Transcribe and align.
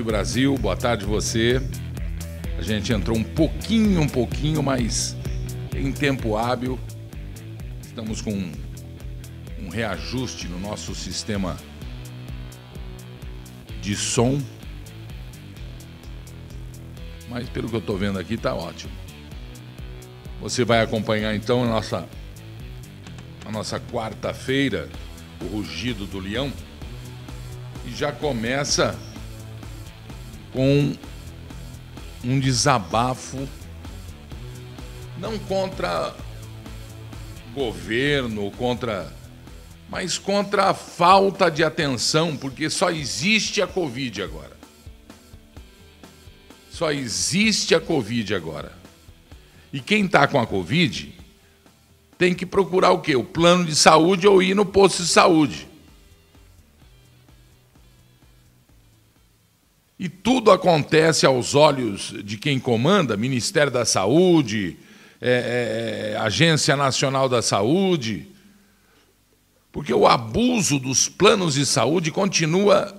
tarde, 0.00 0.02
Brasil. 0.02 0.56
Boa 0.56 0.76
tarde, 0.76 1.04
você. 1.04 1.60
A 2.58 2.62
gente 2.62 2.92
entrou 2.92 3.16
um 3.16 3.22
pouquinho, 3.22 4.00
um 4.00 4.08
pouquinho, 4.08 4.62
mas 4.62 5.16
em 5.74 5.92
tempo 5.92 6.36
hábil. 6.36 6.78
Estamos 7.82 8.20
com 8.20 8.32
um, 8.32 9.68
reajuste 9.68 10.48
no 10.48 10.58
nosso 10.58 10.94
sistema 10.94 11.56
de 13.80 13.94
som. 13.94 14.40
Mas 17.28 17.48
pelo 17.48 17.68
que 17.68 17.76
eu 17.76 17.80
estou 17.80 17.96
vendo 17.96 18.18
aqui, 18.18 18.34
está 18.34 18.54
ótimo. 18.54 18.92
Você 20.40 20.64
vai 20.64 20.80
acompanhar 20.80 21.34
então 21.34 21.62
a 21.62 21.66
nossa, 21.66 22.08
a 23.44 23.52
nossa 23.52 23.78
quarta-feira, 23.78 24.88
o 25.40 25.56
rugido 25.56 26.06
do 26.06 26.18
leão. 26.18 26.52
E 27.86 27.92
já 27.92 28.12
começa 28.12 28.98
com 30.52 30.94
um 32.24 32.38
desabafo, 32.38 33.48
não 35.18 35.38
contra 35.38 36.14
governo, 37.54 38.50
contra. 38.52 39.12
mas 39.88 40.18
contra 40.18 40.70
a 40.70 40.74
falta 40.74 41.50
de 41.50 41.64
atenção, 41.64 42.36
porque 42.36 42.70
só 42.70 42.90
existe 42.90 43.60
a 43.60 43.66
Covid 43.66 44.22
agora. 44.22 44.56
Só 46.70 46.92
existe 46.92 47.74
a 47.74 47.80
Covid 47.80 48.34
agora. 48.34 48.72
E 49.72 49.80
quem 49.80 50.06
está 50.06 50.26
com 50.26 50.40
a 50.40 50.46
Covid 50.46 51.14
tem 52.16 52.34
que 52.34 52.44
procurar 52.44 52.90
o 52.90 53.00
quê? 53.00 53.16
O 53.16 53.24
plano 53.24 53.64
de 53.64 53.74
saúde 53.74 54.26
ou 54.26 54.42
ir 54.42 54.54
no 54.54 54.66
posto 54.66 55.02
de 55.02 55.08
saúde. 55.08 55.69
E 60.02 60.08
tudo 60.08 60.50
acontece 60.50 61.26
aos 61.26 61.54
olhos 61.54 62.14
de 62.24 62.38
quem 62.38 62.58
comanda, 62.58 63.18
Ministério 63.18 63.70
da 63.70 63.84
Saúde, 63.84 64.78
é, 65.20 65.30
é, 65.30 66.12
é, 66.12 66.16
Agência 66.16 66.74
Nacional 66.74 67.28
da 67.28 67.42
Saúde, 67.42 68.26
porque 69.70 69.92
o 69.92 70.06
abuso 70.06 70.78
dos 70.78 71.06
planos 71.06 71.52
de 71.52 71.66
saúde 71.66 72.10
continua 72.10 72.96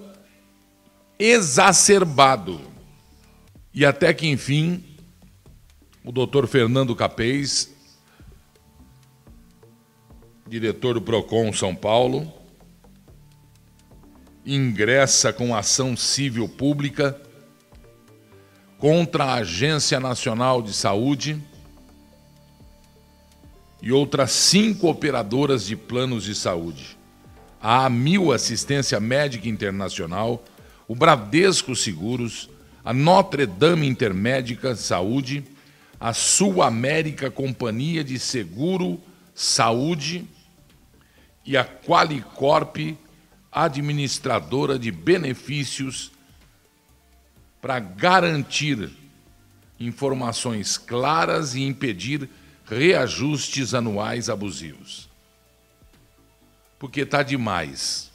exacerbado. 1.18 2.62
E 3.74 3.84
até 3.84 4.14
que, 4.14 4.28
enfim, 4.28 4.84
o 6.04 6.12
doutor 6.12 6.46
Fernando 6.46 6.96
Capês, 6.96 7.74
diretor 10.48 10.94
do 10.94 11.02
PROCON 11.02 11.52
São 11.52 11.74
Paulo, 11.74 12.32
ingressa 14.46 15.32
com 15.32 15.56
ação 15.56 15.96
civil 15.96 16.48
pública 16.48 17.20
contra 18.78 19.26
a 19.26 19.34
Agência 19.36 20.00
Nacional 20.00 20.62
de 20.62 20.74
Saúde 20.74 21.40
e 23.82 23.92
outras 23.92 24.32
cinco 24.32 24.88
operadoras 24.88 25.66
de 25.66 25.76
planos 25.76 26.24
de 26.24 26.34
saúde. 26.34 26.98
A 27.62 27.86
Amil 27.86 28.32
Assistência 28.32 29.00
Médica 29.00 29.48
Internacional, 29.48 30.44
o 30.88 30.96
Bradesco 30.96 31.76
Seguros, 31.76 32.50
a 32.84 32.92
Notre 32.94 33.46
Dame 33.46 33.88
Intermédica 33.88 34.76
Saúde, 34.76 35.44
a 36.00 36.14
Sul 36.14 36.64
América 36.64 37.30
Companhia 37.30 38.04
de 38.04 38.18
Seguro 38.18 39.00
Saúde 39.36 40.26
e 41.46 41.56
a 41.56 41.64
Qualicorp 41.64 42.98
administradora 43.52 44.80
de 44.80 44.92
benefícios 44.92 46.12
para 47.62 47.80
garantir 47.80 48.90
informações 49.80 50.78
claras 50.78 51.54
e 51.56 51.62
impedir 51.62 52.30
reajustes 52.66 53.74
anuais 53.74 54.30
abusivos. 54.30 55.10
Porque 56.80 57.02
está 57.02 57.22
demais. 57.22 58.12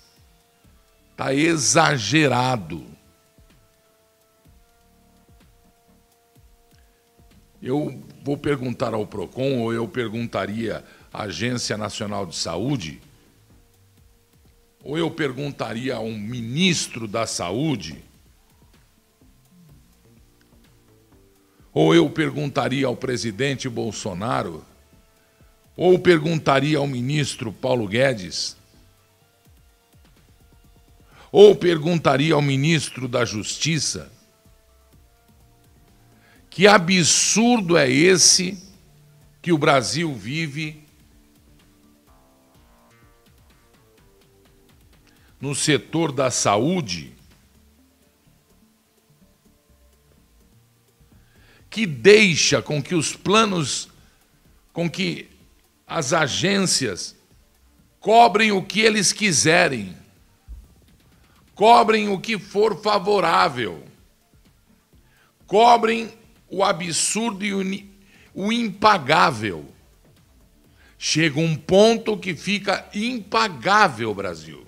Está 1.12 1.34
exagerado. 1.34 2.84
Eu 7.62 8.02
vou 8.22 8.36
perguntar 8.36 8.94
ao 8.94 9.06
PROCON, 9.06 9.60
ou 9.60 9.72
eu 9.72 9.88
perguntaria 9.88 10.84
à 11.12 11.22
Agência 11.24 11.76
Nacional 11.76 12.26
de 12.26 12.36
Saúde, 12.36 13.00
ou 14.86 14.96
eu 14.96 15.10
perguntaria 15.10 15.96
a 15.96 15.98
um 15.98 16.16
ministro 16.16 17.08
da 17.08 17.26
Saúde, 17.26 18.04
ou 21.74 21.92
eu 21.92 22.08
perguntaria 22.08 22.86
ao 22.86 22.94
presidente 22.94 23.68
Bolsonaro, 23.68 24.64
ou 25.76 25.98
perguntaria 25.98 26.78
ao 26.78 26.86
ministro 26.86 27.52
Paulo 27.52 27.88
Guedes, 27.88 28.56
ou 31.32 31.56
perguntaria 31.56 32.34
ao 32.34 32.40
ministro 32.40 33.08
da 33.08 33.24
Justiça, 33.24 34.12
que 36.48 36.68
absurdo 36.68 37.76
é 37.76 37.90
esse 37.90 38.56
que 39.42 39.52
o 39.52 39.58
Brasil 39.58 40.14
vive 40.14 40.85
no 45.40 45.54
setor 45.54 46.12
da 46.12 46.30
saúde 46.30 47.16
que 51.76 51.84
deixa 51.84 52.62
com 52.62 52.82
que 52.82 52.94
os 52.94 53.14
planos, 53.14 53.88
com 54.72 54.88
que 54.88 55.28
as 55.86 56.14
agências 56.14 57.14
cobrem 58.00 58.50
o 58.50 58.62
que 58.62 58.80
eles 58.80 59.12
quiserem, 59.12 59.94
cobrem 61.54 62.08
o 62.08 62.18
que 62.18 62.38
for 62.38 62.80
favorável, 62.80 63.86
cobrem 65.46 66.12
o 66.48 66.64
absurdo 66.64 67.44
e 67.44 67.52
o, 68.34 68.52
impagável. 68.52 69.66
Chega 70.98 71.38
um 71.38 71.54
ponto 71.54 72.16
que 72.16 72.34
fica 72.34 72.88
impagável, 72.94 74.14
Brasil. 74.14 74.65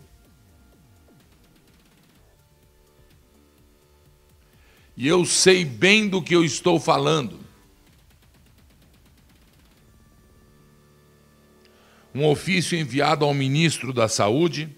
E 5.01 5.07
eu 5.07 5.25
sei 5.25 5.65
bem 5.65 6.09
do 6.09 6.21
que 6.21 6.35
eu 6.35 6.45
estou 6.45 6.81
falando. 6.81 7.39
Um 12.13 12.27
ofício 12.27 12.77
enviado 12.77 13.25
ao 13.25 13.33
ministro 13.33 13.93
da 13.93 14.09
Saúde, 14.09 14.69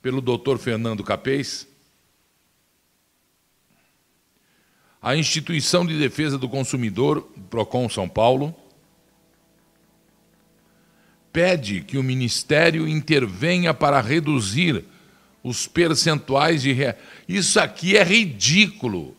pelo 0.00 0.22
doutor 0.22 0.58
Fernando 0.58 1.04
Capês, 1.04 1.68
a 5.02 5.14
Instituição 5.14 5.84
de 5.84 5.98
Defesa 5.98 6.38
do 6.38 6.48
Consumidor, 6.48 7.30
PROCON 7.50 7.86
São 7.90 8.08
Paulo, 8.08 8.56
pede 11.30 11.82
que 11.82 11.98
o 11.98 12.02
Ministério 12.02 12.88
intervenha 12.88 13.74
para 13.74 14.00
reduzir 14.00 14.86
os 15.42 15.66
percentuais 15.66 16.62
de. 16.62 16.76
Isso 17.28 17.58
aqui 17.60 17.96
é 17.96 18.02
ridículo. 18.02 19.16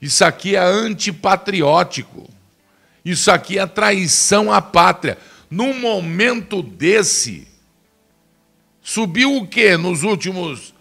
Isso 0.00 0.24
aqui 0.24 0.54
é 0.56 0.62
antipatriótico. 0.62 2.28
Isso 3.04 3.30
aqui 3.30 3.58
é 3.58 3.66
traição 3.66 4.52
à 4.52 4.60
pátria. 4.60 5.18
Num 5.50 5.78
momento 5.78 6.62
desse, 6.62 7.46
subiu 8.82 9.36
o 9.36 9.46
quê 9.46 9.76
nos 9.76 10.02
últimos. 10.02 10.74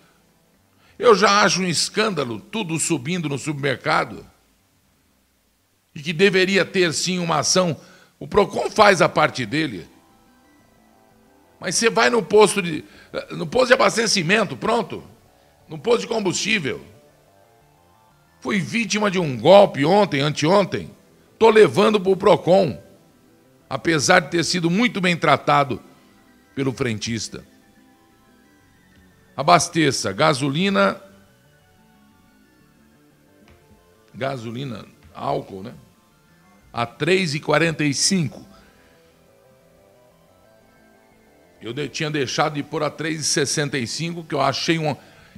Eu 0.98 1.16
já 1.16 1.42
acho 1.42 1.62
um 1.62 1.68
escândalo 1.68 2.40
tudo 2.40 2.80
subindo 2.80 3.28
no 3.28 3.38
supermercado. 3.38 4.26
E 5.94 6.02
que 6.02 6.14
deveria 6.14 6.66
ter 6.66 6.94
sim 6.94 7.20
uma 7.20 7.40
ação. 7.40 7.78
O 8.20 8.28
PROCON 8.28 8.70
faz 8.70 9.02
a 9.02 9.10
parte 9.10 9.46
dele. 9.46 9.88
Mas 11.60 11.76
você 11.76 11.90
vai 11.90 12.10
no 12.10 12.22
posto 12.22 12.62
de, 12.62 12.84
no 13.32 13.46
posto 13.46 13.68
de 13.68 13.74
abastecimento, 13.74 14.58
pronto. 14.58 15.04
No 15.68 15.78
posto 15.78 16.02
de 16.02 16.08
combustível. 16.08 16.84
Fui 18.40 18.60
vítima 18.60 19.10
de 19.10 19.20
um 19.20 19.40
golpe 19.40 19.86
ontem, 19.86 20.20
anteontem. 20.20 20.92
Estou 21.32 21.50
levando 21.50 22.00
para 22.00 22.12
o 22.12 22.18
PROCON. 22.18 22.82
Apesar 23.70 24.20
de 24.20 24.32
ter 24.32 24.44
sido 24.44 24.70
muito 24.70 25.00
bem 25.00 25.16
tratado 25.16 25.82
pelo 26.56 26.74
frentista. 26.74 27.44
Abasteça 29.36 30.12
gasolina. 30.12 31.02
Gasolina, 34.14 34.86
álcool, 35.14 35.64
né? 35.64 35.74
A 36.72 36.84
R$ 36.84 36.92
3,45 37.00 38.53
eu 41.64 41.88
tinha 41.88 42.12
deixado 42.12 42.56
de 42.56 42.64
pôr 42.64 42.84
a 42.84 42.92
3,65, 42.92 44.28
que 44.28 44.36
eu 44.36 44.42
achei 44.42 44.78
um. 44.78 44.96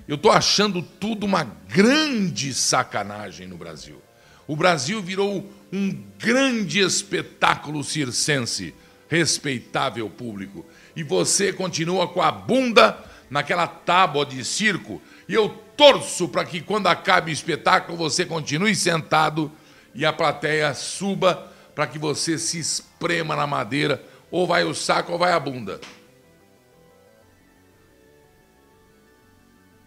Eu 0.07 0.15
estou 0.15 0.31
achando 0.31 0.81
tudo 0.81 1.25
uma 1.25 1.43
grande 1.67 2.53
sacanagem 2.53 3.47
no 3.47 3.57
Brasil. 3.57 4.01
O 4.47 4.55
Brasil 4.55 5.01
virou 5.01 5.47
um 5.71 6.03
grande 6.17 6.79
espetáculo 6.79 7.83
circense, 7.83 8.73
respeitável 9.07 10.09
público. 10.09 10.65
E 10.95 11.03
você 11.03 11.53
continua 11.53 12.07
com 12.07 12.21
a 12.21 12.31
bunda 12.31 12.97
naquela 13.29 13.67
tábua 13.67 14.25
de 14.25 14.43
circo. 14.43 15.01
E 15.29 15.33
eu 15.33 15.49
torço 15.77 16.27
para 16.27 16.45
que 16.45 16.61
quando 16.61 16.87
acabe 16.87 17.31
o 17.31 17.33
espetáculo 17.33 17.97
você 17.97 18.25
continue 18.25 18.75
sentado 18.75 19.51
e 19.93 20.05
a 20.05 20.13
plateia 20.13 20.73
suba 20.73 21.51
para 21.75 21.85
que 21.85 21.99
você 21.99 22.37
se 22.37 22.57
esprema 22.57 23.35
na 23.35 23.45
madeira, 23.45 24.01
ou 24.31 24.47
vai 24.47 24.63
o 24.63 24.73
saco 24.73 25.11
ou 25.11 25.19
vai 25.19 25.33
a 25.33 25.39
bunda. 25.39 25.79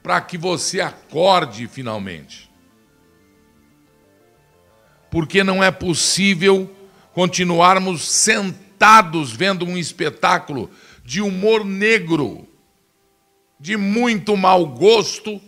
Para 0.09 0.23
que 0.23 0.39
você 0.39 0.81
acorde 0.81 1.69
finalmente. 1.69 2.51
Porque 5.11 5.45
não 5.45 5.63
é 5.63 5.71
possível 5.71 6.75
continuarmos 7.13 8.09
sentados 8.09 9.33
vendo 9.33 9.67
um 9.67 9.77
espetáculo 9.77 10.71
de 11.05 11.21
humor 11.21 11.63
negro, 11.63 12.49
de 13.61 13.77
muito 13.77 14.35
mau 14.35 14.67
gosto, 14.67 15.39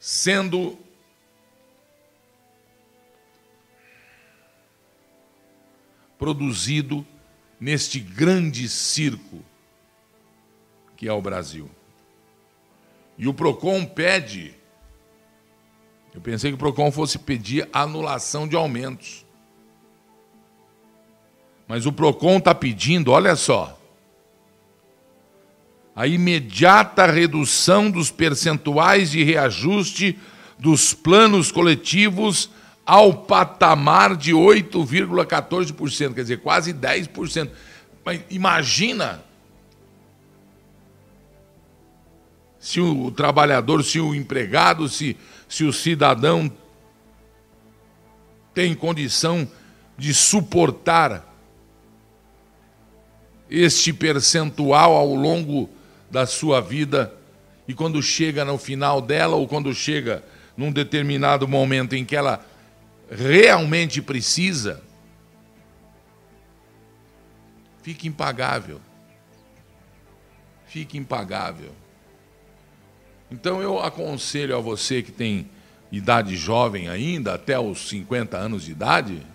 sendo 0.00 0.76
produzido 6.18 7.06
neste 7.60 8.00
grande 8.00 8.68
circo 8.68 9.40
que 10.96 11.06
é 11.06 11.12
o 11.12 11.22
Brasil. 11.22 11.70
E 13.22 13.28
o 13.28 13.32
Procon 13.32 13.84
pede, 13.84 14.52
eu 16.12 16.20
pensei 16.20 16.50
que 16.50 16.56
o 16.56 16.58
Procon 16.58 16.90
fosse 16.90 17.20
pedir 17.20 17.68
anulação 17.72 18.48
de 18.48 18.56
aumentos. 18.56 19.24
Mas 21.68 21.86
o 21.86 21.92
Procon 21.92 22.38
está 22.38 22.52
pedindo, 22.52 23.12
olha 23.12 23.36
só, 23.36 23.78
a 25.94 26.04
imediata 26.04 27.06
redução 27.06 27.88
dos 27.92 28.10
percentuais 28.10 29.12
de 29.12 29.22
reajuste 29.22 30.18
dos 30.58 30.92
planos 30.92 31.52
coletivos 31.52 32.50
ao 32.84 33.14
patamar 33.14 34.16
de 34.16 34.32
8,14%, 34.32 36.12
quer 36.12 36.22
dizer, 36.22 36.40
quase 36.40 36.74
10%. 36.74 37.48
Mas 38.04 38.20
imagina 38.30 39.22
se 42.62 42.80
o 42.80 43.10
trabalhador, 43.10 43.82
se 43.82 43.98
o 43.98 44.14
empregado, 44.14 44.88
se, 44.88 45.16
se 45.48 45.64
o 45.64 45.72
cidadão 45.72 46.48
tem 48.54 48.72
condição 48.72 49.50
de 49.98 50.14
suportar 50.14 51.28
este 53.50 53.92
percentual 53.92 54.94
ao 54.94 55.12
longo 55.12 55.68
da 56.08 56.24
sua 56.24 56.60
vida 56.60 57.12
e 57.66 57.74
quando 57.74 58.00
chega 58.00 58.44
no 58.44 58.56
final 58.56 59.00
dela 59.00 59.34
ou 59.34 59.48
quando 59.48 59.74
chega 59.74 60.24
num 60.56 60.70
determinado 60.70 61.48
momento 61.48 61.96
em 61.96 62.04
que 62.04 62.14
ela 62.14 62.46
realmente 63.10 64.00
precisa, 64.00 64.80
fica 67.82 68.06
impagável. 68.06 68.80
Fica 70.68 70.96
impagável. 70.96 71.81
Então 73.32 73.62
eu 73.62 73.78
aconselho 73.82 74.54
a 74.54 74.60
você 74.60 75.02
que 75.02 75.10
tem 75.10 75.48
idade 75.90 76.36
jovem 76.36 76.90
ainda, 76.90 77.32
até 77.32 77.58
os 77.58 77.88
50 77.88 78.36
anos 78.36 78.64
de 78.64 78.72
idade, 78.72 79.26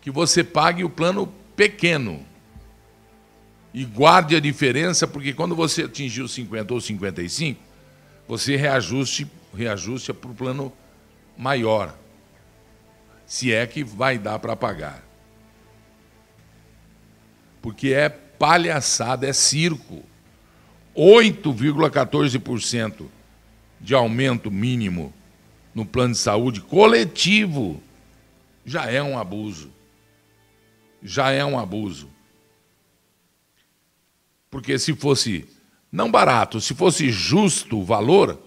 que 0.00 0.10
você 0.10 0.42
pague 0.42 0.82
o 0.82 0.90
plano 0.90 1.32
pequeno. 1.54 2.26
E 3.72 3.84
guarde 3.84 4.34
a 4.34 4.40
diferença, 4.40 5.06
porque 5.06 5.32
quando 5.32 5.54
você 5.54 5.84
atingir 5.84 6.22
os 6.22 6.32
50 6.32 6.74
ou 6.74 6.80
55, 6.80 7.62
você 8.26 8.56
reajuste, 8.56 9.30
reajuste 9.54 10.12
para 10.12 10.32
o 10.32 10.34
plano 10.34 10.72
maior, 11.38 11.96
se 13.24 13.52
é 13.52 13.64
que 13.68 13.84
vai 13.84 14.18
dar 14.18 14.40
para 14.40 14.56
pagar. 14.56 15.00
Porque 17.62 17.92
é 17.92 18.08
palhaçada, 18.08 19.28
é 19.28 19.32
circo. 19.32 20.09
8,14% 20.96 23.06
de 23.80 23.94
aumento 23.94 24.50
mínimo 24.50 25.14
no 25.74 25.86
plano 25.86 26.12
de 26.12 26.18
saúde 26.18 26.60
coletivo 26.60 27.82
já 28.64 28.90
é 28.90 29.02
um 29.02 29.18
abuso. 29.18 29.70
Já 31.02 31.30
é 31.30 31.44
um 31.44 31.58
abuso. 31.58 32.08
Porque 34.50 34.78
se 34.78 34.94
fosse 34.94 35.48
não 35.90 36.10
barato, 36.10 36.60
se 36.60 36.74
fosse 36.74 37.10
justo 37.10 37.78
o 37.78 37.84
valor, 37.84 38.38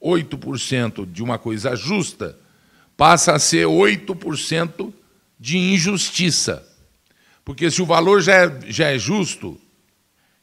8% 0.00 1.10
de 1.10 1.22
uma 1.22 1.38
coisa 1.38 1.76
justa 1.76 2.38
passa 2.96 3.32
a 3.32 3.38
ser 3.38 3.66
8% 3.66 4.92
de 5.38 5.58
injustiça. 5.58 6.66
Porque 7.44 7.70
se 7.70 7.82
o 7.82 7.86
valor 7.86 8.20
já 8.20 8.34
é, 8.34 8.60
já 8.68 8.90
é 8.90 8.98
justo, 8.98 9.60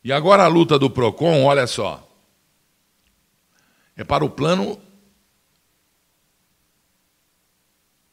e 0.04 0.12
agora 0.12 0.44
a 0.44 0.48
luta 0.48 0.80
do 0.80 0.90
PROCON, 0.90 1.44
olha 1.44 1.68
só, 1.68 2.08
é 3.96 4.04
para 4.04 4.24
o 4.24 4.30
plano 4.30 4.80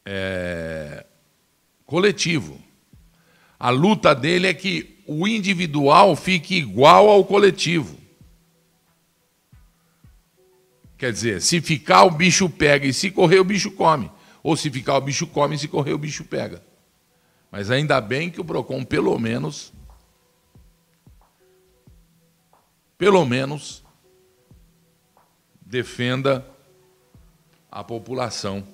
é, 0.04 1.06
coletivo. 1.84 2.60
A 3.58 3.70
luta 3.70 4.14
dele 4.14 4.46
é 4.46 4.54
que 4.54 5.02
o 5.06 5.26
individual 5.26 6.16
fique 6.16 6.56
igual 6.56 7.08
ao 7.08 7.24
coletivo. 7.24 7.96
Quer 10.98 11.12
dizer, 11.12 11.42
se 11.42 11.60
ficar 11.60 12.04
o 12.04 12.10
bicho 12.10 12.48
pega 12.48 12.86
e 12.86 12.92
se 12.92 13.10
correr 13.10 13.38
o 13.38 13.44
bicho 13.44 13.70
come. 13.70 14.10
Ou 14.42 14.56
se 14.56 14.70
ficar 14.70 14.96
o 14.96 15.00
bicho 15.00 15.26
come 15.26 15.56
e 15.56 15.58
se 15.58 15.68
correr 15.68 15.92
o 15.92 15.98
bicho 15.98 16.24
pega. 16.24 16.62
Mas 17.50 17.70
ainda 17.70 18.00
bem 18.00 18.30
que 18.30 18.40
o 18.40 18.44
Procon 18.44 18.84
pelo 18.84 19.18
menos 19.18 19.72
pelo 22.98 23.24
menos 23.24 23.84
defenda 25.60 26.46
a 27.70 27.82
população 27.84 28.66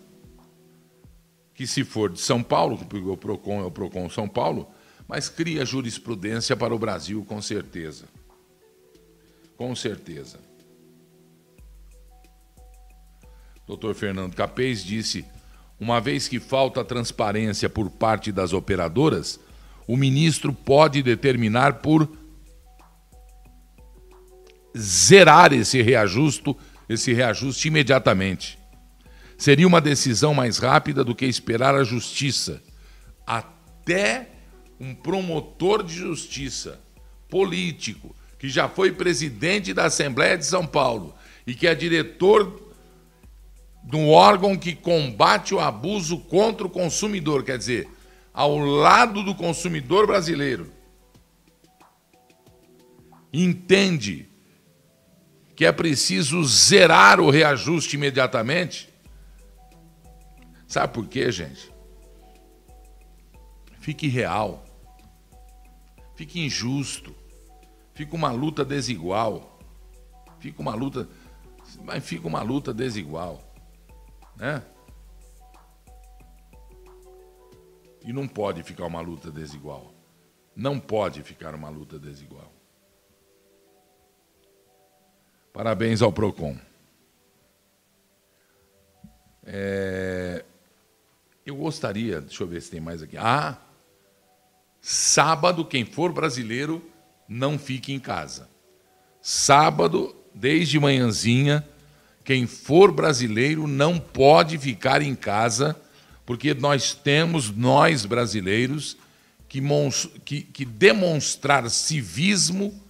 que 1.54 1.66
se 1.66 1.84
for 1.84 2.10
de 2.10 2.20
São 2.20 2.42
Paulo, 2.42 2.78
porque 2.78 3.08
o 3.08 3.16
Procon 3.16 3.60
é 3.60 3.64
o 3.64 3.70
Procon 3.70 4.08
São 4.08 4.28
Paulo, 4.28 4.68
mas 5.08 5.28
cria 5.28 5.64
jurisprudência 5.64 6.56
para 6.56 6.74
o 6.74 6.78
Brasil 6.78 7.24
com 7.24 7.40
certeza. 7.42 8.06
Com 9.56 9.74
certeza. 9.74 10.38
Dr. 13.66 13.94
Fernando 13.94 14.34
Capês 14.34 14.82
disse: 14.84 15.24
uma 15.78 16.00
vez 16.00 16.28
que 16.28 16.38
falta 16.38 16.84
transparência 16.84 17.68
por 17.68 17.90
parte 17.90 18.30
das 18.30 18.52
operadoras, 18.52 19.38
o 19.86 19.96
ministro 19.96 20.52
pode 20.52 21.02
determinar 21.02 21.74
por 21.74 22.08
zerar 24.76 25.52
esse 25.52 25.82
reajuste, 25.82 26.54
esse 26.88 27.12
reajuste 27.12 27.68
imediatamente. 27.68 28.58
Seria 29.36 29.66
uma 29.66 29.80
decisão 29.80 30.34
mais 30.34 30.58
rápida 30.58 31.02
do 31.02 31.14
que 31.14 31.26
esperar 31.26 31.74
a 31.74 31.84
justiça. 31.84 32.62
Até 33.26 34.28
um 34.78 34.94
promotor 34.94 35.82
de 35.82 35.94
justiça 35.94 36.80
político, 37.28 38.14
que 38.38 38.48
já 38.48 38.68
foi 38.68 38.92
presidente 38.92 39.72
da 39.72 39.86
Assembleia 39.86 40.36
de 40.36 40.46
São 40.46 40.66
Paulo 40.66 41.14
e 41.46 41.54
que 41.54 41.66
é 41.66 41.74
diretor 41.74 42.72
de 43.84 43.96
um 43.96 44.10
órgão 44.10 44.56
que 44.56 44.74
combate 44.74 45.54
o 45.54 45.60
abuso 45.60 46.18
contra 46.18 46.66
o 46.66 46.70
consumidor, 46.70 47.42
quer 47.42 47.58
dizer, 47.58 47.88
ao 48.32 48.56
lado 48.58 49.22
do 49.22 49.34
consumidor 49.34 50.06
brasileiro, 50.06 50.70
entende 53.32 54.28
que 55.62 55.66
é 55.66 55.71
preciso 55.71 56.42
zerar 56.42 57.21
o 57.21 57.31
reajuste 57.31 57.95
imediatamente. 57.95 58.92
Sabe 60.66 60.92
por 60.92 61.07
quê, 61.07 61.31
gente? 61.31 61.73
Fique 63.78 64.09
real, 64.09 64.64
fique 66.16 66.40
injusto, 66.40 67.14
fica 67.95 68.16
uma 68.16 68.33
luta 68.33 68.64
desigual, 68.64 69.61
fica 70.40 70.61
uma 70.61 70.75
luta, 70.75 71.09
mas 71.85 72.04
fica 72.04 72.26
uma 72.26 72.42
luta 72.42 72.75
desigual. 72.75 73.40
Né? 74.35 74.64
E 78.04 78.12
não 78.12 78.26
pode 78.26 78.64
ficar 78.64 78.87
uma 78.87 79.00
luta 79.00 79.31
desigual. 79.31 79.95
Não 80.57 80.81
pode 80.81 81.23
ficar 81.23 81.54
uma 81.54 81.69
luta 81.69 82.00
desigual. 82.00 82.52
Parabéns 85.52 86.00
ao 86.00 86.11
PROCON. 86.11 86.56
É... 89.44 90.44
Eu 91.44 91.56
gostaria, 91.56 92.21
deixa 92.21 92.42
eu 92.42 92.47
ver 92.47 92.62
se 92.62 92.71
tem 92.71 92.80
mais 92.80 93.02
aqui. 93.02 93.16
Ah, 93.18 93.59
sábado, 94.80 95.64
quem 95.64 95.85
for 95.85 96.12
brasileiro, 96.12 96.82
não 97.28 97.59
fique 97.59 97.92
em 97.92 97.99
casa. 97.99 98.49
Sábado, 99.21 100.14
desde 100.32 100.78
manhãzinha, 100.78 101.66
quem 102.25 102.47
for 102.47 102.92
brasileiro 102.92 103.66
não 103.66 103.99
pode 103.99 104.56
ficar 104.56 105.02
em 105.02 105.14
casa, 105.14 105.76
porque 106.25 106.54
nós 106.54 106.94
temos, 106.94 107.50
nós 107.50 108.06
brasileiros, 108.06 108.97
que, 109.49 109.61
que, 110.25 110.42
que 110.42 110.64
demonstrar 110.64 111.68
civismo, 111.68 112.80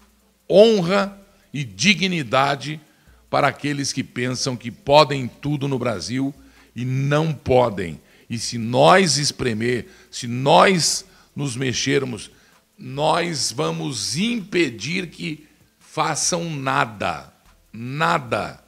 honra 0.48 1.21
e 1.52 1.64
dignidade 1.64 2.80
para 3.28 3.48
aqueles 3.48 3.92
que 3.92 4.04
pensam 4.04 4.56
que 4.56 4.70
podem 4.70 5.26
tudo 5.26 5.66
no 5.66 5.78
Brasil 5.78 6.34
e 6.74 6.84
não 6.84 7.32
podem. 7.32 8.00
E 8.28 8.38
se 8.38 8.58
nós 8.58 9.18
espremer, 9.18 9.88
se 10.10 10.26
nós 10.26 11.04
nos 11.34 11.56
mexermos, 11.56 12.30
nós 12.78 13.52
vamos 13.52 14.16
impedir 14.16 15.08
que 15.08 15.46
façam 15.78 16.50
nada. 16.50 17.32
Nada. 17.72 18.62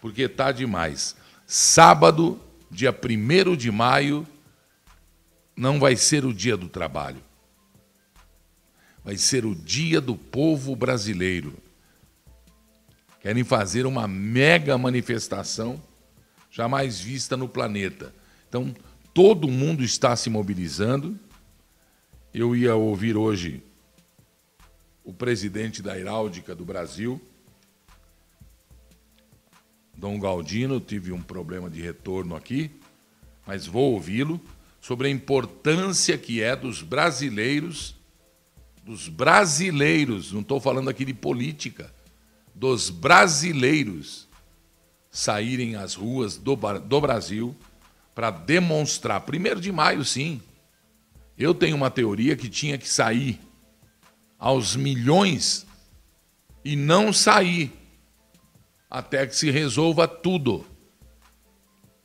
Porque 0.00 0.22
está 0.22 0.52
demais. 0.52 1.16
Sábado, 1.46 2.40
dia 2.70 2.90
1 2.90 3.56
de 3.56 3.70
maio, 3.70 4.26
não 5.56 5.78
vai 5.80 5.96
ser 5.96 6.24
o 6.24 6.32
dia 6.34 6.56
do 6.56 6.68
trabalho. 6.68 7.22
Vai 9.04 9.16
ser 9.16 9.46
o 9.46 9.54
dia 9.54 10.00
do 10.00 10.16
povo 10.16 10.74
brasileiro. 10.74 11.54
Querem 13.26 13.42
fazer 13.42 13.86
uma 13.86 14.06
mega 14.06 14.78
manifestação 14.78 15.82
jamais 16.48 17.00
vista 17.00 17.36
no 17.36 17.48
planeta. 17.48 18.14
Então, 18.48 18.72
todo 19.12 19.48
mundo 19.48 19.82
está 19.82 20.14
se 20.14 20.30
mobilizando. 20.30 21.18
Eu 22.32 22.54
ia 22.54 22.76
ouvir 22.76 23.16
hoje 23.16 23.64
o 25.02 25.12
presidente 25.12 25.82
da 25.82 25.98
Heráldica 25.98 26.54
do 26.54 26.64
Brasil, 26.64 27.20
Dom 29.96 30.20
Galdino, 30.20 30.78
tive 30.78 31.10
um 31.10 31.20
problema 31.20 31.68
de 31.68 31.82
retorno 31.82 32.36
aqui, 32.36 32.70
mas 33.44 33.66
vou 33.66 33.94
ouvi-lo 33.94 34.40
sobre 34.80 35.08
a 35.08 35.10
importância 35.10 36.16
que 36.16 36.40
é 36.40 36.54
dos 36.54 36.80
brasileiros, 36.80 37.96
dos 38.84 39.08
brasileiros, 39.08 40.32
não 40.32 40.42
estou 40.42 40.60
falando 40.60 40.88
aqui 40.88 41.04
de 41.04 41.12
política, 41.12 41.92
dos 42.56 42.88
brasileiros 42.88 44.26
saírem 45.10 45.76
às 45.76 45.94
ruas 45.94 46.38
do, 46.38 46.56
do 46.56 47.00
Brasil 47.02 47.54
para 48.14 48.30
demonstrar. 48.30 49.20
Primeiro 49.20 49.60
de 49.60 49.70
maio, 49.70 50.02
sim. 50.02 50.40
Eu 51.36 51.54
tenho 51.54 51.76
uma 51.76 51.90
teoria 51.90 52.34
que 52.34 52.48
tinha 52.48 52.78
que 52.78 52.88
sair 52.88 53.38
aos 54.38 54.74
milhões 54.74 55.66
e 56.64 56.74
não 56.74 57.12
sair 57.12 57.70
até 58.90 59.26
que 59.26 59.36
se 59.36 59.50
resolva 59.50 60.08
tudo. 60.08 60.64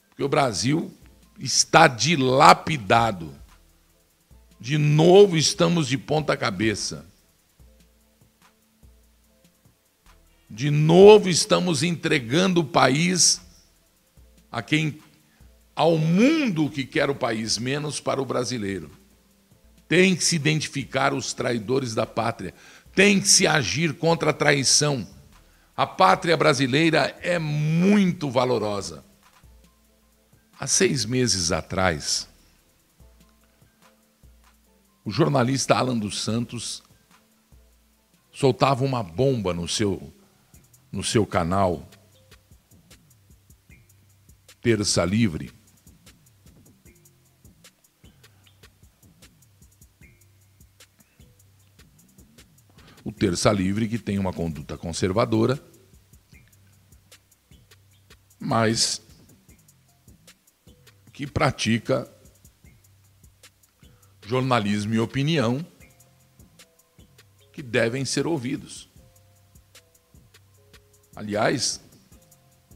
Porque 0.09 0.23
o 0.23 0.29
Brasil 0.29 0.93
está 1.39 1.87
dilapidado. 1.87 3.33
De 4.59 4.77
novo 4.77 5.37
estamos 5.37 5.87
de 5.87 5.97
ponta 5.97 6.35
cabeça. 6.35 7.09
De 10.53 10.69
novo 10.69 11.29
estamos 11.29 11.81
entregando 11.81 12.59
o 12.59 12.65
país 12.65 13.39
a 14.51 14.61
quem 14.61 14.99
ao 15.73 15.97
mundo 15.97 16.69
que 16.69 16.83
quer 16.83 17.09
o 17.09 17.15
país, 17.15 17.57
menos 17.57 18.01
para 18.01 18.21
o 18.21 18.25
brasileiro. 18.25 18.91
Tem 19.87 20.13
que 20.13 20.21
se 20.21 20.35
identificar 20.35 21.13
os 21.13 21.31
traidores 21.33 21.95
da 21.95 22.05
pátria, 22.05 22.53
tem 22.93 23.21
que 23.21 23.29
se 23.29 23.47
agir 23.47 23.93
contra 23.93 24.31
a 24.31 24.33
traição. 24.33 25.07
A 25.75 25.87
pátria 25.87 26.35
brasileira 26.35 27.17
é 27.21 27.39
muito 27.39 28.29
valorosa. 28.29 29.05
Há 30.59 30.67
seis 30.67 31.05
meses 31.05 31.53
atrás, 31.53 32.27
o 35.05 35.11
jornalista 35.11 35.77
Alan 35.77 35.97
dos 35.97 36.21
Santos 36.21 36.83
soltava 38.33 38.83
uma 38.83 39.01
bomba 39.01 39.53
no 39.53 39.65
seu 39.65 40.13
no 40.91 41.03
seu 41.03 41.25
canal 41.25 41.87
Terça 44.61 45.03
Livre. 45.05 45.51
O 53.03 53.11
Terça 53.11 53.51
Livre, 53.51 53.87
que 53.87 53.97
tem 53.97 54.19
uma 54.19 54.31
conduta 54.31 54.77
conservadora, 54.77 55.59
mas 58.39 59.01
que 61.11 61.25
pratica 61.25 62.11
jornalismo 64.25 64.93
e 64.93 64.99
opinião 64.99 65.65
que 67.51 67.63
devem 67.63 68.05
ser 68.05 68.27
ouvidos. 68.27 68.90
Aliás, 71.21 71.79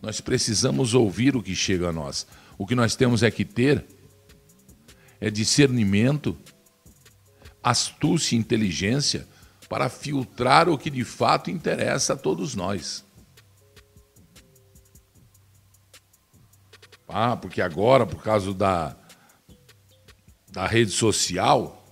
nós 0.04 0.22
precisamos 0.22 0.94
ouvir 0.94 1.36
o 1.36 1.42
que 1.42 1.56
chega 1.56 1.90
a 1.90 1.92
nós. 1.92 2.28
O 2.60 2.68
que 2.68 2.76
nós 2.76 2.96
temos 2.96 3.24
é 3.24 3.32
que 3.32 3.44
ter 3.44 3.84
é 5.20 5.32
discernimento, 5.32 6.38
astúcia 7.64 8.36
e 8.36 8.38
inteligência 8.38 9.28
para 9.68 9.90
filtrar 9.90 10.70
o 10.70 10.78
que 10.78 10.92
de 10.92 11.04
fato 11.04 11.50
interessa 11.50 12.14
a 12.14 12.16
todos 12.16 12.54
nós. 12.54 13.04
Ah, 17.08 17.36
porque 17.36 17.64
agora, 17.64 18.06
por 18.06 18.22
causa 18.22 18.54
da, 18.54 18.96
da 20.52 20.68
rede 20.68 20.92
social, 20.92 21.84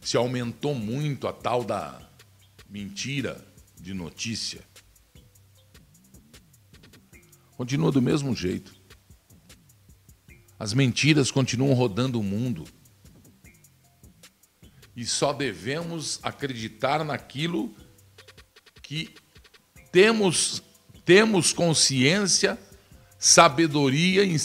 se 0.00 0.16
aumentou 0.16 0.74
muito 0.74 1.28
a 1.28 1.34
tal 1.34 1.62
da 1.62 2.00
mentira, 2.66 3.52
de 3.84 3.92
notícia. 3.92 4.62
Continua 7.54 7.92
do 7.92 8.00
mesmo 8.00 8.34
jeito. 8.34 8.74
As 10.58 10.72
mentiras 10.72 11.30
continuam 11.30 11.74
rodando 11.74 12.18
o 12.18 12.22
mundo. 12.22 12.64
E 14.96 15.04
só 15.04 15.34
devemos 15.34 16.18
acreditar 16.22 17.04
naquilo 17.04 17.76
que 18.80 19.14
temos, 19.92 20.62
temos 21.04 21.52
consciência, 21.52 22.58
sabedoria 23.18 24.24
e, 24.24 24.36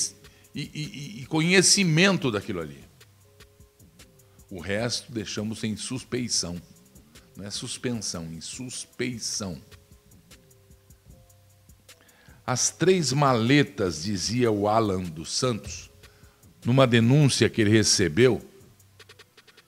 e, 0.53 1.21
e 1.21 1.25
conhecimento 1.27 2.29
daquilo 2.29 2.59
ali. 2.59 2.83
O 4.49 4.59
resto 4.59 5.13
deixamos 5.13 5.63
em 5.63 5.77
suspeição. 5.77 6.61
Não 7.39 7.45
é 7.45 7.49
suspensão, 7.49 8.25
em 8.33 8.41
suspeição. 8.41 9.61
As 12.45 12.69
três 12.69 13.13
maletas, 13.13 14.03
dizia 14.03 14.51
o 14.51 14.67
Alan 14.67 15.03
dos 15.03 15.31
Santos, 15.31 15.89
numa 16.65 16.85
denúncia 16.85 17.49
que 17.49 17.61
ele 17.61 17.69
recebeu 17.69 18.41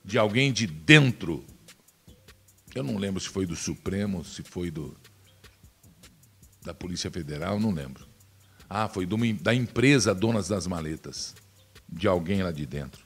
de 0.03 0.17
alguém 0.17 0.51
de 0.51 0.67
dentro. 0.67 1.45
Eu 2.75 2.83
não 2.83 2.97
lembro 2.97 3.21
se 3.21 3.29
foi 3.29 3.45
do 3.45 3.55
Supremo, 3.55 4.25
se 4.25 4.43
foi 4.43 4.69
do 4.69 4.93
da 6.61 6.73
Polícia 6.73 7.09
Federal, 7.09 7.57
não 7.57 7.71
lembro. 7.71 8.05
Ah, 8.69 8.89
foi 8.89 9.07
da 9.39 9.55
empresa 9.55 10.13
Donas 10.13 10.49
das 10.49 10.67
Maletas, 10.67 11.33
de 11.87 12.05
alguém 12.05 12.43
lá 12.43 12.51
de 12.51 12.65
dentro. 12.65 13.01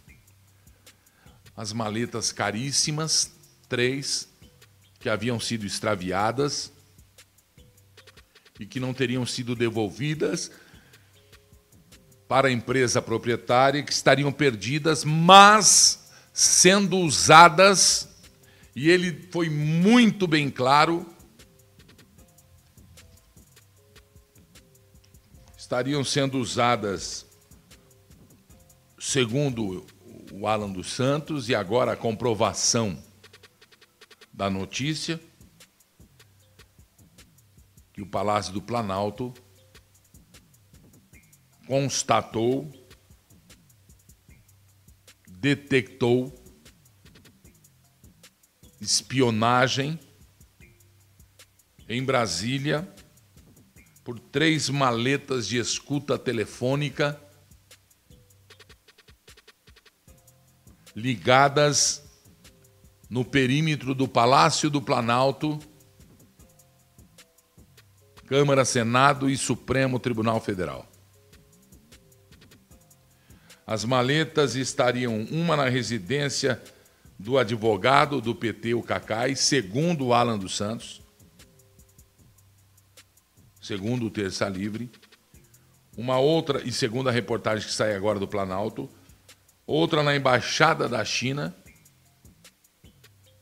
As 1.56 1.72
maletas 1.72 2.32
caríssimas, 2.32 3.32
três, 3.70 4.28
que 5.06 5.10
haviam 5.10 5.40
sido 5.40 5.68
extraviadas 5.68 6.74
e 8.60 8.66
que 8.66 8.80
não 8.80 8.92
teriam 8.92 9.24
sido 9.24 9.56
devolvidas 9.56 10.50
para 12.28 12.48
a 12.48 12.52
empresa 12.52 13.04
proprietária, 13.04 13.84
que 13.84 13.94
estariam 13.94 14.32
perdidas, 14.32 15.04
mas 15.04 16.10
sendo 16.34 16.98
usadas, 16.98 18.18
e 18.76 18.90
ele 18.90 19.30
foi 19.32 19.48
muito 19.48 20.26
bem 20.26 20.50
claro, 20.50 21.06
estariam 25.56 26.04
sendo 26.04 26.40
usadas, 26.40 27.28
segundo 28.98 29.86
o 30.32 30.48
Alan 30.48 30.72
dos 30.72 30.92
Santos, 30.92 31.48
e 31.48 31.54
agora 31.54 31.92
a 31.92 31.96
comprovação 31.96 33.05
da 34.36 34.50
notícia 34.50 35.18
que 37.94 38.02
o 38.02 38.06
Palácio 38.06 38.52
do 38.52 38.62
Planalto 38.62 39.34
constatou, 41.66 42.70
detectou 45.30 46.36
espionagem 48.82 49.98
em 51.88 52.04
Brasília 52.04 52.94
por 54.04 54.20
três 54.20 54.70
maletas 54.70 55.48
de 55.48 55.58
escuta 55.58 56.20
telefônica 56.20 57.18
ligadas 60.94 62.05
no 63.16 63.24
perímetro 63.24 63.96
do 63.96 64.10
Palácio 64.10 64.70
do 64.70 64.82
Planalto, 64.82 65.58
Câmara, 68.28 68.66
Senado 68.66 69.30
e 69.30 69.38
Supremo 69.38 70.02
Tribunal 70.02 70.42
Federal. 70.42 70.86
As 73.66 73.86
maletas 73.86 74.56
estariam 74.56 75.22
uma 75.32 75.56
na 75.56 75.70
residência 75.70 76.62
do 77.18 77.38
advogado 77.38 78.20
do 78.20 78.36
PT, 78.36 78.74
o 78.74 78.84
Cacai, 78.84 79.34
segundo 79.34 80.08
o 80.08 80.14
Alan 80.14 80.38
dos 80.38 80.58
Santos, 80.58 81.02
segundo 83.62 84.08
o 84.08 84.12
Terça 84.12 84.50
Livre, 84.50 84.92
uma 85.96 86.20
outra, 86.20 86.62
e 86.68 86.72
segundo 86.74 87.08
a 87.08 87.14
reportagem 87.14 87.66
que 87.66 87.74
sai 87.74 87.96
agora 87.96 88.20
do 88.20 88.28
Planalto, 88.28 88.90
outra 89.66 90.04
na 90.04 90.14
Embaixada 90.14 90.90
da 90.90 91.06
China 91.06 91.56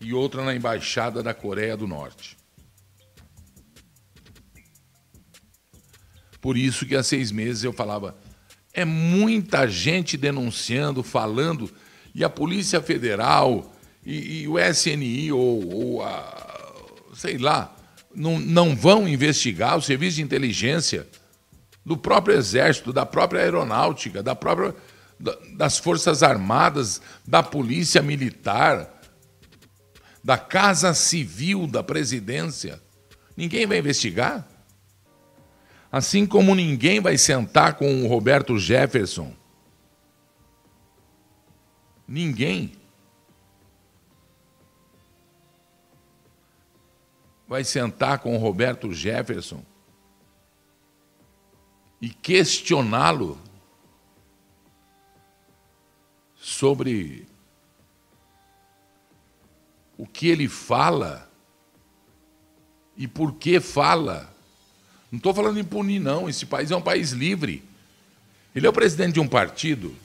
e 0.04 0.14
outra 0.14 0.44
na 0.44 0.54
Embaixada 0.54 1.24
da 1.24 1.34
Coreia 1.34 1.78
do 1.78 1.88
Norte. 1.88 2.38
Por 6.42 6.58
isso 6.58 6.86
que 6.86 6.96
há 6.96 7.02
seis 7.02 7.32
meses 7.32 7.64
eu 7.64 7.72
falava, 7.72 8.18
é 8.74 8.84
muita 8.84 9.68
gente 9.68 10.18
denunciando, 10.18 11.02
falando 11.02 11.72
e 12.14 12.24
a 12.24 12.30
Polícia 12.30 12.82
Federal 12.82 13.74
e, 14.06 14.42
e 14.42 14.48
o 14.48 14.60
SNI 14.60 15.32
ou, 15.32 15.74
ou, 15.74 16.04
a, 16.04 16.60
sei 17.16 17.38
lá, 17.38 17.74
não, 18.14 18.40
não 18.40 18.76
vão 18.76 19.08
investigar 19.08 19.78
o 19.78 19.82
serviço 19.82 20.18
de 20.18 20.22
inteligência 20.22 21.08
do 21.86 21.98
próprio 21.98 22.36
Exército, 22.36 22.94
da 22.94 23.06
própria 23.06 23.42
Aeronáutica, 23.42 24.22
da 24.22 24.36
própria, 24.36 24.76
das 25.56 25.78
Forças 25.78 26.22
Armadas, 26.22 27.02
da 27.26 27.42
Polícia 27.42 28.02
Militar, 28.02 28.93
da 30.24 30.38
Casa 30.38 30.94
Civil 30.94 31.68
da 31.68 31.84
Presidência. 31.84 32.82
Ninguém 33.36 33.66
vai 33.68 33.80
investigar. 33.80 34.48
Assim 35.92 36.26
como 36.26 36.56
ninguém 36.56 37.00
vai 37.00 37.18
sentar 37.18 37.76
com 37.76 38.04
o 38.04 38.08
Roberto 38.08 38.58
Jefferson 38.58 39.36
Ninguém 42.08 42.76
vai 47.48 47.64
sentar 47.64 48.20
com 48.20 48.36
o 48.36 48.40
Roberto 48.40 48.92
Jefferson 48.94 49.64
e 52.02 52.10
questioná-lo 52.10 53.40
sobre 56.36 57.26
o 60.04 60.06
que 60.06 60.28
ele 60.28 60.50
fala 60.50 61.32
e 62.98 63.08
por 63.08 63.36
que 63.36 63.60
fala. 63.60 64.30
Não 65.10 65.18
estou 65.18 65.34
falando 65.34 65.60
em 65.60 65.64
punir, 65.64 66.00
não. 66.00 66.28
Esse 66.28 66.46
país 66.46 66.72
é 66.72 66.76
um 66.76 66.82
país 66.82 67.12
livre. 67.12 67.64
Ele 68.54 68.68
é 68.68 68.70
o 68.70 68.74
presidente 68.74 69.14
de 69.14 69.20
um 69.20 69.28
partido 69.28 69.96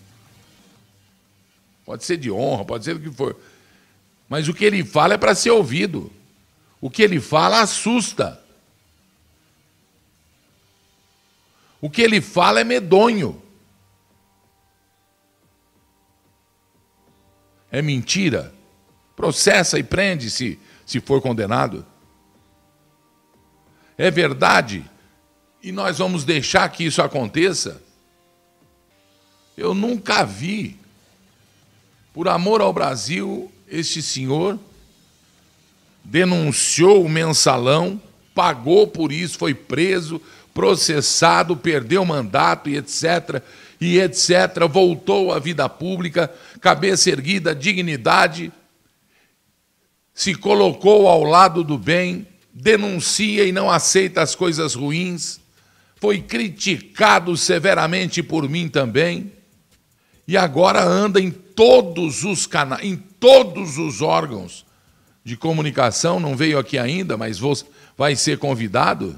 Pode 1.88 2.04
ser 2.04 2.18
de 2.18 2.30
honra, 2.30 2.66
pode 2.66 2.84
ser 2.84 2.98
do 2.98 3.00
que 3.00 3.16
for. 3.16 3.34
Mas 4.28 4.46
o 4.46 4.52
que 4.52 4.62
ele 4.62 4.84
fala 4.84 5.14
é 5.14 5.16
para 5.16 5.34
ser 5.34 5.52
ouvido. 5.52 6.12
O 6.82 6.90
que 6.90 7.02
ele 7.02 7.18
fala 7.18 7.62
assusta. 7.62 8.38
O 11.80 11.88
que 11.88 12.02
ele 12.02 12.20
fala 12.20 12.60
é 12.60 12.64
medonho. 12.64 13.42
É 17.72 17.80
mentira. 17.80 18.52
Processa 19.18 19.80
e 19.80 19.82
prende 19.82 20.30
se, 20.30 20.60
for 21.04 21.20
condenado. 21.20 21.84
É 23.98 24.12
verdade. 24.12 24.88
E 25.60 25.72
nós 25.72 25.98
vamos 25.98 26.22
deixar 26.22 26.68
que 26.68 26.84
isso 26.84 27.02
aconteça. 27.02 27.82
Eu 29.56 29.74
nunca 29.74 30.22
vi 30.22 30.78
por 32.14 32.28
amor 32.28 32.60
ao 32.60 32.72
Brasil, 32.72 33.50
este 33.66 34.00
senhor 34.00 34.56
denunciou 36.04 37.04
o 37.04 37.08
mensalão, 37.08 38.00
pagou 38.32 38.86
por 38.86 39.10
isso, 39.10 39.36
foi 39.36 39.52
preso, 39.52 40.22
processado, 40.54 41.56
perdeu 41.56 42.04
mandato 42.04 42.70
e 42.70 42.76
etc. 42.76 43.42
E 43.80 43.98
etc. 43.98 44.64
Voltou 44.70 45.32
à 45.32 45.40
vida 45.40 45.68
pública, 45.68 46.32
cabeça 46.60 47.10
erguida, 47.10 47.52
dignidade, 47.52 48.52
se 50.18 50.34
colocou 50.34 51.06
ao 51.06 51.22
lado 51.22 51.62
do 51.62 51.78
bem, 51.78 52.26
denuncia 52.52 53.44
e 53.44 53.52
não 53.52 53.70
aceita 53.70 54.20
as 54.20 54.34
coisas 54.34 54.74
ruins, 54.74 55.38
foi 55.94 56.20
criticado 56.20 57.36
severamente 57.36 58.20
por 58.20 58.48
mim 58.48 58.68
também, 58.68 59.32
e 60.26 60.36
agora 60.36 60.82
anda 60.82 61.20
em 61.20 61.30
todos 61.30 62.24
os 62.24 62.48
canais, 62.48 62.84
em 62.84 62.96
todos 62.96 63.78
os 63.78 64.02
órgãos 64.02 64.66
de 65.22 65.36
comunicação, 65.36 66.18
não 66.18 66.36
veio 66.36 66.58
aqui 66.58 66.76
ainda, 66.76 67.16
mas 67.16 67.38
vou, 67.38 67.56
vai 67.96 68.16
ser 68.16 68.38
convidado, 68.38 69.16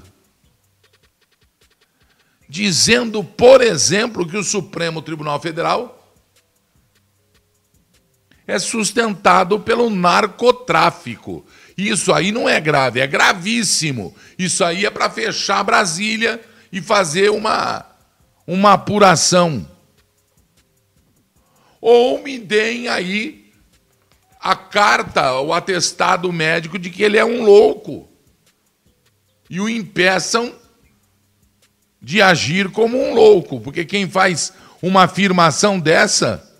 dizendo, 2.47 3.23
por 3.23 3.61
exemplo, 3.61 4.23
que 4.27 4.37
o 4.37 4.43
Supremo 4.43 5.01
Tribunal 5.01 5.41
Federal 5.41 6.00
é 8.51 8.59
sustentado 8.59 9.59
pelo 9.59 9.89
narcotráfico. 9.89 11.45
Isso 11.77 12.13
aí 12.13 12.31
não 12.31 12.47
é 12.47 12.59
grave, 12.59 12.99
é 12.99 13.07
gravíssimo. 13.07 14.13
Isso 14.37 14.63
aí 14.63 14.85
é 14.85 14.89
para 14.89 15.09
fechar 15.09 15.63
Brasília 15.63 16.39
e 16.71 16.81
fazer 16.81 17.31
uma, 17.31 17.85
uma 18.45 18.73
apuração 18.73 19.67
ou 21.79 22.21
me 22.21 22.37
deem 22.37 22.87
aí 22.87 23.51
a 24.39 24.55
carta, 24.55 25.39
o 25.39 25.53
atestado 25.53 26.31
médico 26.31 26.77
de 26.77 26.89
que 26.89 27.01
ele 27.01 27.17
é 27.17 27.25
um 27.25 27.43
louco 27.43 28.07
e 29.49 29.59
o 29.59 29.67
impeçam 29.67 30.53
de 32.01 32.21
agir 32.21 32.69
como 32.69 32.97
um 32.97 33.13
louco, 33.13 33.59
porque 33.59 33.85
quem 33.85 34.09
faz 34.09 34.53
uma 34.81 35.03
afirmação 35.03 35.79
dessa 35.79 36.50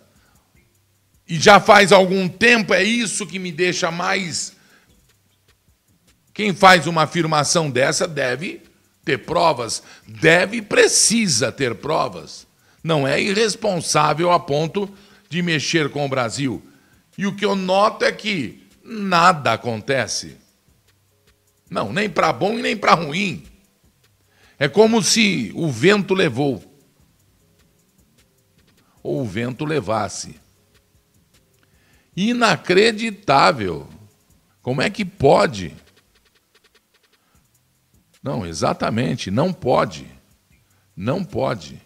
e 1.31 1.39
já 1.39 1.59
faz 1.59 1.91
algum 1.91 2.27
tempo 2.27 2.73
é 2.73 2.83
isso 2.83 3.25
que 3.25 3.39
me 3.39 3.51
deixa 3.51 3.89
mais 3.89 4.55
quem 6.33 6.53
faz 6.53 6.87
uma 6.87 7.03
afirmação 7.03 7.69
dessa 7.69 8.07
deve 8.07 8.63
ter 9.05 9.19
provas, 9.19 9.83
deve 10.07 10.57
e 10.57 10.61
precisa 10.61 11.51
ter 11.51 11.75
provas. 11.75 12.47
Não 12.83 13.07
é 13.07 13.21
irresponsável 13.21 14.31
a 14.31 14.39
ponto 14.39 14.89
de 15.29 15.41
mexer 15.41 15.89
com 15.89 16.05
o 16.05 16.09
Brasil. 16.09 16.61
E 17.17 17.27
o 17.27 17.35
que 17.35 17.45
eu 17.45 17.55
noto 17.55 18.05
é 18.05 18.11
que 18.11 18.67
nada 18.83 19.53
acontece. 19.53 20.35
Não, 21.69 21.93
nem 21.93 22.09
para 22.09 22.33
bom 22.33 22.57
e 22.57 22.61
nem 22.61 22.75
para 22.75 22.93
ruim. 22.93 23.43
É 24.57 24.67
como 24.67 25.03
se 25.03 25.51
o 25.53 25.69
vento 25.69 26.13
levou. 26.13 26.63
Ou 29.03 29.21
o 29.21 29.25
vento 29.25 29.63
levasse. 29.63 30.40
Inacreditável. 32.15 33.87
Como 34.61 34.81
é 34.81 34.89
que 34.89 35.05
pode? 35.05 35.75
Não, 38.21 38.45
exatamente, 38.45 39.31
não 39.31 39.51
pode. 39.51 40.07
Não 40.95 41.23
pode. 41.23 41.81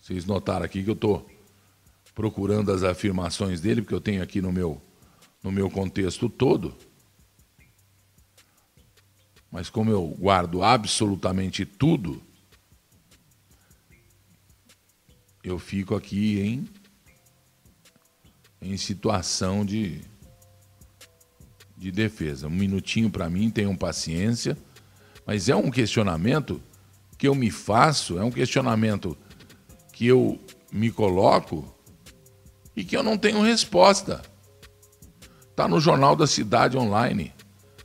Vocês 0.00 0.24
notaram 0.24 0.64
aqui 0.64 0.82
que 0.82 0.90
eu 0.90 0.94
estou 0.94 1.28
procurando 2.14 2.72
as 2.72 2.82
afirmações 2.82 3.60
dele, 3.60 3.82
porque 3.82 3.94
eu 3.94 4.00
tenho 4.00 4.22
aqui 4.22 4.40
no 4.40 4.50
meu, 4.50 4.80
no 5.42 5.52
meu 5.52 5.70
contexto 5.70 6.28
todo. 6.28 6.74
Mas 9.50 9.68
como 9.68 9.90
eu 9.90 10.06
guardo 10.18 10.62
absolutamente 10.62 11.64
tudo, 11.64 12.22
eu 15.48 15.60
fico 15.60 15.94
aqui 15.94 16.40
em, 16.40 16.68
em 18.60 18.76
situação 18.76 19.64
de, 19.64 20.00
de 21.76 21.92
defesa. 21.92 22.48
Um 22.48 22.50
minutinho 22.50 23.08
para 23.08 23.30
mim, 23.30 23.48
tenham 23.48 23.76
paciência. 23.76 24.58
Mas 25.24 25.48
é 25.48 25.54
um 25.54 25.70
questionamento 25.70 26.60
que 27.16 27.28
eu 27.28 27.34
me 27.34 27.50
faço, 27.50 28.18
é 28.18 28.24
um 28.24 28.30
questionamento 28.30 29.16
que 29.92 30.06
eu 30.06 30.38
me 30.72 30.90
coloco 30.90 31.72
e 32.74 32.84
que 32.84 32.96
eu 32.96 33.04
não 33.04 33.16
tenho 33.16 33.40
resposta. 33.40 34.22
Está 35.48 35.68
no 35.68 35.80
Jornal 35.80 36.16
da 36.16 36.26
Cidade 36.26 36.76
Online. 36.76 37.32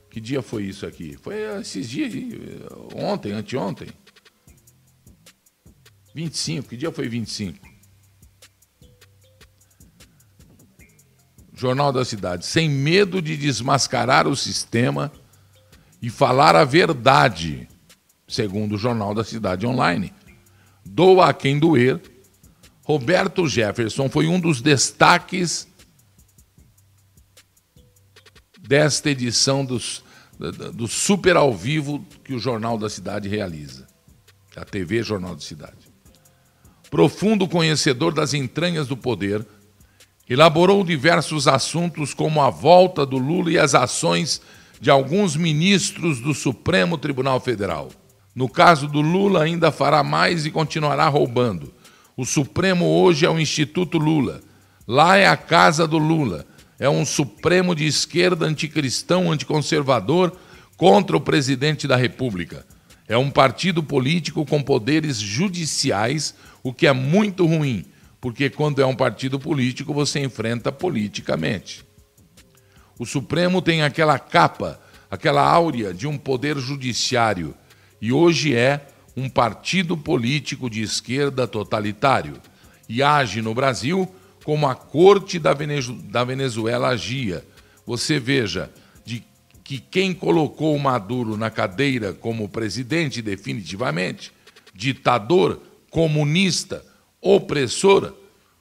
Que 0.10 0.19
dia 0.19 0.41
foi 0.41 0.63
isso 0.63 0.86
aqui? 0.86 1.15
Foi 1.15 1.36
esses 1.60 1.88
dias, 1.88 2.12
ontem, 2.95 3.32
anteontem. 3.32 3.88
25, 6.13 6.69
que 6.69 6.78
dia 6.78 6.91
foi 6.91 7.08
25? 7.08 7.71
Jornal 11.54 11.93
da 11.93 12.04
Cidade. 12.04 12.45
Sem 12.45 12.67
medo 12.67 13.21
de 13.21 13.38
desmascarar 13.38 14.28
o 14.28 14.36
sistema 14.36 15.12
e 16.02 16.10
falar 16.10 16.56
a 16.56 16.65
verdade, 16.65 17.67
segundo 18.28 18.74
o 18.74 18.78
Jornal 18.80 19.13
da 19.13 19.24
Cidade 19.24 19.67
Online. 19.67 20.12
Doa 20.84 21.30
a 21.30 21.34
quem 21.34 21.60
doer. 21.60 22.02
Roberto 22.84 23.47
Jefferson 23.47 24.10
foi 24.10 24.28
um 24.28 24.39
dos 24.39 24.60
destaques 24.60 25.67
desta 28.60 29.12
edição 29.12 29.63
dos, 29.63 30.04
do 30.74 30.88
Super 30.88 31.38
ao 31.38 31.54
Vivo 31.54 32.04
que 32.24 32.34
o 32.34 32.39
Jornal 32.39 32.78
da 32.78 32.89
Cidade 32.89 33.30
realiza. 33.30 33.86
A 34.56 34.65
TV 34.65 35.04
Jornal 35.04 35.36
da 35.36 35.41
Cidade. 35.41 35.90
Profundo 36.91 37.47
conhecedor 37.47 38.13
das 38.13 38.36
entranhas 38.36 38.88
do 38.88 38.95
poder, 38.95 39.43
elaborou 40.30 40.84
diversos 40.84 41.47
assuntos 41.47 42.13
como 42.13 42.39
a 42.39 42.51
volta 42.51 43.04
do 43.04 43.17
Lula 43.17 43.51
e 43.51 43.58
as 43.58 43.73
ações 43.73 44.39
de 44.80 44.91
alguns 44.91 45.36
ministros 45.36 46.19
do 46.19 46.36
Supremo 46.36 46.99
Tribunal 46.99 47.39
Federal. 47.39 47.89
No 48.36 48.47
caso 48.47 48.88
do 48.88 49.01
Lula, 49.01 49.41
ainda 49.41 49.71
fará 49.71 50.04
mais 50.04 50.45
e 50.45 50.51
continuará 50.51 51.08
roubando. 51.08 51.73
O 52.15 52.25
Supremo 52.25 52.86
hoje 52.86 53.25
é 53.25 53.30
o 53.30 53.39
Instituto 53.39 53.97
Lula. 53.97 54.41
Lá 54.88 55.17
é 55.17 55.25
a 55.25 55.36
casa 55.36 55.88
do 55.88 55.97
Lula 55.97 56.45
é 56.82 56.89
um 56.89 57.06
Supremo 57.06 57.75
de 57.75 57.86
esquerda 57.86 58.47
anticristão, 58.47 59.32
anticonservador 59.32 60.36
contra 60.75 61.15
o 61.15 61.21
presidente 61.21 61.88
da 61.88 61.95
República. 61.95 62.65
É 63.08 63.15
um 63.15 63.30
partido 63.30 63.84
político 63.84 64.43
com 64.47 64.63
poderes 64.63 65.17
judiciais, 65.17 66.34
o 66.63 66.74
que 66.74 66.88
é 66.88 66.93
muito 66.93 67.45
ruim, 67.45 67.86
porque 68.19 68.50
quando 68.50 68.82
é 68.82 68.86
um 68.86 68.95
partido 68.95 69.39
político 69.39 69.93
você 69.93 70.19
enfrenta 70.19 70.71
politicamente. 70.71 71.84
O 73.00 73.06
Supremo 73.06 73.62
tem 73.62 73.82
aquela 73.82 74.19
capa, 74.19 74.80
aquela 75.10 75.41
áurea 75.41 75.93
de 75.93 76.08
um 76.08 76.17
poder 76.17 76.58
judiciário, 76.58 77.56
e 78.00 78.12
hoje 78.12 78.56
é 78.56 78.88
um 79.15 79.28
partido 79.28 79.97
político 79.97 80.69
de 80.69 80.82
esquerda 80.82 81.47
totalitário 81.47 82.39
e 82.88 83.02
age 83.02 83.41
no 83.41 83.54
Brasil 83.54 84.10
como 84.43 84.67
a 84.67 84.76
corte 84.76 85.39
da 85.39 85.54
Venezuela 86.24 86.89
agia. 86.89 87.45
Você 87.86 88.19
veja 88.19 88.71
de 89.06 89.24
que 89.63 89.80
quem 89.80 90.13
colocou 90.13 90.78
Maduro 90.80 91.38
na 91.38 91.50
cadeira 91.50 92.13
como 92.13 92.50
presidente 92.50 93.21
definitivamente, 93.21 94.32
ditador, 94.74 95.62
comunista, 95.91 96.84
opressor, 97.21 98.15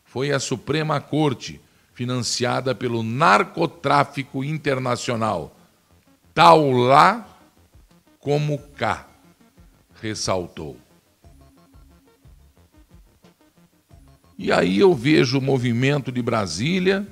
foi 0.05 0.33
a 0.33 0.38
Suprema 0.38 1.01
Corte, 1.01 1.61
financiada 1.95 2.75
pelo 2.75 3.03
narcotráfico 3.03 4.45
internacional. 4.45 5.57
Tal 6.35 6.71
lá 6.71 7.27
como 8.19 8.59
cá, 8.59 9.07
ressaltou. 10.01 10.77
E 14.37 14.51
aí 14.51 14.79
eu 14.79 14.95
vejo 14.95 15.38
o 15.38 15.43
movimento 15.43 16.11
de 16.11 16.23
Brasília, 16.23 17.07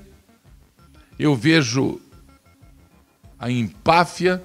eu 1.19 1.37
vejo 1.37 2.01
a 3.39 3.51
empáfia, 3.51 4.43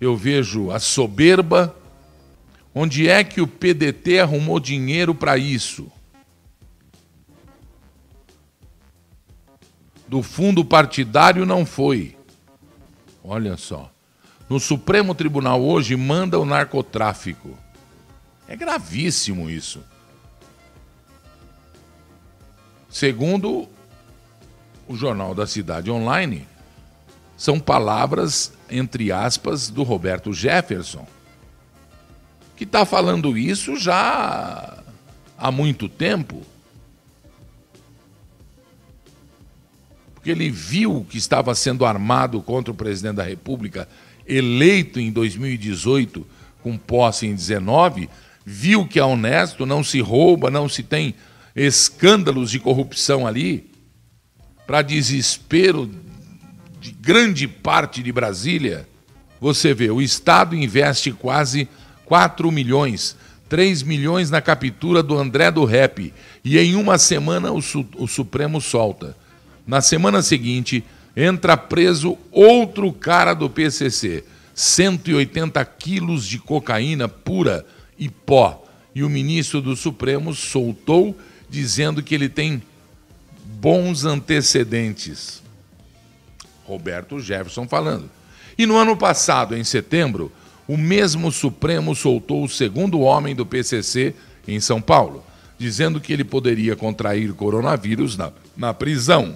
eu 0.00 0.16
vejo 0.16 0.70
a 0.70 0.78
soberba. 0.78 1.74
Onde 2.80 3.08
é 3.08 3.24
que 3.24 3.40
o 3.40 3.46
PDT 3.48 4.20
arrumou 4.20 4.60
dinheiro 4.60 5.12
para 5.12 5.36
isso? 5.36 5.90
Do 10.06 10.22
fundo 10.22 10.64
partidário 10.64 11.44
não 11.44 11.66
foi. 11.66 12.16
Olha 13.24 13.56
só. 13.56 13.90
No 14.48 14.60
Supremo 14.60 15.12
Tribunal 15.12 15.60
hoje 15.60 15.96
manda 15.96 16.38
o 16.38 16.44
narcotráfico. 16.44 17.58
É 18.46 18.54
gravíssimo 18.54 19.50
isso. 19.50 19.82
Segundo 22.88 23.68
o 24.86 24.94
Jornal 24.94 25.34
da 25.34 25.48
Cidade 25.48 25.90
Online, 25.90 26.46
são 27.36 27.58
palavras, 27.58 28.52
entre 28.70 29.10
aspas, 29.10 29.68
do 29.68 29.82
Roberto 29.82 30.32
Jefferson, 30.32 31.04
que 32.58 32.64
está 32.64 32.84
falando 32.84 33.38
isso 33.38 33.76
já 33.76 34.82
há 35.38 35.52
muito 35.52 35.88
tempo. 35.88 36.42
Porque 40.12 40.28
ele 40.28 40.50
viu 40.50 41.06
que 41.08 41.18
estava 41.18 41.54
sendo 41.54 41.86
armado 41.86 42.42
contra 42.42 42.72
o 42.72 42.74
presidente 42.74 43.14
da 43.14 43.22
República, 43.22 43.88
eleito 44.26 44.98
em 44.98 45.12
2018, 45.12 46.26
com 46.60 46.76
posse 46.76 47.28
em 47.28 47.34
19, 47.36 48.10
viu 48.44 48.84
que 48.88 48.98
é 48.98 49.04
honesto, 49.04 49.64
não 49.64 49.84
se 49.84 50.00
rouba, 50.00 50.50
não 50.50 50.68
se 50.68 50.82
tem 50.82 51.14
escândalos 51.54 52.50
de 52.50 52.58
corrupção 52.58 53.24
ali, 53.24 53.70
para 54.66 54.82
desespero 54.82 55.88
de 56.80 56.90
grande 56.90 57.46
parte 57.46 58.02
de 58.02 58.10
Brasília, 58.10 58.88
você 59.40 59.72
vê, 59.72 59.90
o 59.90 60.02
Estado 60.02 60.56
investe 60.56 61.12
quase 61.12 61.68
4 62.08 62.50
milhões, 62.50 63.14
3 63.50 63.82
milhões 63.82 64.30
na 64.30 64.40
captura 64.40 65.02
do 65.02 65.16
André 65.16 65.50
do 65.50 65.66
Rep, 65.66 66.12
e 66.42 66.58
em 66.58 66.74
uma 66.74 66.96
semana 66.96 67.52
o, 67.52 67.60
Su 67.60 67.86
o 67.96 68.08
Supremo 68.08 68.62
solta. 68.62 69.14
Na 69.66 69.82
semana 69.82 70.22
seguinte, 70.22 70.82
entra 71.14 71.54
preso 71.54 72.16
outro 72.32 72.90
cara 72.90 73.34
do 73.34 73.50
PCC, 73.50 74.24
180 74.54 75.62
quilos 75.66 76.26
de 76.26 76.38
cocaína 76.38 77.06
pura 77.06 77.66
e 77.98 78.08
pó. 78.08 78.64
E 78.94 79.04
o 79.04 79.10
ministro 79.10 79.60
do 79.60 79.76
Supremo 79.76 80.34
soltou 80.34 81.14
dizendo 81.50 82.02
que 82.02 82.14
ele 82.14 82.30
tem 82.30 82.62
bons 83.44 84.06
antecedentes. 84.06 85.42
Roberto 86.64 87.20
Jefferson 87.20 87.68
falando. 87.68 88.10
E 88.56 88.64
no 88.64 88.76
ano 88.76 88.96
passado, 88.96 89.54
em 89.54 89.62
setembro, 89.62 90.32
o 90.68 90.76
mesmo 90.76 91.32
Supremo 91.32 91.96
soltou 91.96 92.44
o 92.44 92.48
segundo 92.48 93.00
homem 93.00 93.34
do 93.34 93.46
PCC 93.46 94.14
em 94.46 94.60
São 94.60 94.82
Paulo, 94.82 95.24
dizendo 95.58 95.98
que 95.98 96.12
ele 96.12 96.24
poderia 96.24 96.76
contrair 96.76 97.32
coronavírus 97.32 98.18
na, 98.18 98.30
na 98.54 98.74
prisão. 98.74 99.34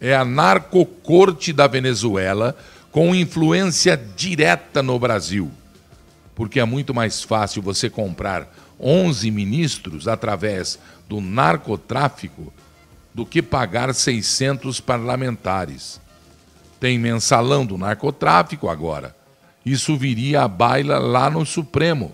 É 0.00 0.14
a 0.14 0.24
narcocorte 0.24 1.52
da 1.52 1.66
Venezuela 1.66 2.56
com 2.92 3.12
influência 3.12 3.96
direta 3.96 4.84
no 4.84 4.96
Brasil, 5.00 5.50
porque 6.32 6.60
é 6.60 6.64
muito 6.64 6.94
mais 6.94 7.22
fácil 7.24 7.60
você 7.60 7.90
comprar 7.90 8.54
11 8.78 9.28
ministros 9.32 10.06
através 10.06 10.78
do 11.08 11.20
narcotráfico 11.20 12.52
do 13.12 13.26
que 13.26 13.42
pagar 13.42 13.92
600 13.92 14.78
parlamentares. 14.80 16.00
Tem 16.78 16.98
mensalão 16.98 17.66
do 17.66 17.76
narcotráfico 17.76 18.68
agora. 18.68 19.14
Isso 19.64 19.96
viria 19.96 20.42
à 20.42 20.48
baila 20.48 20.98
lá 20.98 21.30
no 21.30 21.44
Supremo. 21.46 22.12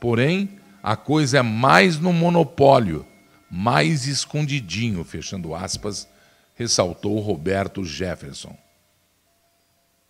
Porém, 0.00 0.60
a 0.82 0.96
coisa 0.96 1.38
é 1.38 1.42
mais 1.42 1.98
no 1.98 2.12
monopólio, 2.12 3.06
mais 3.50 4.06
escondidinho, 4.06 5.04
fechando 5.04 5.54
aspas, 5.54 6.08
ressaltou 6.54 7.18
Roberto 7.20 7.84
Jefferson. 7.84 8.56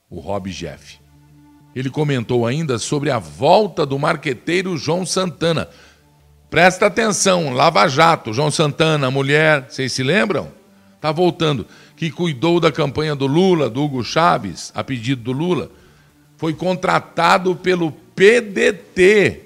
O 0.09 0.18
Rob 0.18 0.50
Jeff. 0.50 0.98
Ele 1.74 1.88
comentou 1.88 2.44
ainda 2.44 2.79
sobre 2.79 3.11
a 3.11 3.18
volta 3.18 3.87
do 3.87 3.98
marqueteiro 3.98 4.76
João 4.76 5.07
Santana. 5.07 5.68
Presta 6.50 6.87
atenção, 6.87 7.53
Lava 7.53 7.87
Jato, 7.87 8.33
João 8.33 8.50
Santana, 8.50 9.09
mulher, 9.11 9.66
vocês 9.68 9.92
se 9.92 10.03
lembram? 10.03 10.50
Está 10.96 11.12
voltando. 11.12 11.66
Que 11.96 12.11
cuidou 12.11 12.59
da 12.59 12.72
campanha 12.72 13.14
do 13.14 13.26
Lula, 13.26 13.70
do 13.70 13.85
Hugo 13.85 14.03
Chaves, 14.03 14.72
a 14.74 14.83
pedido 14.83 15.22
do 15.22 15.33
Lula, 15.33 15.70
foi 16.40 16.55
contratado 16.55 17.55
pelo 17.55 17.92
PDT. 17.92 19.42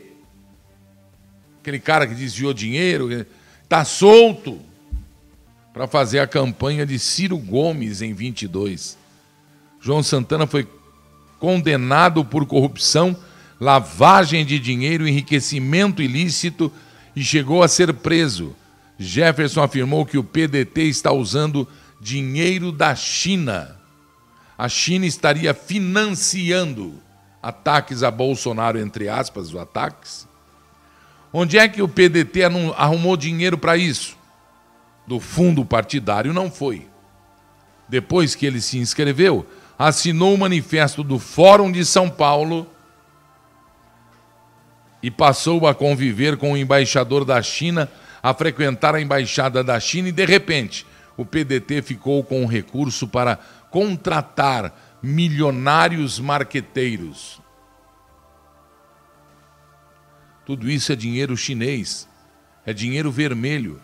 Aquele 1.61 1.81
cara 1.81 2.07
que 2.07 2.15
desviou 2.15 2.55
dinheiro, 2.55 3.27
está 3.65 3.85
solto 3.85 4.61
para 5.73 5.89
fazer 5.89 6.21
a 6.21 6.27
campanha 6.29 6.87
de 6.87 6.97
Ciro 7.01 7.37
Gomes 7.37 8.01
em 8.01 8.15
22. 8.15 8.97
João 9.81 10.05
Santana 10.05 10.47
foi 10.47 10.69
condenado 11.41 12.25
por 12.25 12.47
corrupção, 12.47 13.17
lavagem 13.59 14.47
de 14.47 14.61
dinheiro, 14.61 15.09
enriquecimento 15.09 16.01
ilícito 16.01 16.71
e 17.17 17.25
chegou 17.25 17.65
a 17.65 17.67
ser 17.67 17.93
preso. 17.93 18.55
Jefferson 19.01 19.65
afirmou 19.65 20.07
que 20.07 20.17
o 20.17 20.23
PDT 20.23 20.83
está 20.83 21.11
usando 21.11 21.67
dinheiro 22.01 22.71
da 22.71 22.95
China. 22.95 23.84
A 24.57 24.69
China 24.69 25.05
estaria 25.07 25.53
financiando 25.53 27.03
ataques 27.43 28.03
a 28.03 28.11
Bolsonaro, 28.11 28.79
entre 28.79 29.09
aspas, 29.09 29.49
os 29.49 29.57
ataques. 29.57 30.27
Onde 31.33 31.59
é 31.59 31.69
que 31.69 31.83
o 31.83 31.89
PDT 31.89 32.45
arrumou 32.77 33.17
dinheiro 33.17 33.59
para 33.59 33.77
isso? 33.77 34.17
Do 35.07 35.19
fundo 35.19 35.65
partidário 35.65 36.33
não 36.33 36.51
foi. 36.51 36.87
Depois 37.89 38.35
que 38.35 38.47
ele 38.47 38.61
se 38.61 38.79
inscreveu, 38.79 39.47
assinou 39.79 40.35
o 40.35 40.39
manifesto 40.39 41.03
do 41.03 41.19
Fórum 41.19 41.71
de 41.71 41.85
São 41.85 42.09
Paulo 42.09 42.67
e 45.03 45.11
passou 45.11 45.67
a 45.67 45.75
conviver 45.75 46.37
com 46.39 46.53
o 46.53 46.57
embaixador 46.57 47.25
da 47.25 47.43
China, 47.43 47.91
a 48.23 48.33
frequentar 48.33 48.95
a 48.95 49.01
embaixada 49.01 49.63
da 49.63 49.79
China 49.79 50.09
e, 50.09 50.13
de 50.13 50.25
repente, 50.25 50.87
o 51.17 51.27
PDT 51.27 51.83
ficou 51.83 52.25
com 52.25 52.47
recurso 52.47 53.07
para 53.07 53.39
contratar 53.75 55.01
milionários 55.03 56.21
marqueteiros. 56.21 57.41
Tudo 60.47 60.71
isso 60.71 60.93
é 60.93 60.97
dinheiro 60.97 61.37
chinês, 61.37 62.09
é 62.65 62.73
dinheiro 62.73 63.11
vermelho, 63.11 63.83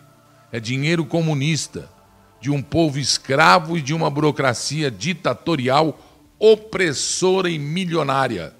é 0.49 0.61
dinheiro 0.61 1.03
comunista, 1.03 1.91
de 2.39 2.49
um 2.49 2.61
povo 2.61 2.99
escravo 2.99 3.77
e 3.77 3.81
de 3.81 3.93
uma 3.93 4.09
burocracia 4.09 4.89
ditatorial 4.89 5.99
opressora 6.39 7.49
e 7.49 7.59
milionária 7.59 8.55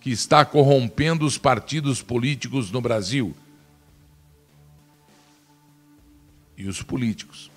que 0.00 0.10
está 0.10 0.44
corrompendo 0.44 1.24
os 1.24 1.38
partidos 1.38 2.02
políticos 2.02 2.72
no 2.72 2.80
Brasil 2.80 3.36
e 6.58 6.66
os 6.66 6.82
políticos. 6.82 7.53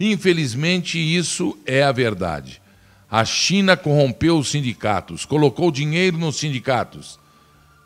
Infelizmente, 0.00 0.98
isso 0.98 1.58
é 1.66 1.82
a 1.82 1.92
verdade. 1.92 2.62
A 3.10 3.22
China 3.22 3.76
corrompeu 3.76 4.38
os 4.38 4.50
sindicatos, 4.50 5.26
colocou 5.26 5.70
dinheiro 5.70 6.16
nos 6.16 6.36
sindicatos. 6.36 7.20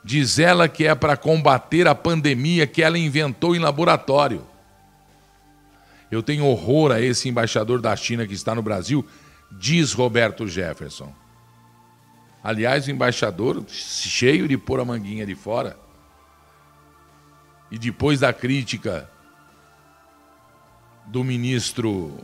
Diz 0.05 0.39
ela 0.39 0.69
que 0.69 0.87
é 0.87 0.95
para 0.95 1.17
combater 1.17 1.89
a 1.89 1.95
pandemia 1.95 2.69
que 2.69 2.83
ela 2.83 2.97
inventou 2.97 3.57
em 3.57 3.59
laboratório. 3.59 4.47
Eu 6.09 6.23
tenho 6.23 6.47
horror 6.47 6.93
a 6.93 7.01
esse 7.01 7.29
embaixador 7.29 7.81
da 7.81 7.97
China 7.97 8.25
que 8.27 8.35
está 8.35 8.55
no 8.55 8.63
Brasil, 8.63 9.05
diz 9.51 9.93
Roberto 9.93 10.47
Jefferson. 10.47 11.13
Aliás, 12.45 12.87
o 12.87 12.91
embaixador 12.91 13.65
cheio 13.67 14.47
de 14.47 14.57
pôr 14.57 14.79
a 14.79 14.85
manguinha 14.85 15.27
de 15.27 15.35
fora. 15.35 15.77
E 17.71 17.79
depois 17.79 18.21
da 18.21 18.33
crítica 18.33 19.11
do 21.07 21.25
ministro 21.25 22.19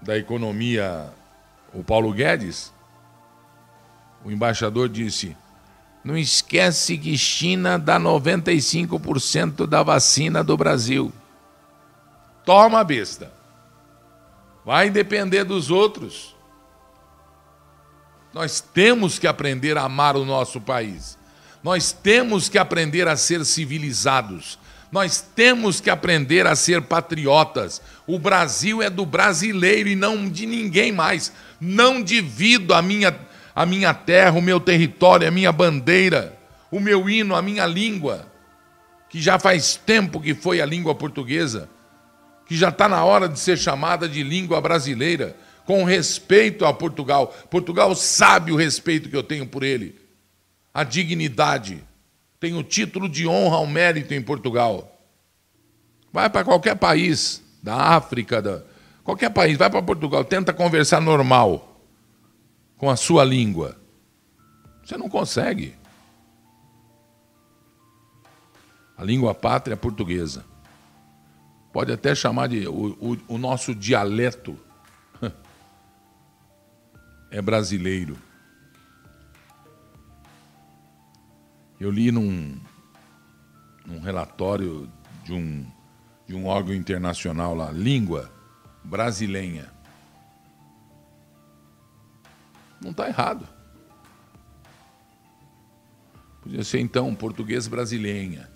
da 0.00 0.16
Economia, 0.16 1.12
o 1.72 1.82
Paulo 1.82 2.12
Guedes, 2.12 2.72
o 4.24 4.30
embaixador 4.30 4.88
disse: 4.88 5.36
não 6.04 6.16
esquece 6.16 6.98
que 6.98 7.16
China 7.16 7.78
dá 7.78 7.98
95% 7.98 9.66
da 9.66 9.82
vacina 9.82 10.42
do 10.42 10.56
Brasil. 10.56 11.12
Toma, 12.44 12.82
besta. 12.82 13.32
Vai 14.64 14.90
depender 14.90 15.44
dos 15.44 15.70
outros. 15.70 16.34
Nós 18.34 18.60
temos 18.60 19.18
que 19.18 19.28
aprender 19.28 19.78
a 19.78 19.84
amar 19.84 20.16
o 20.16 20.24
nosso 20.24 20.60
país. 20.60 21.16
Nós 21.62 21.92
temos 21.92 22.48
que 22.48 22.58
aprender 22.58 23.06
a 23.06 23.16
ser 23.16 23.44
civilizados. 23.44 24.58
Nós 24.92 25.22
temos 25.34 25.80
que 25.80 25.88
aprender 25.88 26.46
a 26.46 26.54
ser 26.54 26.82
patriotas. 26.82 27.80
O 28.06 28.18
Brasil 28.18 28.82
é 28.82 28.90
do 28.90 29.06
brasileiro 29.06 29.88
e 29.88 29.96
não 29.96 30.28
de 30.28 30.44
ninguém 30.44 30.92
mais. 30.92 31.32
Não 31.58 32.02
divido 32.02 32.74
a 32.74 32.82
minha, 32.82 33.18
a 33.54 33.64
minha 33.64 33.94
terra, 33.94 34.38
o 34.38 34.42
meu 34.42 34.60
território, 34.60 35.26
a 35.26 35.30
minha 35.30 35.50
bandeira, 35.50 36.38
o 36.70 36.78
meu 36.78 37.08
hino, 37.08 37.34
a 37.34 37.40
minha 37.40 37.64
língua, 37.64 38.30
que 39.08 39.18
já 39.18 39.38
faz 39.38 39.76
tempo 39.76 40.20
que 40.20 40.34
foi 40.34 40.60
a 40.60 40.66
língua 40.66 40.94
portuguesa, 40.94 41.70
que 42.46 42.54
já 42.54 42.68
está 42.68 42.86
na 42.86 43.02
hora 43.02 43.30
de 43.30 43.40
ser 43.40 43.56
chamada 43.56 44.06
de 44.06 44.22
língua 44.22 44.60
brasileira 44.60 45.34
com 45.64 45.84
respeito 45.84 46.66
a 46.66 46.74
Portugal. 46.74 47.34
Portugal 47.48 47.94
sabe 47.94 48.52
o 48.52 48.56
respeito 48.56 49.08
que 49.08 49.16
eu 49.16 49.22
tenho 49.22 49.46
por 49.46 49.62
ele, 49.62 49.98
a 50.74 50.84
dignidade. 50.84 51.82
Tenho 52.42 52.60
título 52.64 53.08
de 53.08 53.24
honra 53.24 53.58
ao 53.58 53.66
mérito 53.68 54.12
em 54.12 54.20
Portugal. 54.20 55.00
Vai 56.12 56.28
para 56.28 56.44
qualquer 56.44 56.74
país 56.74 57.40
da 57.62 57.76
África, 57.76 58.42
da... 58.42 58.64
qualquer 59.04 59.30
país, 59.30 59.56
vai 59.56 59.70
para 59.70 59.80
Portugal, 59.80 60.24
tenta 60.24 60.52
conversar 60.52 61.00
normal 61.00 61.80
com 62.76 62.90
a 62.90 62.96
sua 62.96 63.22
língua. 63.22 63.76
Você 64.84 64.96
não 64.96 65.08
consegue. 65.08 65.76
A 68.98 69.04
língua 69.04 69.32
pátria 69.32 69.74
é 69.74 69.76
portuguesa. 69.76 70.44
Pode 71.72 71.92
até 71.92 72.12
chamar 72.12 72.48
de 72.48 72.66
o, 72.66 72.98
o, 73.00 73.34
o 73.34 73.38
nosso 73.38 73.72
dialeto 73.72 74.58
é 77.30 77.40
brasileiro. 77.40 78.18
Eu 81.82 81.90
li 81.90 82.12
num, 82.12 82.60
num 83.84 83.98
relatório 83.98 84.88
de 85.24 85.32
um, 85.32 85.66
de 86.28 86.32
um 86.32 86.46
órgão 86.46 86.72
internacional 86.72 87.56
lá, 87.56 87.72
língua 87.72 88.32
brasileira. 88.84 89.74
Não 92.80 92.92
está 92.92 93.08
errado. 93.08 93.48
Podia 96.40 96.62
ser 96.62 96.78
então 96.78 97.12
português 97.16 97.66
brasileira. 97.66 98.48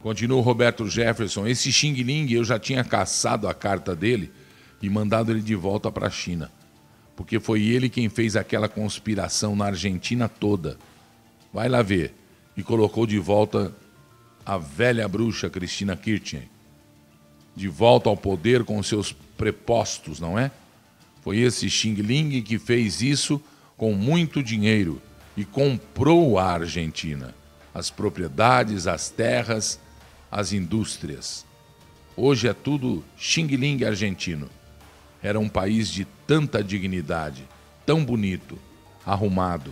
Continua 0.00 0.38
o 0.38 0.42
Roberto 0.42 0.88
Jefferson. 0.88 1.46
Esse 1.46 1.70
Xing 1.70 1.94
Ling 1.94 2.32
eu 2.32 2.42
já 2.42 2.58
tinha 2.58 2.82
caçado 2.82 3.46
a 3.46 3.54
carta 3.54 3.94
dele 3.94 4.32
e 4.82 4.90
mandado 4.90 5.30
ele 5.30 5.42
de 5.42 5.54
volta 5.54 5.92
para 5.92 6.08
a 6.08 6.10
China. 6.10 6.50
Porque 7.18 7.40
foi 7.40 7.62
ele 7.62 7.88
quem 7.88 8.08
fez 8.08 8.36
aquela 8.36 8.68
conspiração 8.68 9.56
na 9.56 9.64
Argentina 9.64 10.28
toda. 10.28 10.78
Vai 11.52 11.68
lá 11.68 11.82
ver. 11.82 12.14
E 12.56 12.62
colocou 12.62 13.08
de 13.08 13.18
volta 13.18 13.74
a 14.46 14.56
velha 14.56 15.08
bruxa 15.08 15.50
Cristina 15.50 15.96
Kirchner. 15.96 16.44
De 17.56 17.66
volta 17.66 18.08
ao 18.08 18.16
poder 18.16 18.62
com 18.62 18.80
seus 18.84 19.10
prepostos, 19.36 20.20
não 20.20 20.38
é? 20.38 20.52
Foi 21.20 21.38
esse 21.38 21.68
Xing 21.68 21.94
Ling 21.94 22.40
que 22.40 22.56
fez 22.56 23.02
isso 23.02 23.42
com 23.76 23.94
muito 23.94 24.40
dinheiro 24.40 25.02
e 25.36 25.44
comprou 25.44 26.38
a 26.38 26.52
Argentina, 26.52 27.34
as 27.74 27.90
propriedades, 27.90 28.86
as 28.86 29.10
terras, 29.10 29.80
as 30.30 30.52
indústrias. 30.52 31.44
Hoje 32.16 32.46
é 32.46 32.52
tudo 32.52 33.04
Xing 33.16 33.48
Ling 33.56 33.82
argentino 33.84 34.48
era 35.28 35.38
um 35.38 35.48
país 35.48 35.90
de 35.90 36.06
tanta 36.26 36.64
dignidade, 36.64 37.46
tão 37.84 38.02
bonito, 38.02 38.58
arrumado, 39.04 39.70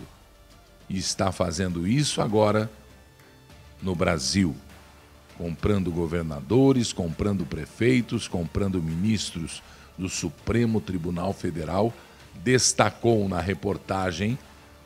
e 0.87 0.99
está 0.99 1.31
fazendo 1.31 1.87
isso 1.87 2.21
agora 2.21 2.69
no 3.81 3.95
Brasil, 3.95 4.55
comprando 5.35 5.91
governadores, 5.91 6.93
comprando 6.93 7.43
prefeitos, 7.43 8.27
comprando 8.27 8.83
ministros 8.83 9.63
do 9.97 10.07
Supremo 10.07 10.79
Tribunal 10.79 11.33
Federal, 11.33 11.91
destacou 12.35 13.27
na 13.27 13.41
reportagem 13.41 14.37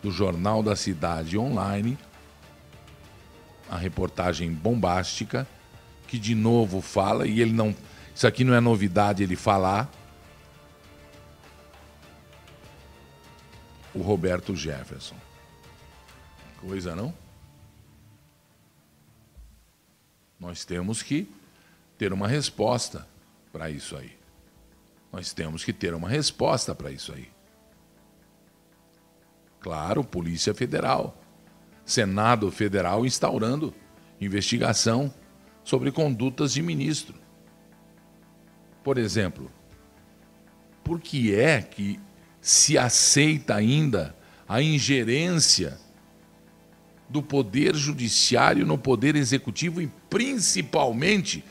do 0.01 0.09
Jornal 0.09 0.63
da 0.63 0.77
Cidade 0.77 1.37
Online, 1.37 1.97
a 3.69 3.75
reportagem 3.75 4.49
bombástica, 4.53 5.45
que 6.07 6.17
de 6.17 6.33
novo 6.33 6.79
fala, 6.79 7.27
e 7.27 7.41
ele 7.41 7.51
não. 7.51 7.75
Isso 8.15 8.25
aqui 8.25 8.45
não 8.45 8.53
é 8.53 8.61
novidade 8.61 9.21
ele 9.21 9.35
falar, 9.35 9.91
o 13.93 14.01
Roberto 14.01 14.55
Jefferson. 14.55 15.15
Coisa 16.59 16.95
não? 16.95 17.13
Nós 20.39 20.65
temos 20.65 21.03
que 21.03 21.27
ter 21.97 22.13
uma 22.13 22.27
resposta 22.27 23.07
para 23.51 23.69
isso 23.69 23.95
aí. 23.95 24.17
Nós 25.11 25.33
temos 25.33 25.63
que 25.63 25.73
ter 25.73 25.93
uma 25.93 26.09
resposta 26.09 26.73
para 26.73 26.91
isso 26.91 27.13
aí. 27.13 27.29
Claro, 29.59 30.03
Polícia 30.03 30.53
Federal, 30.53 31.15
Senado 31.85 32.49
Federal 32.51 33.05
instaurando 33.05 33.73
investigação 34.19 35.13
sobre 35.63 35.91
condutas 35.91 36.53
de 36.53 36.61
ministro. 36.61 37.15
Por 38.83 38.97
exemplo, 38.97 39.51
por 40.83 40.99
que 40.99 41.35
é 41.35 41.61
que 41.61 41.99
se 42.41 42.77
aceita 42.77 43.55
ainda 43.55 44.15
a 44.49 44.61
ingerência 44.61 45.79
do 47.07 47.21
poder 47.21 47.75
judiciário 47.75 48.65
no 48.65 48.77
poder 48.77 49.15
executivo 49.15 49.81
e 49.81 49.91
principalmente 50.09 51.43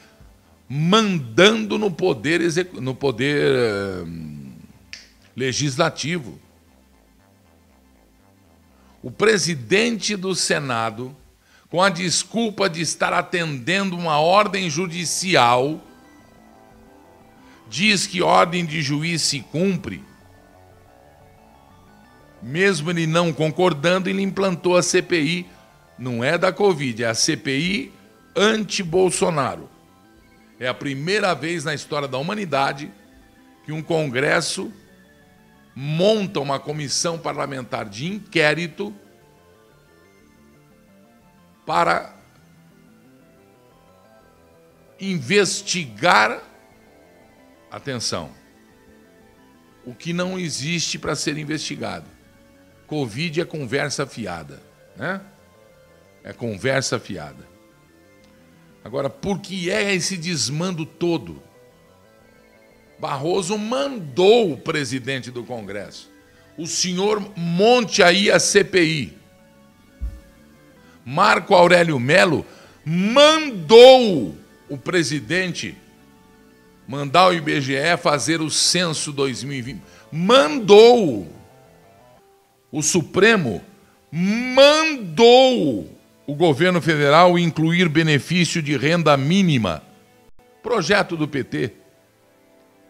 mandando 0.69 1.79
no 1.79 1.91
poder 1.91 2.41
no 2.81 2.95
poder 2.95 4.05
hum, 4.07 4.53
legislativo. 5.37 6.39
O 9.03 9.11
presidente 9.11 10.17
do 10.17 10.35
Senado, 10.35 11.17
com 11.71 11.83
a 11.83 11.89
desculpa 11.89 12.69
de 12.69 12.81
estar 12.81 13.13
atendendo 13.13 13.97
uma 13.97 14.19
ordem 14.19 14.69
judicial, 14.69 15.83
diz 17.69 18.07
que 18.07 18.21
ordem 18.21 18.67
de 18.67 18.83
juiz 18.83 19.23
se 19.23 19.41
cumpre 19.41 20.10
mesmo 22.43 22.91
ele 22.91 23.07
não 23.07 23.33
concordando, 23.33 24.09
ele 24.09 24.23
implantou 24.23 24.77
a 24.77 24.83
CPI, 24.83 25.47
não 25.99 26.25
é 26.25 26.39
da 26.39 26.53
Covid, 26.53 27.05
é 27.05 27.09
a 27.09 27.15
CPI 27.15 27.93
anti-Bolsonaro. 28.35 29.69
É 30.59 30.69
a 30.69 30.75
primeira 30.75 31.35
vez 31.35 31.65
na 31.65 31.75
história 31.75 32.07
da 32.07 32.19
humanidade 32.19 32.91
que 33.65 33.73
um 33.73 33.83
Congresso 33.83 34.73
monta 35.75 36.41
uma 36.41 36.59
comissão 36.59 37.19
parlamentar 37.19 37.89
de 37.89 38.07
inquérito 38.07 38.95
para 41.65 42.15
investigar, 45.01 46.43
atenção, 47.71 48.31
o 49.85 49.95
que 49.95 50.13
não 50.13 50.39
existe 50.39 50.99
para 50.99 51.15
ser 51.15 51.39
investigado. 51.39 52.07
Covid 52.91 53.41
é 53.41 53.45
conversa 53.45 54.05
fiada, 54.05 54.61
né? 54.97 55.21
É 56.25 56.33
conversa 56.33 56.99
fiada. 56.99 57.49
Agora, 58.85 59.09
por 59.09 59.39
que 59.39 59.71
é 59.71 59.95
esse 59.95 60.17
desmando 60.17 60.85
todo? 60.85 61.41
Barroso 62.99 63.57
mandou 63.57 64.53
o 64.53 64.59
presidente 64.59 65.31
do 65.31 65.45
Congresso. 65.45 66.11
O 66.59 66.67
senhor 66.67 67.25
monte 67.37 68.03
aí 68.03 68.29
a 68.29 68.41
CPI. 68.41 69.17
Marco 71.05 71.55
Aurélio 71.55 71.99
Melo 72.01 72.45
mandou 72.85 74.37
o 74.69 74.77
presidente 74.77 75.77
mandar 76.89 77.29
o 77.29 77.35
IBGE 77.35 77.97
fazer 78.03 78.41
o 78.41 78.51
censo 78.51 79.13
2020. 79.13 79.81
Mandou 80.11 81.40
o 82.71 82.83
Supremo 82.83 83.63
mandou 84.13 85.89
o 86.27 86.35
governo 86.35 86.81
federal 86.81 87.39
incluir 87.39 87.89
benefício 87.89 88.63
de 88.63 88.77
renda 88.77 89.17
mínima, 89.17 89.83
projeto 90.63 91.17
do 91.17 91.27
PT, 91.27 91.73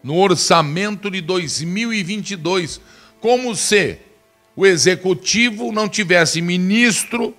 no 0.03 0.17
orçamento 0.17 1.11
de 1.11 1.21
2022, 1.21 2.81
como 3.21 3.55
se 3.55 3.99
o 4.55 4.67
executivo 4.67 5.73
não 5.73 5.89
tivesse 5.89 6.43
ministro, 6.43 7.35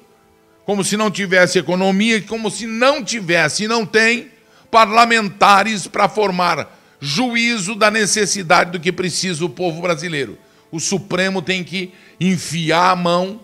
como 0.65 0.83
se 0.83 0.95
não 0.97 1.11
tivesse 1.11 1.59
economia, 1.59 2.21
como 2.21 2.49
se 2.49 2.65
não 2.65 3.03
tivesse 3.03 3.65
e 3.65 3.67
não 3.67 3.85
tem 3.85 4.31
parlamentares 4.69 5.85
para 5.85 6.07
formar 6.07 6.79
juízo 6.99 7.75
da 7.75 7.91
necessidade 7.91 8.71
do 8.71 8.79
que 8.79 8.91
precisa 8.91 9.43
o 9.43 9.49
povo 9.49 9.81
brasileiro 9.81 10.37
o 10.71 10.79
Supremo 10.79 11.41
tem 11.41 11.63
que 11.63 11.93
enfiar 12.19 12.91
a 12.91 12.95
mão 12.95 13.41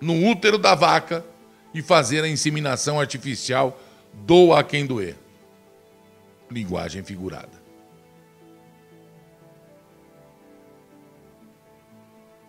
no 0.00 0.26
útero 0.28 0.58
da 0.58 0.74
vaca 0.74 1.24
e 1.74 1.82
fazer 1.82 2.22
a 2.24 2.28
inseminação 2.28 2.98
artificial, 2.98 3.80
doa 4.12 4.60
a 4.60 4.64
quem 4.64 4.86
doer. 4.86 5.16
Linguagem 6.50 7.02
figurada. 7.02 7.62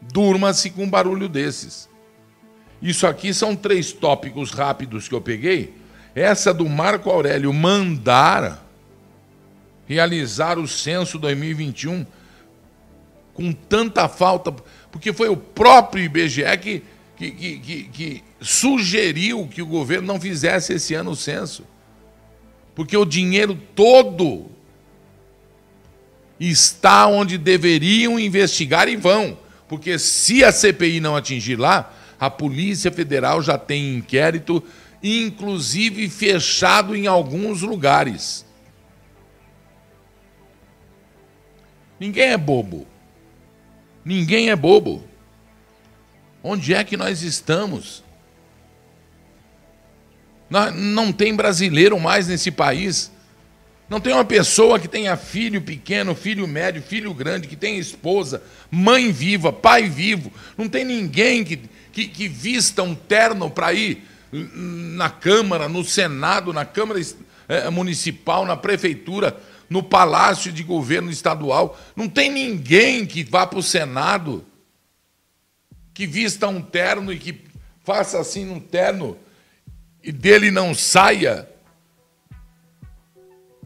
Durma-se 0.01 0.69
com 0.69 0.83
um 0.83 0.89
barulho 0.89 1.27
desses. 1.27 1.89
Isso 2.81 3.07
aqui 3.07 3.33
são 3.33 3.55
três 3.55 3.91
tópicos 3.91 4.51
rápidos 4.51 5.07
que 5.07 5.15
eu 5.15 5.21
peguei. 5.21 5.73
Essa 6.13 6.53
do 6.53 6.69
Marco 6.69 7.09
Aurélio 7.09 7.51
mandar 7.51 8.63
realizar 9.87 10.57
o 10.59 10.67
censo 10.67 11.17
2021 11.17 12.05
com 13.35 13.51
tanta 13.51 14.07
falta, 14.07 14.51
porque 14.89 15.13
foi 15.13 15.27
o 15.27 15.35
próprio 15.35 16.03
IBGE 16.05 16.57
que, 16.57 16.83
que, 17.17 17.31
que, 17.31 17.83
que, 17.83 18.23
sugeriu 18.41 19.47
que 19.47 19.61
o 19.61 19.65
governo 19.65 20.07
não 20.07 20.19
fizesse 20.19 20.73
esse 20.73 20.93
ano 20.93 21.11
o 21.11 21.15
censo. 21.15 21.65
Porque 22.73 22.95
o 22.95 23.05
dinheiro 23.05 23.59
todo 23.75 24.49
está 26.39 27.07
onde 27.07 27.37
deveriam 27.37 28.19
investigar 28.19 28.87
e 28.87 28.95
vão. 28.95 29.37
Porque 29.67 29.99
se 29.99 30.43
a 30.43 30.51
CPI 30.51 30.99
não 30.99 31.15
atingir 31.15 31.57
lá, 31.57 31.93
a 32.19 32.29
Polícia 32.29 32.91
Federal 32.91 33.41
já 33.41 33.57
tem 33.57 33.95
inquérito, 33.95 34.63
inclusive 35.03 36.09
fechado 36.09 36.95
em 36.95 37.07
alguns 37.07 37.61
lugares. 37.61 38.45
Ninguém 41.99 42.29
é 42.29 42.37
bobo. 42.37 42.85
Ninguém 44.05 44.51
é 44.51 44.55
bobo. 44.55 45.03
Onde 46.43 46.75
é 46.75 46.83
que 46.83 46.95
nós 46.95 47.23
estamos? 47.23 48.03
Não 50.75 51.11
tem 51.11 51.35
brasileiro 51.35 51.99
mais 51.99 52.27
nesse 52.27 52.51
país. 52.51 53.11
Não 53.89 53.99
tem 53.99 54.13
uma 54.13 54.25
pessoa 54.25 54.79
que 54.79 54.87
tenha 54.87 55.17
filho 55.17 55.61
pequeno, 55.61 56.13
filho 56.13 56.47
médio, 56.47 56.83
filho 56.83 57.13
grande, 57.13 57.47
que 57.47 57.55
tenha 57.55 57.79
esposa, 57.79 58.43
mãe 58.69 59.11
viva, 59.11 59.51
pai 59.51 59.89
vivo. 59.89 60.31
Não 60.57 60.69
tem 60.69 60.85
ninguém 60.85 61.43
que, 61.43 61.59
que, 61.91 62.07
que 62.07 62.27
vista 62.27 62.83
um 62.83 62.93
terno 62.93 63.49
para 63.49 63.73
ir 63.73 64.03
na 64.31 65.09
Câmara, 65.09 65.69
no 65.69 65.83
Senado, 65.83 66.51
na 66.51 66.65
Câmara 66.65 66.99
eh, 67.47 67.69
Municipal, 67.69 68.45
na 68.45 68.57
Prefeitura, 68.57 69.37
no 69.69 69.83
palácio 69.83 70.51
de 70.51 70.63
governo 70.63 71.11
estadual. 71.11 71.77
Não 71.95 72.07
tem 72.07 72.31
ninguém 72.31 73.05
que 73.05 73.23
vá 73.23 73.45
para 73.45 73.59
o 73.59 73.63
Senado 73.63 74.45
que 75.93 76.05
vista 76.05 76.47
um 76.47 76.61
terno 76.61 77.13
e 77.13 77.17
que 77.17 77.41
faça 77.83 78.19
assim 78.19 78.49
um 78.49 78.59
terno 78.59 79.17
e 80.03 80.11
dele 80.11 80.51
não 80.51 80.75
saia 80.75 81.49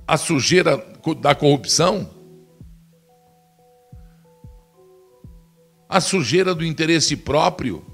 a 0.07 0.15
sujeira 0.15 0.77
da 1.19 1.35
corrupção, 1.35 2.09
a 5.87 5.99
sujeira 5.99 6.55
do 6.55 6.65
interesse 6.65 7.17
próprio, 7.17 7.85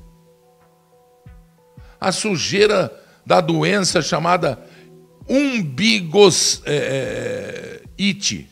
a 2.00 2.12
sujeira 2.12 2.92
da 3.26 3.42
doença 3.42 4.02
chamada 4.02 4.64
umbigos. 5.28 6.62
É, 6.66 7.82
Ite. 7.98 8.50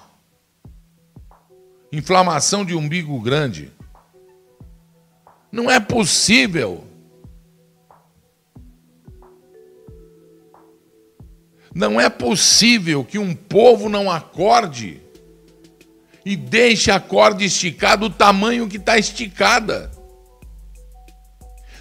Inflamação 1.92 2.66
de 2.66 2.76
umbigo 2.76 3.20
grande. 3.20 3.72
Não 5.52 5.70
é 5.70 5.80
possível. 5.80 6.84
Não 11.74 12.00
é 12.00 12.10
possível 12.10 13.04
que 13.04 13.18
um 13.18 13.36
povo 13.36 13.90
não 13.90 14.10
acorde 14.10 15.02
e 16.26 16.36
deixe 16.36 16.90
a 16.90 17.00
corda 17.00 17.44
esticada 17.44 18.08
do 18.08 18.10
tamanho 18.10 18.68
que 18.68 18.78
está 18.78 18.98
esticada. 18.98 19.92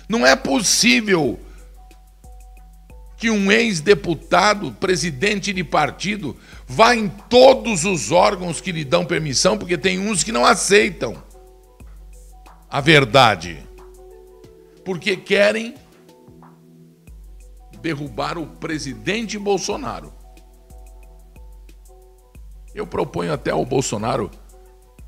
Não 0.09 0.27
é 0.27 0.35
possível 0.35 1.39
que 3.23 3.31
um 3.31 3.53
ex-deputado, 3.53 4.73
presidente 4.73 5.53
de 5.53 5.63
partido, 5.63 6.37
vá 6.67 6.97
em 6.97 7.09
todos 7.09 7.85
os 7.85 8.11
órgãos 8.11 8.61
que 8.61 8.73
lhe 8.73 8.85
dão 8.85 9.05
permissão, 9.05 9.57
porque 9.57 9.79
tem 9.79 9.97
uns 9.97 10.25
que 10.25 10.33
não 10.33 10.45
aceitam 10.45 11.23
a 12.69 12.81
verdade. 12.81 13.65
Porque 14.85 15.17
querem 15.17 15.77
derrubar 17.81 18.37
o 18.39 18.45
presidente 18.45 19.39
Bolsonaro. 19.39 20.13
Eu 22.75 22.89
proponho 22.89 23.33
até 23.33 23.53
ao 23.53 23.65
Bolsonaro 23.65 24.33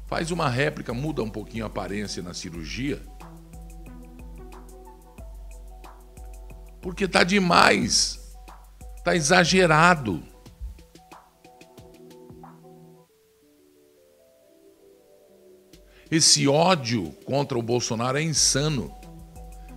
faz 0.07 0.31
uma 0.31 0.49
réplica, 0.49 0.95
muda 0.95 1.21
um 1.21 1.29
pouquinho 1.29 1.65
a 1.65 1.67
aparência 1.67 2.23
na 2.23 2.33
cirurgia 2.33 3.03
Porque 6.85 7.05
está 7.05 7.25
demais. 7.25 8.21
Está 8.99 9.17
exagerado. 9.17 10.23
Esse 16.11 16.47
ódio 16.47 17.11
contra 17.25 17.59
o 17.59 17.63
Bolsonaro 17.63 18.19
é 18.19 18.23
insano. 18.23 18.95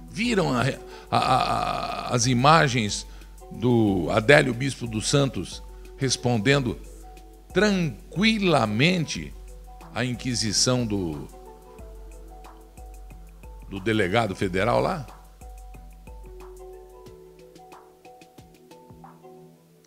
Viram 0.09 0.51
a, 0.53 0.63
a, 1.09 1.17
a, 1.17 2.13
as 2.13 2.25
imagens 2.25 3.07
do 3.53 4.09
Adélio 4.11 4.53
Bispo 4.53 4.85
dos 4.85 5.07
Santos 5.07 5.63
respondendo 5.95 6.77
tranquilamente 7.53 9.33
à 9.95 10.03
inquisição 10.03 10.85
do, 10.85 11.25
do 13.69 13.79
delegado 13.79 14.35
federal 14.35 14.81
lá? 14.81 15.16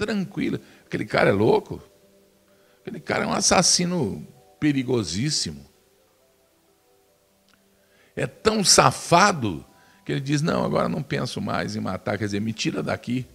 Tranquilo. 0.00 0.58
Aquele 0.86 1.04
cara 1.04 1.28
é 1.28 1.32
louco. 1.32 1.82
Aquele 2.80 3.00
cara 3.00 3.24
é 3.24 3.26
um 3.26 3.34
assassino 3.34 4.26
perigosíssimo. 4.58 5.62
É 8.16 8.26
tão 8.26 8.64
safado 8.64 9.62
que 10.06 10.12
ele 10.12 10.22
diz: 10.22 10.40
Não, 10.40 10.64
agora 10.64 10.88
não 10.88 11.02
penso 11.02 11.38
mais 11.38 11.76
em 11.76 11.80
matar. 11.80 12.16
Quer 12.16 12.24
dizer, 12.24 12.40
me 12.40 12.54
tira 12.54 12.82
daqui. 12.82 13.26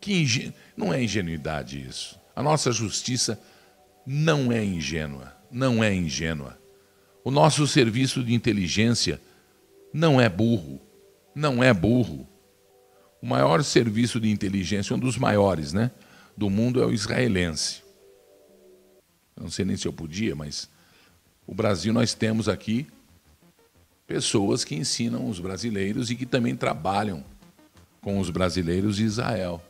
Que. 0.00 0.52
Não 0.76 0.92
é 0.92 1.00
ingenuidade 1.00 1.80
isso. 1.80 2.18
A 2.34 2.42
nossa 2.42 2.72
justiça 2.72 3.40
não 4.04 4.50
é 4.50 4.64
ingênua. 4.64 5.32
Não 5.48 5.82
é 5.84 5.94
ingênua. 5.94 6.58
O 7.22 7.30
nosso 7.30 7.68
serviço 7.68 8.20
de 8.24 8.34
inteligência 8.34 9.20
não 9.94 10.20
é 10.20 10.28
burro. 10.28 10.80
Não 11.36 11.62
é 11.62 11.72
burro. 11.72 12.26
O 13.22 13.26
maior 13.26 13.62
serviço 13.62 14.18
de 14.18 14.30
inteligência, 14.30 14.96
um 14.96 14.98
dos 14.98 15.18
maiores, 15.18 15.72
né, 15.72 15.90
do 16.36 16.48
mundo 16.48 16.82
é 16.82 16.86
o 16.86 16.92
israelense. 16.92 17.82
Não 19.38 19.50
sei 19.50 19.64
nem 19.64 19.76
se 19.76 19.86
eu 19.86 19.92
podia, 19.92 20.34
mas 20.34 20.68
o 21.46 21.54
Brasil 21.54 21.92
nós 21.92 22.14
temos 22.14 22.48
aqui 22.48 22.86
pessoas 24.06 24.64
que 24.64 24.74
ensinam 24.74 25.28
os 25.28 25.38
brasileiros 25.38 26.10
e 26.10 26.16
que 26.16 26.26
também 26.26 26.56
trabalham 26.56 27.24
com 28.00 28.18
os 28.18 28.30
brasileiros 28.30 28.96
de 28.96 29.04
Israel, 29.04 29.62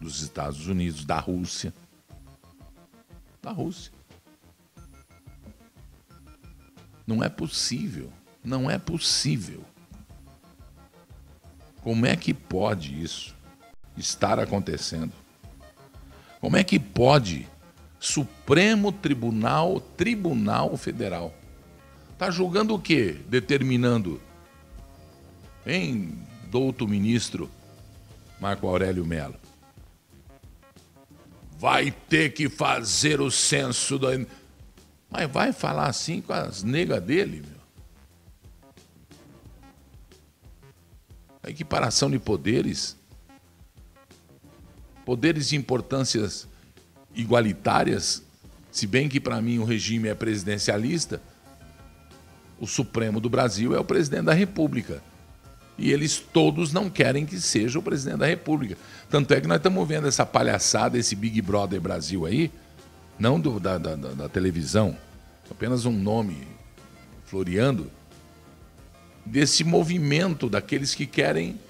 dos 0.00 0.22
Estados 0.22 0.66
Unidos, 0.66 1.04
da 1.04 1.18
Rússia. 1.18 1.72
Da 3.42 3.50
Rússia. 3.50 3.92
Não 7.06 7.22
é 7.22 7.28
possível. 7.28 8.12
Não 8.44 8.70
é 8.70 8.78
possível. 8.78 9.64
Como 11.88 12.04
é 12.04 12.14
que 12.14 12.34
pode 12.34 13.02
isso 13.02 13.34
estar 13.96 14.38
acontecendo? 14.38 15.10
Como 16.38 16.54
é 16.54 16.62
que 16.62 16.78
pode 16.78 17.48
Supremo 17.98 18.92
Tribunal, 18.92 19.80
Tribunal 19.80 20.76
Federal, 20.76 21.34
está 22.12 22.30
julgando 22.30 22.74
o 22.74 22.78
quê? 22.78 23.16
Determinando, 23.26 24.20
hein, 25.66 26.12
douto 26.50 26.86
ministro 26.86 27.50
Marco 28.38 28.68
Aurélio 28.68 29.06
Mello? 29.06 29.36
Vai 31.58 31.90
ter 31.90 32.34
que 32.34 32.50
fazer 32.50 33.18
o 33.18 33.30
censo 33.30 33.98
do. 33.98 34.08
Mas 35.10 35.30
vai 35.30 35.54
falar 35.54 35.86
assim 35.86 36.20
com 36.20 36.34
as 36.34 36.62
negas 36.62 37.02
dele, 37.02 37.42
meu. 37.48 37.57
A 41.48 41.50
equiparação 41.50 42.10
de 42.10 42.18
poderes, 42.18 42.94
poderes 45.02 45.48
de 45.48 45.56
importâncias 45.56 46.46
igualitárias, 47.14 48.22
se 48.70 48.86
bem 48.86 49.08
que 49.08 49.18
para 49.18 49.40
mim 49.40 49.58
o 49.58 49.64
regime 49.64 50.08
é 50.08 50.14
presidencialista, 50.14 51.22
o 52.60 52.66
Supremo 52.66 53.18
do 53.18 53.30
Brasil 53.30 53.74
é 53.74 53.80
o 53.80 53.84
presidente 53.84 54.24
da 54.24 54.34
República. 54.34 55.02
E 55.78 55.90
eles 55.90 56.18
todos 56.18 56.70
não 56.70 56.90
querem 56.90 57.24
que 57.24 57.40
seja 57.40 57.78
o 57.78 57.82
presidente 57.82 58.18
da 58.18 58.26
República. 58.26 58.76
Tanto 59.08 59.32
é 59.32 59.40
que 59.40 59.46
nós 59.46 59.56
estamos 59.56 59.88
vendo 59.88 60.06
essa 60.06 60.26
palhaçada, 60.26 60.98
esse 60.98 61.16
Big 61.16 61.40
Brother 61.40 61.80
Brasil 61.80 62.26
aí, 62.26 62.52
não 63.18 63.40
do, 63.40 63.58
da, 63.58 63.78
da, 63.78 63.96
da 63.96 64.28
televisão, 64.28 64.94
apenas 65.50 65.86
um 65.86 65.92
nome 65.92 66.46
floreando, 67.24 67.90
desse 69.28 69.62
movimento 69.62 70.48
daqueles 70.48 70.94
que 70.94 71.06
querem 71.06 71.60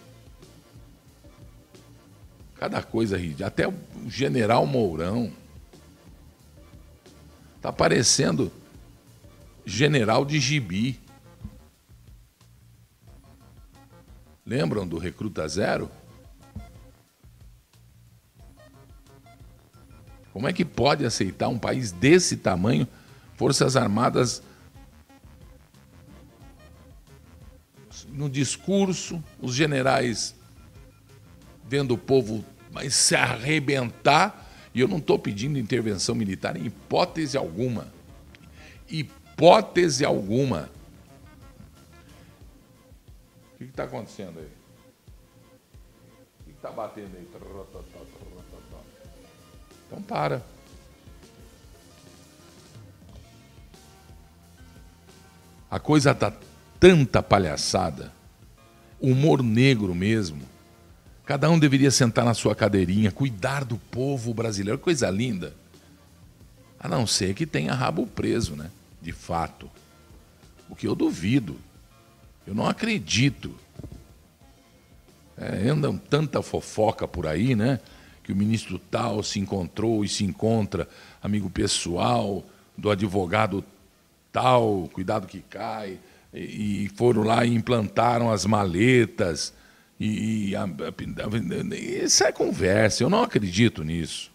cada 2.58 2.82
coisa 2.82 3.16
ridícula. 3.16 3.48
Até 3.48 3.68
o 3.68 3.74
general 4.08 4.66
Mourão 4.66 5.32
está 7.56 7.72
parecendo 7.72 8.52
general 9.64 10.24
de 10.24 10.40
gibi. 10.40 10.98
Lembram 14.46 14.86
do 14.86 14.96
Recruta 14.96 15.46
Zero? 15.46 15.90
Como 20.32 20.48
é 20.48 20.52
que 20.52 20.64
pode 20.64 21.04
aceitar 21.04 21.48
um 21.48 21.58
país 21.58 21.90
desse 21.90 22.36
tamanho, 22.36 22.86
Forças 23.36 23.76
Armadas 23.76 24.42
no 28.18 28.28
discurso, 28.28 29.22
os 29.40 29.54
generais 29.54 30.34
vendo 31.64 31.94
o 31.94 31.98
povo 31.98 32.44
se 32.90 33.14
arrebentar, 33.14 34.44
e 34.74 34.80
eu 34.80 34.88
não 34.88 34.98
estou 34.98 35.20
pedindo 35.20 35.56
intervenção 35.56 36.16
militar 36.16 36.56
em 36.56 36.66
hipótese 36.66 37.36
alguma. 37.36 37.86
Hipótese 38.88 40.04
alguma. 40.04 40.68
O 43.54 43.58
que 43.58 43.64
está 43.66 43.84
acontecendo 43.84 44.40
aí? 44.40 44.50
O 46.40 46.44
que 46.44 46.50
está 46.50 46.72
batendo 46.72 47.16
aí? 47.16 47.28
Então 49.86 50.02
para. 50.02 50.42
A 55.70 55.78
coisa 55.78 56.12
tá 56.12 56.32
tanta 56.80 57.22
palhaçada, 57.22 58.12
humor 59.00 59.42
negro 59.42 59.94
mesmo. 59.94 60.42
Cada 61.24 61.50
um 61.50 61.58
deveria 61.58 61.90
sentar 61.90 62.24
na 62.24 62.34
sua 62.34 62.54
cadeirinha, 62.54 63.12
cuidar 63.12 63.64
do 63.64 63.76
povo 63.76 64.32
brasileiro, 64.32 64.78
coisa 64.78 65.10
linda. 65.10 65.54
A 66.80 66.88
não 66.88 67.06
ser 67.06 67.34
que 67.34 67.44
tenha 67.44 67.74
rabo 67.74 68.06
preso, 68.06 68.54
né? 68.54 68.70
De 69.02 69.12
fato. 69.12 69.70
O 70.70 70.76
que 70.76 70.86
eu 70.86 70.94
duvido. 70.94 71.56
Eu 72.46 72.54
não 72.54 72.66
acredito. 72.66 73.54
É, 75.36 75.68
andam 75.68 75.98
tanta 75.98 76.40
fofoca 76.40 77.06
por 77.06 77.26
aí, 77.26 77.54
né? 77.54 77.80
Que 78.22 78.32
o 78.32 78.36
ministro 78.36 78.78
tal 78.78 79.22
se 79.22 79.38
encontrou 79.38 80.04
e 80.04 80.08
se 80.08 80.24
encontra, 80.24 80.88
amigo 81.22 81.50
pessoal 81.50 82.44
do 82.76 82.90
advogado 82.90 83.64
tal, 84.32 84.88
cuidado 84.92 85.26
que 85.26 85.40
cai, 85.40 85.98
e 86.32 86.88
foram 86.94 87.22
lá 87.22 87.44
e 87.44 87.54
implantaram 87.54 88.30
as 88.30 88.44
maletas. 88.44 89.54
E, 89.98 90.52
e 90.52 92.04
isso 92.04 92.24
é 92.24 92.32
conversa, 92.32 93.02
eu 93.02 93.10
não 93.10 93.22
acredito 93.22 93.82
nisso. 93.82 94.30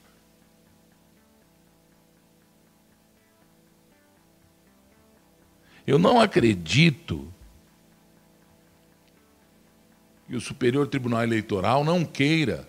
Eu 5.86 6.00
não 6.00 6.20
acredito 6.20 7.32
que 10.28 10.36
o 10.36 10.42
Superior 10.42 10.88
Tribunal 10.88 11.24
Eleitoral 11.24 11.84
não 11.84 12.06
queira 12.06 12.68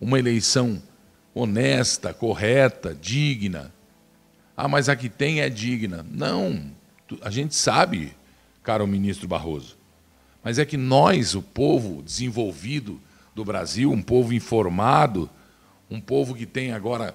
uma 0.00 0.18
eleição 0.18 0.80
honesta, 1.34 2.14
correta, 2.14 2.94
digna. 2.94 3.72
Ah, 4.56 4.68
mas 4.68 4.88
a 4.88 4.96
que 4.96 5.08
tem 5.08 5.40
é 5.40 5.50
digna. 5.50 6.06
Não, 6.08 6.70
a 7.22 7.30
gente 7.30 7.54
sabe, 7.54 8.16
caro 8.62 8.86
ministro 8.86 9.26
Barroso. 9.26 9.76
Mas 10.42 10.58
é 10.58 10.64
que 10.64 10.76
nós, 10.76 11.34
o 11.34 11.42
povo 11.42 12.02
desenvolvido 12.02 13.00
do 13.34 13.44
Brasil, 13.44 13.90
um 13.90 14.02
povo 14.02 14.32
informado, 14.32 15.28
um 15.90 16.00
povo 16.00 16.34
que 16.34 16.46
tem 16.46 16.72
agora 16.72 17.14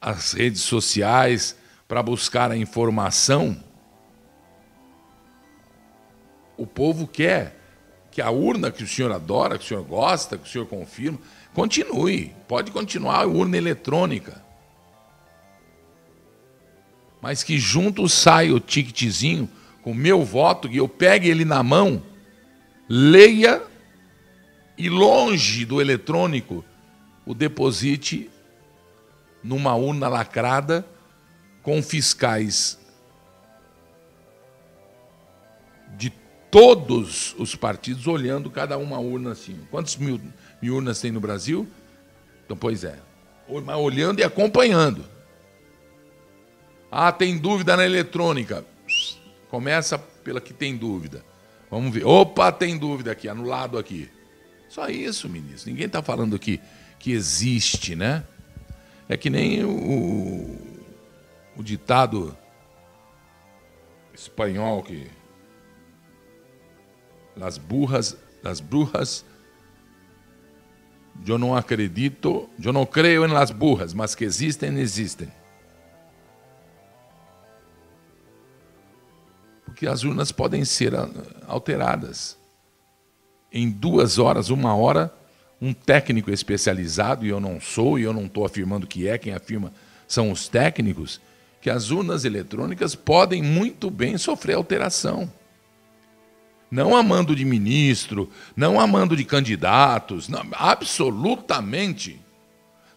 as 0.00 0.32
redes 0.32 0.62
sociais 0.62 1.56
para 1.88 2.02
buscar 2.02 2.50
a 2.50 2.56
informação, 2.56 3.56
o 6.56 6.66
povo 6.66 7.06
quer 7.06 7.56
que 8.10 8.22
a 8.22 8.30
urna 8.30 8.70
que 8.70 8.82
o 8.82 8.88
senhor 8.88 9.12
adora, 9.12 9.58
que 9.58 9.64
o 9.64 9.68
senhor 9.68 9.84
gosta, 9.84 10.38
que 10.38 10.48
o 10.48 10.50
senhor 10.50 10.66
confirma, 10.66 11.18
continue. 11.52 12.34
Pode 12.48 12.70
continuar 12.70 13.22
a 13.22 13.26
urna 13.26 13.58
eletrônica. 13.58 14.42
Mas 17.20 17.42
que 17.42 17.58
junto 17.58 18.08
saia 18.08 18.54
o 18.54 18.60
ticketzinho 18.60 19.48
com 19.86 19.92
o 19.92 19.94
meu 19.94 20.24
voto, 20.24 20.68
que 20.68 20.78
eu 20.78 20.88
pegue 20.88 21.28
ele 21.28 21.44
na 21.44 21.62
mão 21.62 22.02
leia 22.88 23.62
e 24.76 24.88
longe 24.88 25.64
do 25.64 25.80
eletrônico 25.80 26.64
o 27.24 27.32
deposite 27.32 28.28
numa 29.44 29.76
urna 29.76 30.08
lacrada 30.08 30.84
com 31.62 31.80
fiscais 31.84 32.80
de 35.96 36.12
todos 36.50 37.36
os 37.38 37.54
partidos 37.54 38.08
olhando 38.08 38.50
cada 38.50 38.76
uma 38.76 38.98
urna 38.98 39.30
assim. 39.30 39.56
Quantos 39.70 39.96
mil, 39.98 40.20
mil 40.60 40.74
urnas 40.74 41.00
tem 41.00 41.12
no 41.12 41.20
Brasil? 41.20 41.64
Então, 42.44 42.56
pois 42.56 42.82
é. 42.82 42.98
Olhando 43.48 44.18
e 44.18 44.24
acompanhando. 44.24 45.04
Ah, 46.90 47.12
tem 47.12 47.38
dúvida 47.38 47.76
na 47.76 47.84
eletrônica. 47.84 48.64
Começa 49.56 49.96
pela 49.98 50.38
que 50.38 50.52
tem 50.52 50.76
dúvida. 50.76 51.24
Vamos 51.70 51.90
ver. 51.90 52.04
Opa, 52.04 52.52
tem 52.52 52.76
dúvida 52.76 53.10
aqui, 53.10 53.26
anulado 53.26 53.78
aqui. 53.78 54.06
Só 54.68 54.86
isso, 54.90 55.30
ministro. 55.30 55.70
Ninguém 55.70 55.86
está 55.86 56.02
falando 56.02 56.38
que, 56.38 56.60
que 56.98 57.12
existe, 57.12 57.96
né? 57.96 58.22
É 59.08 59.16
que 59.16 59.30
nem 59.30 59.64
o, 59.64 60.58
o 61.56 61.62
ditado 61.62 62.36
espanhol 64.12 64.82
que 64.82 65.06
las 67.34 67.56
burras, 67.56 68.14
las 68.42 68.60
brujas, 68.60 69.24
eu 71.26 71.38
não 71.38 71.56
acredito, 71.56 72.46
eu 72.62 72.74
não 72.74 72.84
creio 72.84 73.24
em 73.24 73.32
las 73.32 73.50
burras, 73.50 73.94
mas 73.94 74.14
que 74.14 74.22
existem, 74.22 74.78
existem. 74.78 75.32
Porque 79.66 79.86
as 79.86 80.04
urnas 80.04 80.32
podem 80.32 80.64
ser 80.64 80.94
alteradas. 81.46 82.38
Em 83.52 83.68
duas 83.68 84.18
horas, 84.18 84.48
uma 84.48 84.74
hora, 84.74 85.12
um 85.60 85.74
técnico 85.74 86.30
especializado, 86.30 87.26
e 87.26 87.28
eu 87.28 87.38
não 87.38 87.60
sou, 87.60 87.98
e 87.98 88.02
eu 88.04 88.12
não 88.14 88.24
estou 88.24 88.46
afirmando 88.46 88.86
que 88.86 89.06
é, 89.06 89.18
quem 89.18 89.34
afirma 89.34 89.72
são 90.08 90.30
os 90.30 90.48
técnicos, 90.48 91.20
que 91.60 91.68
as 91.68 91.90
urnas 91.90 92.24
eletrônicas 92.24 92.94
podem 92.94 93.42
muito 93.42 93.90
bem 93.90 94.16
sofrer 94.16 94.54
alteração. 94.54 95.30
Não 96.70 96.96
amando 96.96 97.34
de 97.34 97.44
ministro, 97.44 98.30
não 98.56 98.80
amando 98.80 99.16
de 99.16 99.24
candidatos, 99.24 100.28
não, 100.28 100.42
absolutamente. 100.52 102.20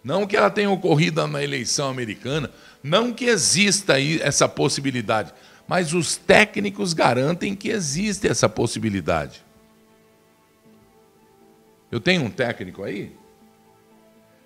Não 0.03 0.25
que 0.25 0.37
ela 0.37 0.49
tenha 0.49 0.69
ocorrido 0.69 1.25
na 1.27 1.43
eleição 1.43 1.89
americana, 1.89 2.49
não 2.81 3.11
que 3.13 3.25
exista 3.25 3.93
aí 3.93 4.19
essa 4.21 4.47
possibilidade, 4.47 5.33
mas 5.69 5.93
os 5.93 6.15
técnicos 6.15 6.95
garantem 6.95 7.55
que 7.55 7.69
existe 7.69 8.27
essa 8.27 8.49
possibilidade. 8.49 9.45
Eu 11.91 11.99
tenho 11.99 12.23
um 12.23 12.29
técnico 12.31 12.83
aí? 12.83 13.15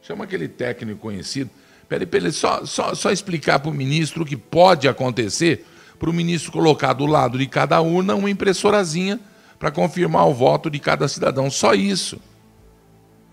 Chama 0.02 0.26
aquele 0.26 0.50
técnico 0.50 1.00
conhecido. 1.00 1.50
Peraí, 1.88 2.06
peraí, 2.06 2.30
só, 2.30 2.66
só, 2.66 2.94
só 2.94 3.10
explicar 3.10 3.60
para 3.60 3.72
o 3.72 3.74
ministro 3.74 4.24
o 4.24 4.26
que 4.26 4.36
pode 4.36 4.86
acontecer, 4.86 5.66
para 5.98 6.10
o 6.10 6.14
ministro 6.14 6.52
colocar 6.52 6.92
do 6.92 7.06
lado 7.06 7.38
de 7.38 7.48
cada 7.48 7.80
urna 7.80 8.16
uma 8.16 8.30
impressorazinha 8.30 9.18
para 9.58 9.72
confirmar 9.72 10.28
o 10.28 10.34
voto 10.34 10.70
de 10.70 10.78
cada 10.78 11.08
cidadão. 11.08 11.50
Só 11.50 11.74
isso. 11.74 12.20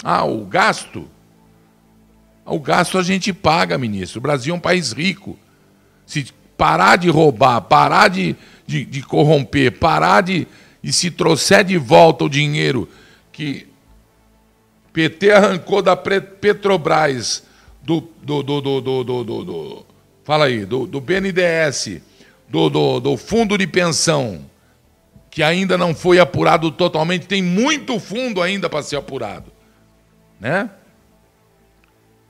Ah, 0.05 0.24
o 0.24 0.45
gasto? 0.45 1.09
O 2.47 2.61
gasto 2.61 2.99
a 2.99 3.03
gente 3.03 3.32
paga, 3.32 3.76
ministro. 3.76 4.20
O 4.20 4.22
Brasil 4.22 4.55
é 4.55 4.57
um 4.57 4.61
país 4.61 4.93
rico. 4.93 5.36
Se 6.07 6.32
parar 6.61 6.96
de 6.96 7.08
roubar, 7.08 7.62
parar 7.62 8.08
de, 8.08 8.36
de, 8.66 8.84
de 8.84 9.02
corromper, 9.02 9.72
parar 9.72 10.20
de. 10.20 10.46
E 10.82 10.92
se 10.92 11.11
trouxer 11.11 11.64
de 11.64 11.78
volta 11.78 12.24
o 12.24 12.28
dinheiro 12.28 12.86
que 13.32 13.66
PT 14.92 15.30
arrancou 15.30 15.80
da 15.80 15.96
Petrobras, 15.96 17.44
do. 17.80 18.02
do, 18.22 18.42
do, 18.42 18.61
do, 18.61 18.80
do, 18.82 19.04
do, 19.04 19.24
do, 19.24 19.44
do 19.44 19.86
fala 20.22 20.44
aí, 20.44 20.66
do, 20.66 20.86
do 20.86 21.00
BNDES, 21.00 22.02
do, 22.46 22.68
do, 22.68 23.00
do 23.00 23.16
fundo 23.16 23.56
de 23.56 23.66
pensão, 23.66 24.44
que 25.30 25.42
ainda 25.42 25.78
não 25.78 25.94
foi 25.94 26.18
apurado 26.20 26.70
totalmente, 26.70 27.26
tem 27.26 27.42
muito 27.42 27.98
fundo 27.98 28.42
ainda 28.42 28.68
para 28.68 28.82
ser 28.82 28.96
apurado. 28.96 29.50
Né? 30.38 30.68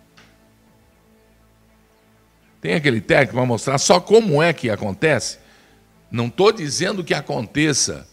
Tem 2.61 2.75
aquele 2.75 3.01
técnico 3.01 3.37
para 3.37 3.47
mostrar 3.47 3.79
só 3.79 3.99
como 3.99 4.43
é 4.43 4.53
que 4.53 4.69
acontece. 4.69 5.39
Não 6.11 6.27
estou 6.27 6.53
dizendo 6.53 7.03
que 7.03 7.15
aconteça. 7.15 8.07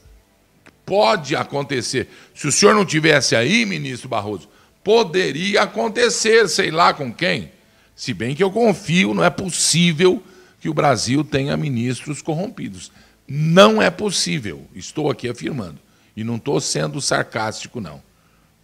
Pode 0.86 1.36
acontecer. 1.36 2.08
Se 2.34 2.48
o 2.48 2.54
senhor 2.54 2.74
não 2.74 2.86
tivesse 2.86 3.36
aí, 3.36 3.66
ministro 3.66 4.08
Barroso, 4.08 4.48
poderia 4.82 5.64
acontecer, 5.64 6.48
sei 6.48 6.72
lá 6.72 6.94
com 6.94 7.14
quem. 7.14 7.52
Se 7.94 8.14
bem 8.14 8.34
que 8.34 8.44
eu 8.44 8.50
confio, 8.50 9.14
não 9.14 9.26
é 9.26 9.30
possível 9.30 10.24
que 10.62 10.70
o 10.70 10.74
Brasil 10.74 11.22
tenha 11.24 11.58
ministros 11.58 12.22
corrompidos. 12.22 12.92
Não 13.32 13.80
é 13.80 13.92
possível, 13.92 14.64
estou 14.74 15.12
aqui 15.12 15.30
afirmando. 15.30 15.78
E 16.18 16.24
não 16.24 16.38
estou 16.38 16.60
sendo 16.60 17.00
sarcástico, 17.00 17.80
não. 17.80 18.02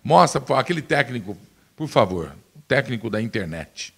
Mostra 0.04 0.42
aquele 0.58 0.82
técnico, 0.82 1.38
por 1.76 1.88
favor, 1.88 2.36
técnico 2.68 3.08
da 3.08 3.22
internet. 3.22 3.94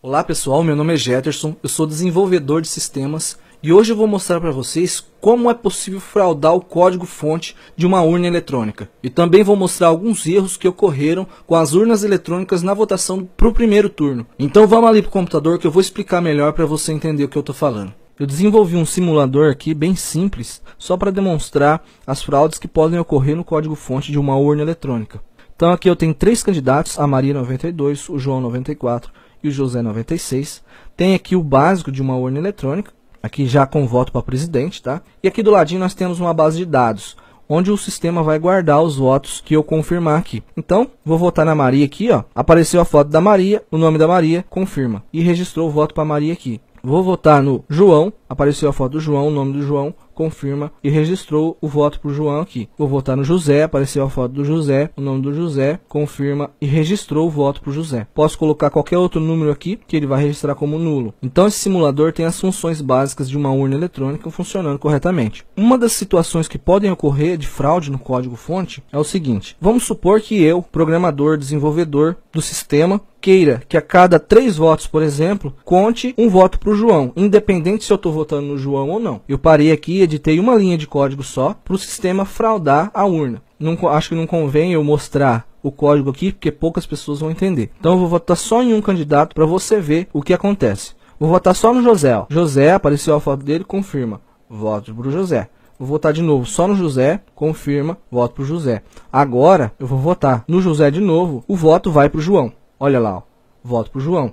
Olá 0.00 0.24
pessoal, 0.24 0.62
meu 0.62 0.74
nome 0.74 0.94
é 0.94 0.96
Jetterson, 0.96 1.54
eu 1.62 1.68
sou 1.68 1.86
desenvolvedor 1.86 2.62
de 2.62 2.68
sistemas 2.68 3.38
e 3.62 3.70
hoje 3.70 3.92
eu 3.92 3.96
vou 3.96 4.06
mostrar 4.06 4.40
para 4.40 4.50
vocês 4.50 5.04
como 5.20 5.50
é 5.50 5.54
possível 5.54 6.00
fraudar 6.00 6.54
o 6.54 6.62
código-fonte 6.62 7.54
de 7.76 7.84
uma 7.84 8.00
urna 8.00 8.26
eletrônica. 8.26 8.88
E 9.02 9.10
também 9.10 9.42
vou 9.42 9.56
mostrar 9.56 9.88
alguns 9.88 10.24
erros 10.26 10.56
que 10.56 10.68
ocorreram 10.68 11.26
com 11.46 11.56
as 11.56 11.74
urnas 11.74 12.04
eletrônicas 12.04 12.62
na 12.62 12.72
votação 12.72 13.28
para 13.36 13.48
o 13.48 13.52
primeiro 13.52 13.90
turno. 13.90 14.26
Então 14.38 14.66
vamos 14.66 14.88
ali 14.88 15.02
para 15.02 15.10
o 15.10 15.12
computador 15.12 15.58
que 15.58 15.66
eu 15.66 15.70
vou 15.70 15.82
explicar 15.82 16.22
melhor 16.22 16.54
para 16.54 16.64
você 16.64 16.90
entender 16.90 17.24
o 17.24 17.28
que 17.28 17.36
eu 17.36 17.40
estou 17.40 17.54
falando. 17.54 17.92
Eu 18.18 18.26
desenvolvi 18.26 18.74
um 18.74 18.84
simulador 18.84 19.48
aqui 19.48 19.72
bem 19.72 19.94
simples, 19.94 20.60
só 20.76 20.96
para 20.96 21.12
demonstrar 21.12 21.84
as 22.04 22.20
fraudes 22.20 22.58
que 22.58 22.66
podem 22.66 22.98
ocorrer 22.98 23.36
no 23.36 23.44
código-fonte 23.44 24.10
de 24.10 24.18
uma 24.18 24.36
urna 24.36 24.62
eletrônica. 24.62 25.20
Então 25.54 25.70
aqui 25.70 25.88
eu 25.88 25.94
tenho 25.94 26.12
três 26.12 26.42
candidatos, 26.42 26.98
a 26.98 27.06
Maria 27.06 27.32
92, 27.32 28.08
o 28.08 28.18
João 28.18 28.40
94 28.40 29.12
e 29.42 29.48
o 29.48 29.52
José 29.52 29.82
96. 29.82 30.64
Tem 30.96 31.14
aqui 31.14 31.36
o 31.36 31.44
básico 31.44 31.92
de 31.92 32.02
uma 32.02 32.16
urna 32.16 32.40
eletrônica, 32.40 32.90
aqui 33.22 33.46
já 33.46 33.64
com 33.66 33.86
voto 33.86 34.10
para 34.10 34.20
presidente, 34.20 34.82
tá? 34.82 35.00
E 35.22 35.28
aqui 35.28 35.40
do 35.40 35.52
ladinho 35.52 35.80
nós 35.80 35.94
temos 35.94 36.18
uma 36.18 36.34
base 36.34 36.58
de 36.58 36.66
dados, 36.66 37.16
onde 37.48 37.70
o 37.70 37.78
sistema 37.78 38.20
vai 38.22 38.36
guardar 38.38 38.82
os 38.82 38.96
votos 38.96 39.40
que 39.44 39.54
eu 39.54 39.62
confirmar 39.62 40.18
aqui. 40.18 40.42
Então, 40.56 40.90
vou 41.04 41.18
votar 41.18 41.46
na 41.46 41.54
Maria 41.54 41.84
aqui, 41.84 42.10
ó. 42.10 42.24
Apareceu 42.34 42.80
a 42.80 42.84
foto 42.84 43.10
da 43.10 43.20
Maria, 43.20 43.62
o 43.70 43.78
nome 43.78 43.96
da 43.96 44.08
Maria, 44.08 44.44
confirma. 44.50 45.04
E 45.12 45.22
registrou 45.22 45.68
o 45.68 45.72
voto 45.72 45.94
para 45.94 46.04
Maria 46.04 46.32
aqui. 46.32 46.60
Vou 46.88 47.02
votar 47.02 47.42
no 47.42 47.62
João, 47.68 48.10
apareceu 48.26 48.66
a 48.66 48.72
foto 48.72 48.92
do 48.92 49.00
João, 49.00 49.28
o 49.28 49.30
nome 49.30 49.52
do 49.52 49.60
João, 49.60 49.94
confirma 50.14 50.72
e 50.82 50.88
registrou 50.88 51.54
o 51.60 51.68
voto 51.68 52.00
para 52.00 52.10
o 52.10 52.14
João 52.14 52.40
aqui. 52.40 52.66
Vou 52.78 52.88
votar 52.88 53.14
no 53.14 53.22
José, 53.22 53.62
apareceu 53.62 54.02
a 54.02 54.08
foto 54.08 54.32
do 54.32 54.42
José, 54.42 54.90
o 54.96 55.00
nome 55.02 55.20
do 55.20 55.34
José, 55.34 55.78
confirma 55.86 56.48
e 56.58 56.64
registrou 56.64 57.26
o 57.26 57.30
voto 57.30 57.60
para 57.60 57.68
o 57.68 57.72
José. 57.74 58.06
Posso 58.14 58.38
colocar 58.38 58.70
qualquer 58.70 58.96
outro 58.96 59.20
número 59.20 59.50
aqui 59.50 59.78
que 59.86 59.98
ele 59.98 60.06
vai 60.06 60.22
registrar 60.22 60.54
como 60.54 60.78
nulo. 60.78 61.12
Então 61.22 61.46
esse 61.46 61.58
simulador 61.58 62.10
tem 62.10 62.24
as 62.24 62.40
funções 62.40 62.80
básicas 62.80 63.28
de 63.28 63.36
uma 63.36 63.52
urna 63.52 63.74
eletrônica 63.74 64.30
funcionando 64.30 64.78
corretamente. 64.78 65.44
Uma 65.54 65.76
das 65.76 65.92
situações 65.92 66.48
que 66.48 66.56
podem 66.56 66.90
ocorrer 66.90 67.36
de 67.36 67.46
fraude 67.46 67.90
no 67.90 67.98
código-fonte 67.98 68.82
é 68.90 68.96
o 68.96 69.04
seguinte: 69.04 69.58
vamos 69.60 69.82
supor 69.82 70.22
que 70.22 70.42
eu, 70.42 70.62
programador, 70.62 71.36
desenvolvedor 71.36 72.16
do 72.32 72.40
sistema, 72.40 72.98
queira 73.20 73.62
que 73.68 73.76
a 73.76 73.82
cada 73.82 74.18
três 74.18 74.56
votos, 74.56 74.86
por 74.86 75.02
exemplo, 75.02 75.54
conte 75.64 76.14
um 76.16 76.28
voto 76.28 76.58
para 76.58 76.70
o 76.70 76.74
João, 76.74 77.12
independente 77.16 77.84
se 77.84 77.92
eu 77.92 77.96
estou 77.96 78.12
votando 78.12 78.48
no 78.48 78.58
João 78.58 78.90
ou 78.90 79.00
não. 79.00 79.20
Eu 79.28 79.38
parei 79.38 79.72
aqui, 79.72 80.00
editei 80.00 80.38
uma 80.38 80.54
linha 80.54 80.78
de 80.78 80.86
código 80.86 81.22
só 81.22 81.54
para 81.64 81.74
o 81.74 81.78
sistema 81.78 82.24
fraudar 82.24 82.90
a 82.94 83.04
urna. 83.04 83.42
Não, 83.58 83.76
acho 83.88 84.10
que 84.10 84.14
não 84.14 84.26
convém 84.26 84.72
eu 84.72 84.84
mostrar 84.84 85.46
o 85.62 85.72
código 85.72 86.10
aqui, 86.10 86.32
porque 86.32 86.52
poucas 86.52 86.86
pessoas 86.86 87.20
vão 87.20 87.30
entender. 87.30 87.70
Então 87.78 87.92
eu 87.92 87.98
vou 87.98 88.08
votar 88.08 88.36
só 88.36 88.62
em 88.62 88.72
um 88.72 88.80
candidato 88.80 89.34
para 89.34 89.46
você 89.46 89.80
ver 89.80 90.08
o 90.12 90.22
que 90.22 90.32
acontece. 90.32 90.92
Vou 91.18 91.28
votar 91.28 91.54
só 91.54 91.74
no 91.74 91.82
José. 91.82 92.16
Ó. 92.16 92.26
José, 92.28 92.72
apareceu 92.72 93.14
a 93.14 93.20
foto 93.20 93.44
dele, 93.44 93.64
confirma. 93.64 94.20
Voto 94.48 94.94
para 94.94 95.08
o 95.08 95.10
José. 95.10 95.48
Vou 95.78 95.86
votar 95.86 96.12
de 96.12 96.22
novo 96.22 96.44
só 96.44 96.66
no 96.66 96.74
José, 96.74 97.20
confirma, 97.36 97.96
voto 98.10 98.34
para 98.34 98.42
o 98.42 98.46
José. 98.46 98.82
Agora 99.12 99.72
eu 99.78 99.86
vou 99.86 99.98
votar 99.98 100.44
no 100.48 100.60
José 100.60 100.90
de 100.90 101.00
novo, 101.00 101.44
o 101.46 101.54
voto 101.54 101.90
vai 101.92 102.08
para 102.08 102.18
o 102.18 102.22
João. 102.22 102.52
Olha 102.80 103.00
lá, 103.00 103.16
ó, 103.18 103.22
voto 103.62 103.90
para 103.90 104.00
João. 104.00 104.32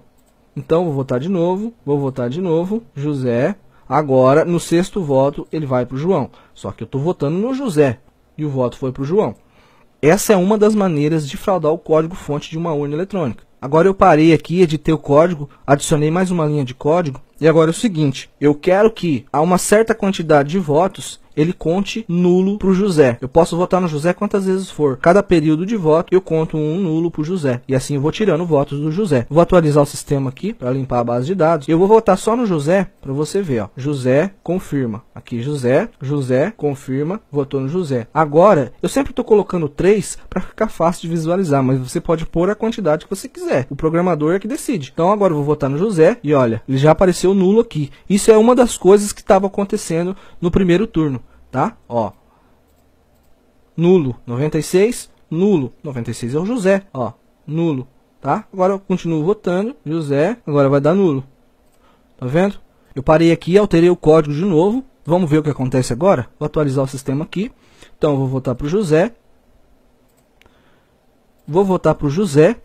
Então 0.56 0.86
vou 0.86 0.94
votar 0.94 1.20
de 1.20 1.30
novo, 1.30 1.74
vou 1.86 2.00
votar 2.00 2.30
de 2.30 2.40
novo, 2.40 2.84
José. 2.94 3.56
Agora, 3.90 4.46
no 4.46 4.60
sexto 4.60 5.02
voto, 5.02 5.48
ele 5.52 5.66
vai 5.66 5.86
para 5.86 5.96
o 5.96 6.00
João. 6.00 6.30
Só 6.54 6.72
que 6.72 6.84
eu 6.84 6.86
estou 6.86 7.02
votando 7.02 7.38
no 7.38 7.54
José 7.54 8.00
e 8.38 8.46
o 8.46 8.50
voto 8.50 8.78
foi 8.78 8.92
para 8.92 9.02
o 9.02 9.06
João. 9.06 9.36
Essa 10.02 10.34
é 10.34 10.38
uma 10.38 10.58
das 10.58 10.76
maneiras 10.76 11.28
de 11.28 11.38
fraudar 11.38 11.72
o 11.72 11.78
código-fonte 11.78 12.50
de 12.50 12.58
uma 12.58 12.74
urna 12.74 12.96
eletrônica. 12.96 13.44
Agora 13.60 13.88
eu 13.88 13.96
parei 13.96 14.32
aqui, 14.32 14.62
editei 14.62 14.94
o 14.94 15.00
código, 15.00 15.50
adicionei 15.66 16.12
mais 16.12 16.30
uma 16.30 16.46
linha 16.46 16.64
de 16.64 16.76
código. 16.76 17.20
E 17.42 17.48
agora 17.48 17.72
é 17.72 17.74
o 17.74 17.74
seguinte, 17.74 18.30
eu 18.40 18.54
quero 18.54 18.92
que 18.92 19.26
a 19.34 19.42
uma 19.42 19.58
certa 19.58 19.96
quantidade 19.96 20.50
de 20.50 20.60
votos 20.60 21.20
ele 21.36 21.54
conte 21.54 22.06
nulo 22.08 22.58
para 22.58 22.70
o 22.70 22.74
José. 22.74 23.18
Eu 23.22 23.28
posso 23.28 23.58
votar 23.58 23.82
no 23.82 23.88
José 23.88 24.14
quantas 24.14 24.46
vezes 24.46 24.70
for. 24.70 24.98
Cada 24.98 25.22
período 25.22 25.66
de 25.66 25.76
voto 25.76 26.14
eu 26.14 26.22
conto 26.22 26.58
um 26.58 26.80
nulo 26.80 27.12
para 27.12 27.22
o 27.22 27.26
José. 27.26 27.62
E 27.68 27.76
assim 27.76 27.96
eu 27.96 28.02
vou 28.02 28.12
tirando 28.12 28.46
votos 28.46 28.80
do 28.80 28.92
José. 28.92 29.26
Vou 29.30 29.42
atualizar 29.42 29.84
o 29.84 29.88
sistema 29.88 30.30
aqui 30.30 30.54
para 30.54 30.72
limpar 30.72 31.00
a 31.00 31.04
base 31.04 31.28
de 31.28 31.36
dados. 31.36 31.68
Eu 31.68 31.78
vou 31.78 31.88
votar 31.88 32.18
só 32.18 32.36
no 32.36 32.46
José 32.46 32.88
para 33.02 33.14
você 33.14 33.42
ver. 33.42 33.64
Ó. 33.64 33.70
José 33.76 34.32
confirma. 34.44 35.04
Aqui 35.14 35.42
José, 35.42 35.90
José 36.02 36.54
confirma, 36.56 37.22
votou 37.32 37.60
no 37.60 37.68
José. 37.68 38.08
Agora, 38.14 38.74
eu 38.82 38.90
sempre 38.90 39.12
estou 39.12 39.26
colocando 39.26 39.70
3 39.70 40.18
para 40.30 40.42
ficar 40.42 40.68
fácil 40.68 41.04
de 41.04 41.10
visualizar, 41.10 41.64
mas 41.64 41.80
você 41.80 42.00
pode 42.02 42.26
pôr 42.26 42.50
a 42.50 42.56
quantidade 42.56 43.06
que 43.06 43.16
você 43.16 43.28
quiser. 43.28 43.68
O 43.70 43.76
programador 43.76 44.34
é 44.34 44.40
que 44.40 44.48
decide. 44.48 44.92
Então 44.94 45.12
agora 45.12 45.32
eu 45.32 45.38
vou 45.38 45.46
votar 45.46 45.70
no 45.70 45.78
José 45.78 46.18
e 46.24 46.34
olha, 46.34 46.62
ele 46.68 46.78
já 46.78 46.92
apareceu 46.92 47.34
nulo 47.34 47.62
aqui. 47.62 47.90
Isso 48.10 48.32
é 48.32 48.38
uma 48.38 48.56
das 48.56 48.78
coisas 48.78 49.12
que 49.12 49.22
estava 49.22 49.48
acontecendo 49.48 50.16
no 50.42 50.52
primeiro 50.52 50.88
turno 50.88 51.22
tá? 51.56 51.78
Ó. 51.88 52.12
Nulo, 53.78 54.18
96, 54.28 55.10
nulo, 55.32 55.72
96 55.82 56.36
é 56.36 56.40
o 56.40 56.46
José, 56.46 56.84
ó, 56.94 57.14
nulo, 57.48 57.88
tá? 58.20 58.46
Agora 58.52 58.74
eu 58.74 58.80
continuo 58.80 59.24
votando, 59.24 59.74
José, 59.86 60.36
agora 60.46 60.68
vai 60.68 60.82
dar 60.82 60.94
nulo. 60.94 61.24
Tá 62.18 62.26
vendo? 62.26 62.60
Eu 62.94 63.02
parei 63.02 63.32
aqui, 63.32 63.58
alterei 63.58 63.90
o 63.90 63.96
código 63.96 64.36
de 64.36 64.44
novo. 64.44 64.84
Vamos 65.06 65.30
ver 65.30 65.38
o 65.38 65.44
que 65.44 65.50
acontece 65.50 65.94
agora? 65.94 66.28
Vou 66.38 66.46
atualizar 66.46 66.84
o 66.84 66.88
sistema 66.88 67.24
aqui. 67.24 67.50
Então 67.98 68.18
vou 68.18 68.28
votar 68.28 68.54
para 68.54 68.66
o 68.66 68.70
José. 68.70 69.14
Vou 71.48 71.64
votar 71.64 71.96
para 71.96 72.08
o 72.08 72.10
José. 72.10 72.58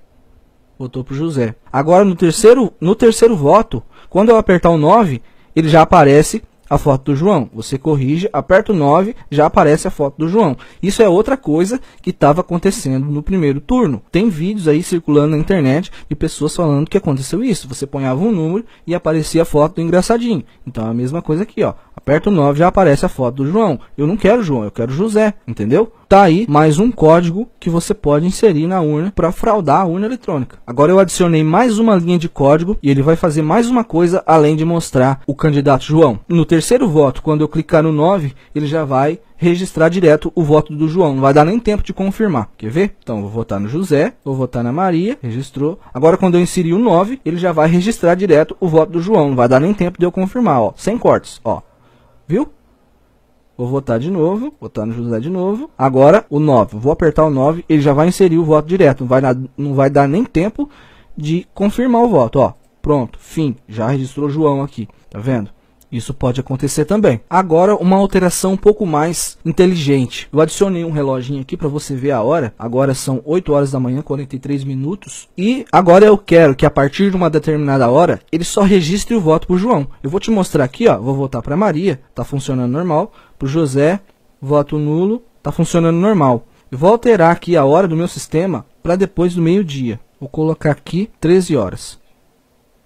Votou 0.77 1.05
para 1.05 1.15
o 1.15 1.17
José. 1.17 1.55
Agora 1.73 2.05
no 2.05 2.17
terceiro, 2.17 2.73
no 2.81 2.97
terceiro 2.97 3.37
voto, 3.37 3.83
quando 4.09 4.31
eu 4.31 4.37
apertar 4.37 4.71
o 4.71 4.79
9, 4.79 5.23
ele 5.55 5.69
já 5.69 5.83
aparece 5.83 6.43
a 6.71 6.79
foto 6.79 7.11
do 7.11 7.17
João. 7.17 7.51
Você 7.53 7.77
corrige, 7.77 8.31
aperta 8.33 8.73
o 8.73 8.77
9, 8.77 9.17
já 9.29 9.47
aparece 9.47 9.89
a 9.89 9.91
foto 9.91 10.19
do 10.19 10.29
João. 10.29 10.57
Isso 10.81 11.03
é 11.03 11.09
outra 11.09 11.37
coisa 11.37 11.81
que 12.01 12.11
estava 12.11 12.43
acontecendo 12.43 13.07
no 13.07 13.23
primeiro 13.23 13.61
turno. 13.61 14.01
Tem 14.13 14.31
vídeos 14.31 14.69
aí 14.69 14.81
circulando 14.81 15.37
na 15.37 15.39
internet 15.39 15.91
de 16.09 16.15
pessoas 16.15 16.55
falando 16.55 16.89
que 16.89 16.97
aconteceu 16.97 17.43
isso. 17.43 17.67
Você 17.67 17.87
ponhava 17.87 18.21
um 18.21 18.31
número 18.31 18.65
e 18.87 18.95
aparecia 18.95 19.43
a 19.43 19.45
foto 19.45 19.75
do 19.75 19.81
engraçadinho. 19.83 20.45
Então 20.65 20.87
é 20.87 20.91
a 20.91 20.95
mesma 20.95 21.21
coisa 21.21 21.43
aqui, 21.43 21.65
ó. 21.65 21.75
Aperta 21.97 22.31
o 22.31 22.33
9, 22.33 22.59
já 22.59 22.69
aparece 22.69 23.05
a 23.05 23.09
foto 23.09 23.37
do 23.37 23.51
João. 23.51 23.81
Eu 23.99 24.07
não 24.07 24.17
quero 24.17 24.43
João, 24.43 24.65
eu 24.65 24.71
quero 24.71 24.93
José, 24.93 25.35
entendeu? 25.47 25.93
Tá 26.09 26.23
aí 26.23 26.45
mais 26.49 26.79
um 26.79 26.91
código 26.91 27.49
que 27.61 27.71
você 27.71 27.95
pode 27.95 28.27
inserir 28.27 28.67
na 28.67 28.81
urna 28.81 29.13
para 29.15 29.31
fraudar 29.31 29.83
a 29.83 29.85
urna 29.85 30.07
eletrônica. 30.07 30.59
Agora 30.67 30.91
eu 30.91 30.99
adicionei 30.99 31.45
mais 31.45 31.79
uma 31.79 31.95
linha 31.95 32.19
de 32.19 32.29
código 32.29 32.77
e 32.83 32.91
ele 32.91 33.01
vai 33.01 33.15
fazer 33.15 33.43
mais 33.43 33.69
uma 33.69 33.85
coisa 33.85 34.23
além 34.27 34.57
de 34.57 34.65
mostrar 34.65 35.21
o 35.25 35.37
candidato 35.37 35.85
João. 35.85 36.19
No 36.29 36.45
terceiro 36.45 36.60
voto, 36.89 37.23
quando 37.23 37.41
eu 37.41 37.49
clicar 37.49 37.83
no 37.83 37.93
9, 37.93 38.35
ele 38.55 38.67
já 38.67 38.85
vai 38.85 39.19
registrar 39.37 39.89
direto 39.89 40.31
o 40.35 40.43
voto 40.43 40.75
do 40.75 40.89
João. 40.89 41.15
Não 41.15 41.23
vai 41.23 41.33
dar 41.33 41.45
nem 41.45 41.59
tempo 41.59 41.83
de 41.83 41.93
confirmar. 41.93 42.51
Quer 42.59 42.71
ver? 42.71 42.97
Então, 43.03 43.23
vou 43.23 43.31
votar 43.31 43.59
no 43.59 43.69
José, 43.69 44.13
vou 44.25 44.35
votar 44.35 44.63
na 44.63 44.73
Maria, 44.73 45.19
registrou. 45.23 45.79
Agora, 45.95 46.17
quando 46.17 46.37
eu 46.37 46.41
inserir 46.41 46.75
o 46.75 46.79
9, 46.79 47.21
ele 47.25 47.39
já 47.39 47.53
vai 47.53 47.69
registrar 47.69 48.15
direto 48.15 48.57
o 48.61 48.69
voto 48.69 48.93
do 48.93 49.01
João. 49.01 49.31
Não 49.31 49.37
vai 49.37 49.49
dar 49.49 49.61
nem 49.61 49.73
tempo 49.73 49.99
de 49.99 50.05
eu 50.05 50.13
confirmar, 50.13 50.61
ó. 50.61 50.73
Sem 50.77 50.99
cortes, 50.99 51.41
ó. 51.45 51.63
Viu? 52.29 52.49
Vou 53.57 53.69
votar 53.69 53.99
de 53.99 54.11
novo, 54.11 54.55
votar 54.59 54.87
no 54.87 54.93
José 54.95 55.21
de 55.21 55.29
novo. 55.29 55.71
Agora 55.77 56.25
o 56.31 56.39
9. 56.39 56.79
Vou 56.79 56.91
apertar 56.93 57.25
o 57.25 57.31
9, 57.31 57.65
ele 57.69 57.83
já 57.83 57.93
vai 57.93 58.09
inserir 58.09 58.39
o 58.39 58.45
voto 58.45 58.67
direto. 58.67 59.01
Não 59.01 59.09
vai, 59.09 59.21
não 59.57 59.75
vai 59.75 59.91
dar 59.91 60.09
nem 60.09 60.25
tempo 60.25 60.69
de 61.17 61.47
confirmar 61.53 62.03
o 62.03 62.09
voto. 62.09 62.39
Ó, 62.39 62.55
pronto, 62.81 63.19
fim. 63.19 63.57
Já 63.69 63.89
registrou 63.89 64.31
João 64.31 64.63
aqui. 64.63 64.89
Tá 65.11 65.19
vendo? 65.19 65.51
Isso 65.91 66.15
pode 66.15 66.41
acontecer 66.41 66.85
também. 66.85 67.21
Agora, 67.29 67.75
uma 67.75 67.97
alteração 67.97 68.53
um 68.53 68.57
pouco 68.57 68.87
mais 68.87 69.37
inteligente. 69.45 70.29
Eu 70.33 70.41
adicionei 70.41 70.85
um 70.85 70.93
reloginho 70.93 71.41
aqui 71.41 71.57
para 71.57 71.69
você 71.69 71.97
ver 71.97 72.13
a 72.13 72.23
hora. 72.23 72.55
Agora 72.57 72.95
são 72.95 73.21
8 73.25 73.53
horas 73.53 73.73
da 73.73 73.81
manhã, 73.81 74.01
43 74.01 74.63
minutos. 74.63 75.29
E 75.37 75.65
agora 75.73 76.07
eu 76.07 76.17
quero 76.17 76.55
que 76.55 76.65
a 76.65 76.71
partir 76.71 77.11
de 77.11 77.17
uma 77.17 77.29
determinada 77.29 77.91
hora, 77.91 78.21
ele 78.31 78.45
só 78.45 78.63
registre 78.63 79.17
o 79.17 79.21
voto 79.21 79.49
para 79.49 79.57
João. 79.57 79.89
Eu 80.03 80.11
vou 80.11 80.21
te 80.21 80.31
mostrar 80.31 80.65
aqui, 80.65 80.87
ó. 80.87 80.97
Vou 80.97 81.15
votar 81.15 81.43
para 81.43 81.57
Maria, 81.57 82.01
tá 82.15 82.23
funcionando 82.23 82.71
normal. 82.71 83.13
Para 83.37 83.49
José, 83.49 84.01
voto 84.41 84.79
nulo, 84.79 85.23
tá 85.43 85.51
funcionando 85.51 85.97
normal. 85.97 86.47
Eu 86.71 86.79
vou 86.79 86.91
alterar 86.91 87.33
aqui 87.33 87.57
a 87.57 87.65
hora 87.65 87.89
do 87.89 87.97
meu 87.97 88.07
sistema 88.07 88.65
para 88.81 88.95
depois 88.95 89.35
do 89.35 89.43
meio-dia. 89.43 89.99
Vou 90.21 90.29
colocar 90.29 90.71
aqui 90.71 91.11
13 91.21 91.57
horas. 91.57 91.99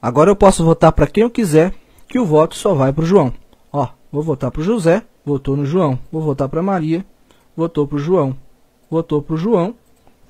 Agora 0.00 0.30
eu 0.30 0.36
posso 0.36 0.64
votar 0.64 0.92
para 0.92 1.06
quem 1.06 1.22
eu 1.22 1.30
quiser 1.30 1.74
que 2.14 2.18
o 2.20 2.24
voto 2.24 2.54
só 2.54 2.72
vai 2.74 2.92
para 2.92 3.02
o 3.02 3.06
João. 3.06 3.32
Ó, 3.72 3.88
vou 4.12 4.22
votar 4.22 4.48
para 4.48 4.60
o 4.60 4.64
José, 4.64 5.02
votou 5.26 5.56
no 5.56 5.66
João. 5.66 5.98
Vou 6.12 6.22
votar 6.22 6.48
para 6.48 6.62
Maria, 6.62 7.04
votou 7.56 7.88
para 7.88 7.96
o 7.96 7.98
João. 7.98 8.36
Votou 8.88 9.20
para 9.20 9.34
o 9.34 9.36
João, 9.36 9.74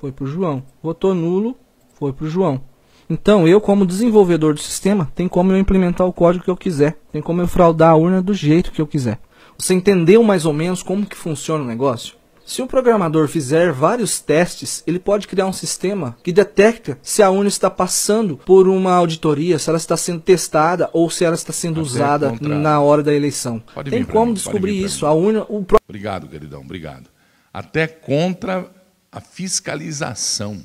foi 0.01 0.11
para 0.11 0.25
o 0.25 0.27
João. 0.27 0.63
Votou 0.81 1.13
nulo, 1.13 1.55
foi 1.93 2.11
para 2.11 2.25
o 2.25 2.27
João. 2.27 2.59
Então, 3.07 3.47
eu, 3.47 3.61
como 3.61 3.85
desenvolvedor 3.85 4.55
do 4.55 4.59
sistema, 4.59 5.11
tem 5.13 5.27
como 5.27 5.51
eu 5.51 5.59
implementar 5.59 6.07
o 6.07 6.11
código 6.11 6.43
que 6.43 6.49
eu 6.49 6.57
quiser. 6.57 6.97
Tem 7.11 7.21
como 7.21 7.41
eu 7.41 7.47
fraudar 7.47 7.91
a 7.91 7.95
urna 7.95 8.19
do 8.19 8.33
jeito 8.33 8.71
que 8.71 8.81
eu 8.81 8.87
quiser. 8.87 9.19
Você 9.55 9.75
entendeu 9.75 10.23
mais 10.23 10.43
ou 10.43 10.53
menos 10.53 10.81
como 10.81 11.05
que 11.05 11.15
funciona 11.15 11.63
o 11.63 11.67
negócio? 11.67 12.15
Se 12.45 12.61
o 12.61 12.67
programador 12.67 13.27
fizer 13.27 13.71
vários 13.71 14.19
testes, 14.19 14.83
ele 14.85 14.99
pode 14.99 15.27
criar 15.27 15.47
um 15.47 15.53
sistema 15.53 16.15
que 16.21 16.31
detecta 16.31 16.95
se 17.01 17.23
a 17.23 17.31
urna 17.31 17.47
está 17.47 17.71
passando 17.71 18.37
por 18.37 18.67
uma 18.67 18.93
auditoria, 18.93 19.57
se 19.57 19.67
ela 19.67 19.79
está 19.79 19.97
sendo 19.97 20.21
testada 20.21 20.87
ou 20.93 21.09
se 21.09 21.25
ela 21.25 21.33
está 21.33 21.51
sendo 21.51 21.79
Até 21.79 21.89
usada 21.89 22.35
na 22.39 22.79
hora 22.79 23.01
da 23.01 23.11
eleição. 23.11 23.59
Pode 23.73 23.89
Tem 23.89 24.03
como 24.03 24.27
mim, 24.27 24.33
descobrir 24.35 24.79
isso. 24.79 25.07
A 25.07 25.13
urna, 25.13 25.41
o... 25.49 25.65
Obrigado, 25.89 26.27
queridão, 26.27 26.61
obrigado. 26.61 27.09
Até 27.51 27.87
contra 27.87 28.69
a 29.11 29.19
fiscalização. 29.19 30.63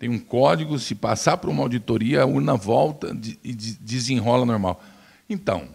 Tem 0.00 0.08
um 0.08 0.18
código, 0.18 0.80
se 0.80 0.96
passar 0.96 1.36
por 1.36 1.48
uma 1.48 1.62
auditoria, 1.62 2.22
a 2.22 2.26
urna 2.26 2.56
volta 2.56 3.16
e 3.44 3.54
desenrola 3.54 4.44
normal. 4.44 4.82
Então, 5.30 5.68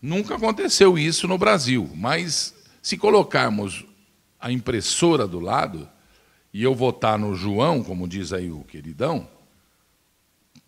nunca 0.00 0.34
aconteceu 0.34 0.98
isso 0.98 1.26
no 1.26 1.38
Brasil, 1.38 1.88
mas 1.94 2.54
se 2.82 2.98
colocarmos 2.98 3.85
a 4.46 4.52
impressora 4.52 5.26
do 5.26 5.40
lado 5.40 5.88
e 6.54 6.62
eu 6.62 6.72
votar 6.72 7.18
no 7.18 7.34
João, 7.34 7.82
como 7.82 8.06
diz 8.06 8.32
aí 8.32 8.48
o 8.48 8.60
queridão, 8.60 9.28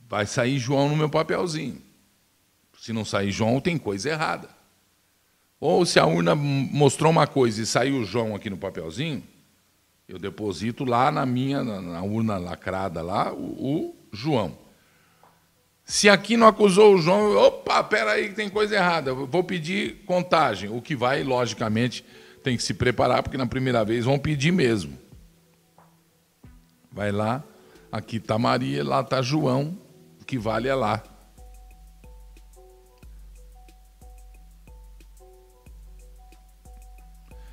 vai 0.09 0.27
sair 0.27 0.59
João 0.59 0.89
no 0.89 0.97
meu 0.97 1.09
papelzinho. 1.09 1.81
Se 2.81 2.93
não 2.93 3.05
sair 3.05 3.31
João, 3.31 3.61
tem 3.61 3.79
coisa 3.79 4.11
errada. 4.11 4.49
Ou 5.61 5.87
se 5.87 6.01
a 6.01 6.07
urna 6.07 6.35
mostrou 6.35 7.13
uma 7.13 7.29
coisa 7.29 7.63
e 7.63 7.67
saiu 7.67 8.05
João 8.05 8.35
aqui 8.35 8.51
no 8.51 8.59
papelzinho, 8.59 9.23
eu 10.09 10.19
deposito 10.19 10.85
lá 10.85 11.13
na 11.13 11.25
minha, 11.25 11.63
na 11.63 12.03
urna 12.03 12.37
lacrada 12.37 13.01
lá, 13.01 13.33
o, 13.33 13.45
o 13.45 13.97
João. 14.13 14.59
Se 15.85 16.09
aqui 16.09 16.37
não 16.37 16.49
acusou 16.49 16.97
o 16.97 16.99
João, 16.99 17.37
opa, 17.37 17.85
peraí, 17.85 18.33
tem 18.33 18.49
coisa 18.49 18.75
errada, 18.75 19.15
vou 19.15 19.45
pedir 19.45 20.03
contagem, 20.05 20.69
o 20.69 20.83
que 20.83 20.97
vai, 20.97 21.23
logicamente, 21.23 22.05
tem 22.43 22.57
que 22.57 22.63
se 22.63 22.75
preparar, 22.75 23.23
porque 23.23 23.37
na 23.37 23.47
primeira 23.47 23.85
vez 23.85 24.05
vão 24.05 24.19
pedir 24.19 24.53
mesmo. 24.53 24.97
Vai 26.91 27.13
lá, 27.13 27.45
aqui 27.93 28.17
está 28.17 28.39
Maria, 28.39 28.85
lá 28.85 29.01
está 29.01 29.23
João, 29.23 29.77
o 30.21 30.25
que 30.25 30.39
vale 30.39 30.69
é 30.69 30.75
lá. 30.75 31.03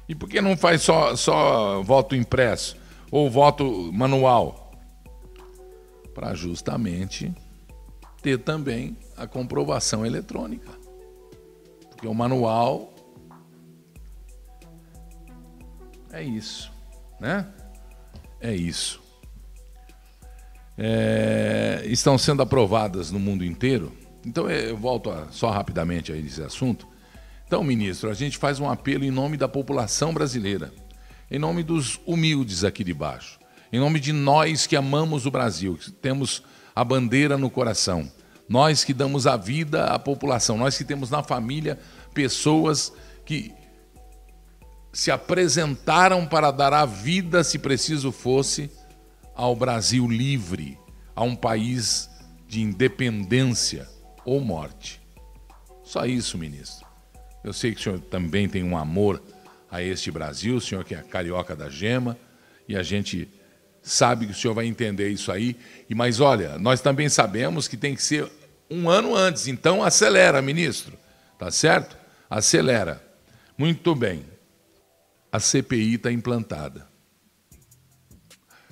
E 0.08 0.14
por 0.14 0.30
que 0.30 0.40
não 0.40 0.56
faz 0.56 0.84
só, 0.84 1.16
só 1.16 1.82
voto 1.82 2.16
impresso 2.16 2.78
ou 3.12 3.30
voto 3.30 3.92
manual? 3.92 4.72
Para 6.14 6.34
justamente 6.34 7.34
ter 8.22 8.38
também 8.40 8.98
a 9.18 9.28
comprovação 9.28 10.06
eletrônica. 10.06 10.72
Porque 11.90 12.08
o 12.08 12.14
manual 12.14 12.95
É 16.16 16.24
isso, 16.24 16.72
né? 17.20 17.46
É 18.40 18.56
isso. 18.56 19.02
É, 20.78 21.84
estão 21.88 22.18
sendo 22.18 22.42
aprovadas 22.42 23.12
no 23.12 23.20
mundo 23.20 23.44
inteiro. 23.44 23.92
Então, 24.26 24.50
é, 24.50 24.70
eu 24.70 24.78
volto 24.78 25.12
a, 25.12 25.28
só 25.30 25.50
rapidamente 25.50 26.14
a 26.14 26.16
esse 26.16 26.42
assunto. 26.42 26.88
Então, 27.46 27.62
ministro, 27.66 28.10
a 28.10 28.14
gente 28.14 28.38
faz 28.38 28.62
um 28.62 28.70
apelo 28.70 29.04
em 29.04 29.12
nome 29.12 29.36
da 29.36 29.50
população 29.50 30.14
brasileira, 30.14 30.72
em 31.30 31.38
nome 31.38 31.64
dos 31.64 32.00
humildes 32.06 32.64
aqui 32.64 32.82
de 32.82 32.94
baixo, 32.94 33.38
em 33.70 33.80
nome 33.82 34.00
de 34.00 34.14
nós 34.14 34.66
que 34.66 34.78
amamos 34.78 35.26
o 35.26 35.32
Brasil, 35.32 35.76
que 35.76 35.92
temos 35.92 36.42
a 36.74 36.82
bandeira 36.86 37.38
no 37.38 37.50
coração, 37.50 38.10
nós 38.48 38.86
que 38.86 38.94
damos 38.94 39.28
a 39.28 39.36
vida 39.36 39.88
à 39.88 40.00
população, 40.00 40.58
nós 40.58 40.78
que 40.78 40.86
temos 40.86 41.10
na 41.10 41.22
família 41.22 41.78
pessoas 42.14 42.94
que 43.26 43.54
se 44.96 45.12
apresentaram 45.12 46.26
para 46.26 46.52
dar 46.52 46.72
a 46.72 46.86
vida, 46.86 47.44
se 47.44 47.60
preciso 47.60 48.14
fosse, 48.14 48.72
ao 49.36 49.54
Brasil 49.54 50.08
livre, 50.08 50.80
a 51.14 51.22
um 51.22 51.36
país 51.36 52.10
de 52.48 52.62
independência 52.62 53.90
ou 54.24 54.40
morte. 54.40 55.02
Só 55.84 56.06
isso, 56.06 56.38
ministro. 56.38 56.88
Eu 57.44 57.52
sei 57.52 57.74
que 57.74 57.82
o 57.82 57.84
senhor 57.84 58.00
também 58.00 58.48
tem 58.48 58.64
um 58.64 58.78
amor 58.78 59.22
a 59.70 59.84
este 59.84 60.10
Brasil, 60.10 60.56
o 60.56 60.62
senhor 60.62 60.86
que 60.86 60.96
é 60.96 61.02
carioca 61.02 61.58
da 61.58 61.68
gema, 61.68 62.18
e 62.66 62.78
a 62.78 62.82
gente 62.82 63.28
sabe 63.82 64.26
que 64.26 64.32
o 64.32 64.36
senhor 64.36 64.54
vai 64.54 64.66
entender 64.66 65.10
isso 65.10 65.30
aí. 65.30 65.58
E 65.90 65.94
mas 65.94 66.22
olha, 66.22 66.58
nós 66.58 66.80
também 66.80 67.10
sabemos 67.10 67.68
que 67.68 67.76
tem 67.76 67.96
que 67.96 68.02
ser 68.02 68.32
um 68.72 68.90
ano 68.90 69.14
antes, 69.14 69.50
então 69.50 69.84
acelera, 69.84 70.42
ministro. 70.42 70.98
Tá 71.38 71.52
certo? 71.52 71.98
Acelera. 72.30 73.06
Muito 73.58 73.94
bem. 73.94 74.35
A 75.36 75.40
CPI 75.42 75.96
está 75.96 76.10
implantada. 76.14 76.88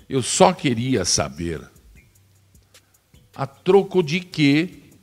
Eu 0.07 0.23
só 0.23 0.53
queria 0.53 1.03
saber 1.03 1.61
a 3.35 3.45
troco 3.45 4.01
de 4.01 4.21
que 4.21 4.93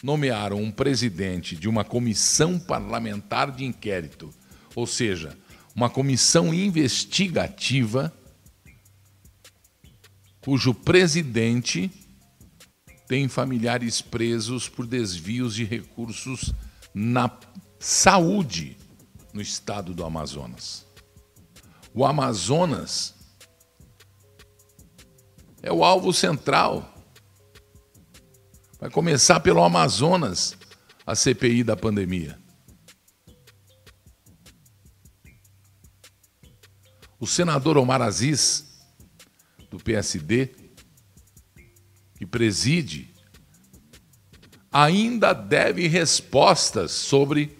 nomearam 0.00 0.62
um 0.62 0.70
presidente 0.70 1.56
de 1.56 1.68
uma 1.68 1.82
comissão 1.82 2.56
parlamentar 2.56 3.50
de 3.50 3.64
inquérito, 3.64 4.32
ou 4.76 4.86
seja, 4.86 5.36
uma 5.74 5.90
comissão 5.90 6.54
investigativa 6.54 8.12
cujo 10.40 10.72
presidente 10.72 11.90
tem 13.08 13.26
familiares 13.26 14.00
presos 14.00 14.68
por 14.68 14.86
desvios 14.86 15.56
de 15.56 15.64
recursos 15.64 16.54
na 16.94 17.28
saúde 17.80 18.76
no 19.32 19.40
estado 19.40 19.94
do 19.94 20.04
Amazonas. 20.04 20.86
O 21.94 22.04
Amazonas 22.04 23.14
é 25.62 25.72
o 25.72 25.84
alvo 25.84 26.12
central. 26.12 26.94
Vai 28.78 28.90
começar 28.90 29.40
pelo 29.40 29.62
Amazonas 29.62 30.56
a 31.06 31.14
CPI 31.14 31.64
da 31.64 31.76
pandemia. 31.76 32.38
O 37.18 37.26
senador 37.26 37.76
Omar 37.76 38.00
Aziz 38.00 38.80
do 39.68 39.78
PSD, 39.78 40.54
que 42.16 42.24
preside, 42.24 43.12
ainda 44.72 45.32
deve 45.34 45.86
respostas 45.86 46.92
sobre 46.92 47.59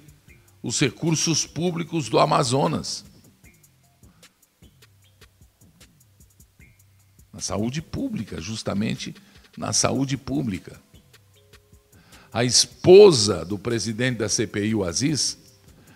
os 0.62 0.78
recursos 0.78 1.46
públicos 1.46 2.08
do 2.08 2.18
Amazonas. 2.18 3.04
Na 7.32 7.40
saúde 7.40 7.80
pública, 7.80 8.40
justamente 8.40 9.14
na 9.56 9.72
saúde 9.72 10.16
pública. 10.16 10.80
A 12.32 12.44
esposa 12.44 13.44
do 13.44 13.58
presidente 13.58 14.18
da 14.18 14.28
CPI, 14.28 14.74
o 14.74 14.84
Aziz, 14.84 15.38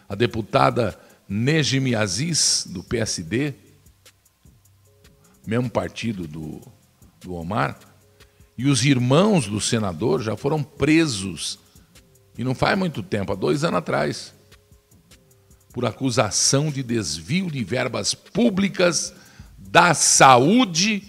a 0.08 0.14
deputada 0.14 0.98
Nejimi 1.28 1.94
Aziz, 1.94 2.66
do 2.68 2.82
PSD, 2.82 3.54
mesmo 5.46 5.70
partido 5.70 6.26
do, 6.26 6.60
do 7.20 7.34
Omar, 7.34 7.78
e 8.56 8.66
os 8.66 8.84
irmãos 8.84 9.46
do 9.46 9.60
senador 9.60 10.22
já 10.22 10.36
foram 10.36 10.62
presos, 10.62 11.58
e 12.36 12.44
não 12.44 12.54
faz 12.54 12.78
muito 12.78 13.02
tempo, 13.02 13.32
há 13.32 13.34
dois 13.34 13.64
anos 13.64 13.78
atrás, 13.78 14.34
por 15.74 15.84
acusação 15.84 16.70
de 16.70 16.84
desvio 16.84 17.50
de 17.50 17.64
verbas 17.64 18.14
públicas 18.14 19.12
da 19.58 19.92
saúde 19.92 21.02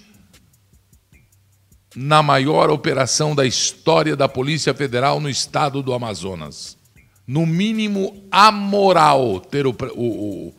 na 1.95 2.24
maior 2.24 2.72
operação 2.72 3.36
da 3.36 3.45
história 3.45 4.16
da 4.16 4.28
Polícia 4.28 4.74
Federal 4.74 5.20
no 5.20 5.30
estado 5.30 5.84
do 5.84 5.93
Amazonas. 5.93 6.80
No 7.28 7.45
mínimo, 7.45 8.28
amoral 8.32 9.39
ter 9.39 9.68
o, 9.68 9.76
o, 9.95 10.53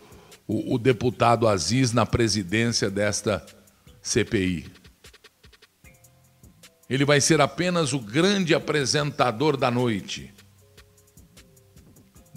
o, 0.47 0.75
o 0.75 0.79
deputado 0.79 1.49
Aziz 1.49 1.93
na 1.93 2.07
presidência 2.07 2.89
desta 2.89 3.45
CPI. 4.01 4.67
Ele 6.89 7.05
vai 7.05 7.21
ser 7.21 7.41
apenas 7.41 7.93
o 7.93 7.99
grande 7.99 8.55
apresentador 8.55 9.57
da 9.57 9.69
noite, 9.69 10.33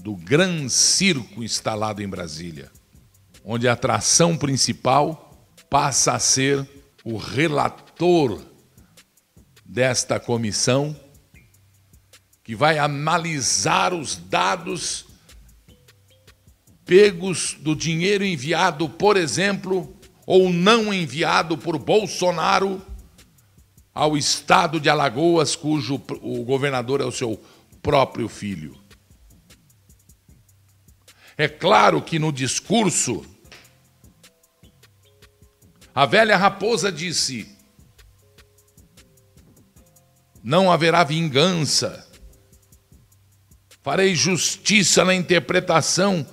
do 0.02 0.16
Gran 0.16 0.70
Circo 0.70 1.44
instalado 1.44 2.02
em 2.02 2.08
Brasília, 2.08 2.72
onde 3.44 3.68
a 3.68 3.74
atração 3.74 4.38
principal 4.38 5.48
passa 5.70 6.14
a 6.14 6.20
ser 6.20 6.68
o 7.04 7.18
relator 7.18 8.42
desta 9.64 10.20
comissão, 10.20 10.96
que 12.44 12.56
vai 12.56 12.80
analisar 12.80 13.94
os 13.94 14.16
dados 14.16 15.06
pegos 16.86 17.56
do 17.60 17.76
dinheiro 17.76 18.24
enviado, 18.24 18.90
por 18.90 19.16
exemplo, 19.16 19.96
ou 20.26 20.50
não 20.50 20.92
enviado 20.94 21.58
por 21.58 21.78
Bolsonaro 21.78 22.82
ao 23.94 24.18
estado 24.18 24.80
de 24.80 24.90
Alagoas, 24.90 25.56
cujo 25.56 26.02
o 26.22 26.44
governador 26.44 27.02
é 27.02 27.06
o 27.06 27.12
seu 27.12 27.40
próprio 27.82 28.28
filho. 28.28 28.76
É 31.40 31.48
claro 31.48 32.02
que 32.02 32.20
no 32.20 32.34
discurso, 32.34 33.26
a 35.96 36.06
velha 36.06 36.36
raposa 36.36 36.92
disse: 36.92 37.50
não 40.44 40.70
haverá 40.70 41.02
vingança, 41.06 42.06
farei 43.82 44.14
justiça 44.14 45.06
na 45.06 45.16
interpretação 45.16 46.28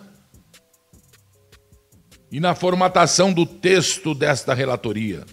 e 2.28 2.40
na 2.40 2.56
formatação 2.56 3.32
do 3.32 3.46
texto 3.46 4.12
desta 4.12 4.54
relatoria. 4.54 5.24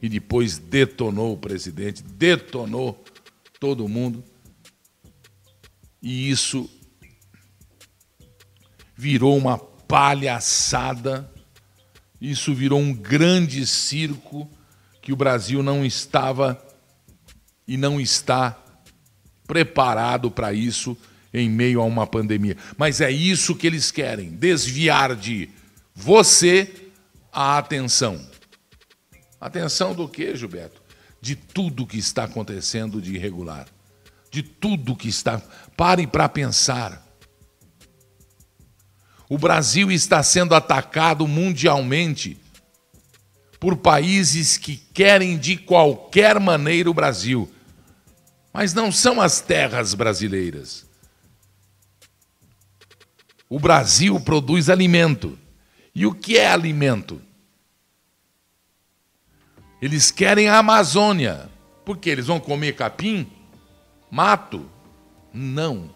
E 0.00 0.08
depois 0.08 0.56
detonou 0.56 1.32
o 1.32 1.36
presidente, 1.36 2.00
detonou 2.00 3.02
todo 3.58 3.88
mundo. 3.88 4.33
E 6.04 6.28
isso 6.28 6.68
virou 8.94 9.38
uma 9.38 9.56
palhaçada, 9.56 11.32
isso 12.20 12.54
virou 12.54 12.78
um 12.78 12.92
grande 12.92 13.66
circo 13.66 14.46
que 15.00 15.14
o 15.14 15.16
Brasil 15.16 15.62
não 15.62 15.82
estava 15.82 16.62
e 17.66 17.78
não 17.78 17.98
está 17.98 18.62
preparado 19.46 20.30
para 20.30 20.52
isso 20.52 20.94
em 21.32 21.48
meio 21.48 21.80
a 21.80 21.84
uma 21.84 22.06
pandemia. 22.06 22.58
Mas 22.76 23.00
é 23.00 23.10
isso 23.10 23.56
que 23.56 23.66
eles 23.66 23.90
querem: 23.90 24.28
desviar 24.28 25.16
de 25.16 25.48
você 25.94 26.90
a 27.32 27.56
atenção. 27.56 28.20
Atenção 29.40 29.94
do 29.94 30.06
que, 30.06 30.36
Gilberto? 30.36 30.82
De 31.18 31.34
tudo 31.34 31.86
que 31.86 31.96
está 31.96 32.24
acontecendo 32.24 33.00
de 33.00 33.14
irregular. 33.14 33.66
De 34.34 34.42
tudo 34.42 34.96
que 34.96 35.06
está. 35.06 35.40
Pare 35.76 36.08
para 36.08 36.28
pensar. 36.28 37.06
O 39.28 39.38
Brasil 39.38 39.92
está 39.92 40.24
sendo 40.24 40.56
atacado 40.56 41.28
mundialmente 41.28 42.36
por 43.60 43.76
países 43.76 44.56
que 44.56 44.76
querem 44.76 45.38
de 45.38 45.56
qualquer 45.56 46.40
maneira 46.40 46.90
o 46.90 46.94
Brasil. 46.94 47.48
Mas 48.52 48.74
não 48.74 48.90
são 48.90 49.20
as 49.20 49.40
terras 49.40 49.94
brasileiras. 49.94 50.84
O 53.48 53.60
Brasil 53.60 54.18
produz 54.18 54.68
alimento. 54.68 55.38
E 55.94 56.06
o 56.06 56.12
que 56.12 56.36
é 56.36 56.48
alimento? 56.48 57.22
Eles 59.80 60.10
querem 60.10 60.48
a 60.48 60.58
Amazônia. 60.58 61.48
Por 61.84 61.98
quê? 61.98 62.10
Eles 62.10 62.26
vão 62.26 62.40
comer 62.40 62.74
capim? 62.74 63.30
Mato? 64.14 64.70
Não. 65.32 65.90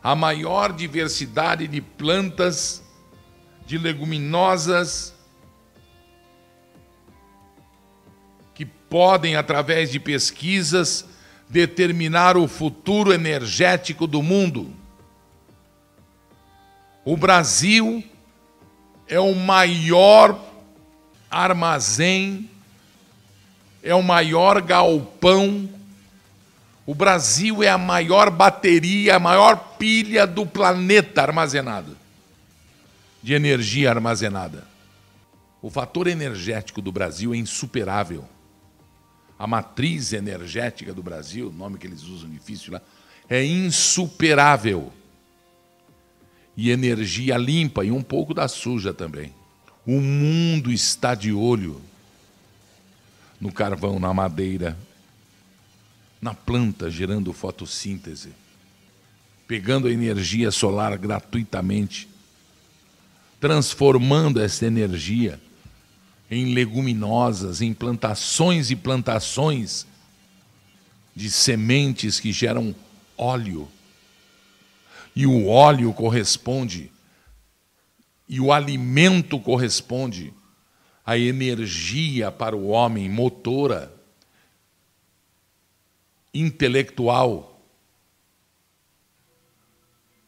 A 0.00 0.14
maior 0.14 0.72
diversidade 0.72 1.66
de 1.66 1.80
plantas, 1.80 2.84
de 3.66 3.76
leguminosas, 3.78 5.12
que 8.54 8.64
podem, 8.64 9.34
através 9.34 9.90
de 9.90 9.98
pesquisas, 9.98 11.04
determinar 11.48 12.36
o 12.36 12.46
futuro 12.46 13.12
energético 13.12 14.06
do 14.06 14.22
mundo. 14.22 14.72
O 17.04 17.16
Brasil 17.16 18.04
é 19.08 19.18
o 19.18 19.34
maior 19.34 20.40
armazém, 21.28 22.48
é 23.82 23.94
o 23.94 24.02
maior 24.02 24.62
galpão. 24.62 25.68
O 26.86 26.94
Brasil 26.94 27.62
é 27.62 27.68
a 27.68 27.78
maior 27.78 28.30
bateria, 28.30 29.16
a 29.16 29.20
maior 29.20 29.76
pilha 29.76 30.26
do 30.26 30.46
planeta 30.46 31.22
armazenada, 31.22 31.92
de 33.22 33.34
energia 33.34 33.90
armazenada. 33.90 34.66
O 35.60 35.70
fator 35.70 36.06
energético 36.06 36.80
do 36.80 36.90
Brasil 36.90 37.34
é 37.34 37.36
insuperável. 37.36 38.24
A 39.38 39.46
matriz 39.46 40.12
energética 40.12 40.92
do 40.92 41.02
Brasil, 41.02 41.48
o 41.48 41.52
nome 41.52 41.78
que 41.78 41.86
eles 41.86 42.02
usam 42.04 42.30
difícil 42.30 42.72
lá, 42.72 42.80
é 43.28 43.44
insuperável. 43.44 44.92
E 46.56 46.70
energia 46.70 47.36
limpa 47.36 47.84
e 47.84 47.90
um 47.90 48.02
pouco 48.02 48.34
da 48.34 48.46
suja 48.46 48.92
também. 48.92 49.32
O 49.86 50.00
mundo 50.00 50.70
está 50.70 51.14
de 51.14 51.32
olho 51.32 51.80
no 53.42 53.50
carvão, 53.50 53.98
na 53.98 54.14
madeira, 54.14 54.78
na 56.20 56.32
planta 56.32 56.88
gerando 56.88 57.32
fotossíntese, 57.32 58.32
pegando 59.48 59.88
a 59.88 59.90
energia 59.90 60.52
solar 60.52 60.96
gratuitamente, 60.96 62.08
transformando 63.40 64.40
essa 64.40 64.64
energia 64.64 65.40
em 66.30 66.54
leguminosas, 66.54 67.60
em 67.60 67.74
plantações 67.74 68.70
e 68.70 68.76
plantações 68.76 69.88
de 71.12 71.28
sementes 71.28 72.20
que 72.20 72.30
geram 72.30 72.72
óleo. 73.18 73.68
E 75.16 75.26
o 75.26 75.48
óleo 75.48 75.92
corresponde, 75.92 76.92
e 78.28 78.38
o 78.38 78.52
alimento 78.52 79.36
corresponde 79.40 80.32
à 81.04 81.18
energia 81.18 82.30
para 82.30 82.56
o 82.56 82.68
homem 82.68 83.08
motora, 83.08 83.92
intelectual, 86.32 87.48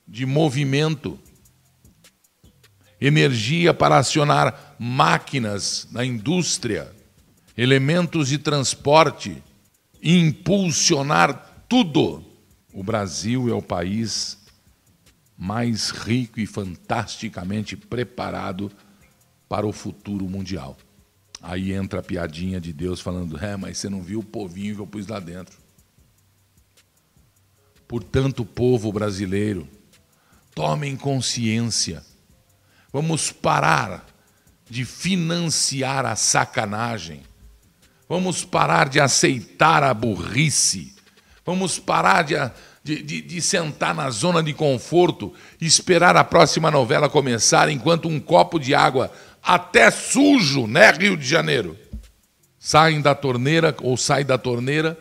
de 0.06 0.26
movimento 0.26 1.18
energia 3.06 3.74
para 3.74 3.98
acionar 3.98 4.76
máquinas 4.78 5.88
na 5.90 6.04
indústria, 6.04 6.90
elementos 7.56 8.28
de 8.28 8.38
transporte, 8.38 9.42
impulsionar 10.02 11.64
tudo. 11.68 12.24
O 12.72 12.82
Brasil 12.82 13.48
é 13.48 13.52
o 13.52 13.62
país 13.62 14.38
mais 15.36 15.90
rico 15.90 16.40
e 16.40 16.46
fantasticamente 16.46 17.76
preparado 17.76 18.70
para 19.54 19.66
o 19.68 19.72
futuro 19.72 20.28
mundial. 20.28 20.76
Aí 21.40 21.72
entra 21.72 22.00
a 22.00 22.02
piadinha 22.02 22.60
de 22.60 22.72
Deus 22.72 23.00
falando: 23.00 23.38
é, 23.38 23.56
mas 23.56 23.78
você 23.78 23.88
não 23.88 24.02
viu 24.02 24.18
o 24.18 24.24
povinho 24.24 24.74
que 24.74 24.80
eu 24.80 24.86
pus 24.86 25.06
lá 25.06 25.20
dentro. 25.20 25.56
Portanto, 27.86 28.44
povo 28.44 28.90
brasileiro, 28.90 29.68
tomem 30.54 30.96
consciência 30.96 32.02
Vamos 32.94 33.32
parar 33.32 34.06
de 34.70 34.84
financiar 34.84 36.06
a 36.06 36.14
sacanagem. 36.14 37.22
Vamos 38.08 38.44
parar 38.44 38.88
de 38.88 39.00
aceitar 39.00 39.82
a 39.82 39.92
burrice. 39.92 40.94
Vamos 41.44 41.80
parar 41.80 42.22
de, 42.22 42.36
de, 42.84 43.02
de, 43.02 43.20
de, 43.20 43.42
sentar 43.42 43.96
na 43.96 44.08
zona 44.10 44.44
de 44.44 44.54
conforto 44.54 45.34
e 45.60 45.66
esperar 45.66 46.16
a 46.16 46.22
próxima 46.22 46.70
novela 46.70 47.08
começar 47.08 47.68
enquanto 47.68 48.06
um 48.06 48.20
copo 48.20 48.60
de 48.60 48.76
água, 48.76 49.10
até 49.44 49.90
sujo, 49.90 50.66
né, 50.66 50.90
Rio 50.90 51.16
de 51.16 51.26
Janeiro? 51.26 51.78
Saem 52.58 53.00
da 53.00 53.14
torneira 53.14 53.76
ou 53.82 53.96
sai 53.96 54.24
da 54.24 54.38
torneira, 54.38 54.98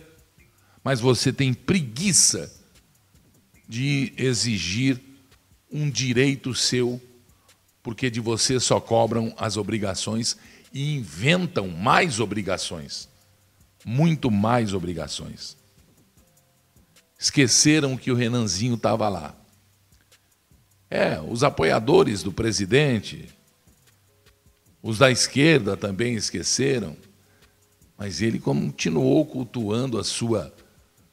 mas 0.83 0.99
você 0.99 1.31
tem 1.31 1.53
preguiça 1.53 2.51
de 3.67 4.13
exigir 4.17 4.99
um 5.71 5.89
direito 5.89 6.53
seu 6.53 7.01
porque 7.83 8.09
de 8.09 8.21
você 8.21 8.59
só 8.61 8.79
cobram 8.79 9.35
as 9.37 9.57
obrigações 9.57 10.37
e 10.71 10.95
inventam 10.95 11.67
mais 11.67 12.21
obrigações. 12.21 13.09
Muito 13.85 14.31
mais 14.31 14.73
obrigações. 14.73 15.57
Esqueceram 17.19 17.97
que 17.97 18.09
o 18.09 18.15
Renanzinho 18.15 18.75
estava 18.75 19.09
lá. 19.09 19.35
É, 20.89 21.19
os 21.19 21.43
apoiadores 21.43 22.23
do 22.23 22.31
presidente, 22.31 23.27
os 24.83 24.97
da 24.97 25.09
esquerda 25.09 25.77
também 25.77 26.13
esqueceram, 26.15 26.97
mas 27.97 28.21
ele 28.21 28.37
continuou 28.37 29.25
cultuando 29.25 29.97
a 29.97 30.03
sua, 30.03 30.53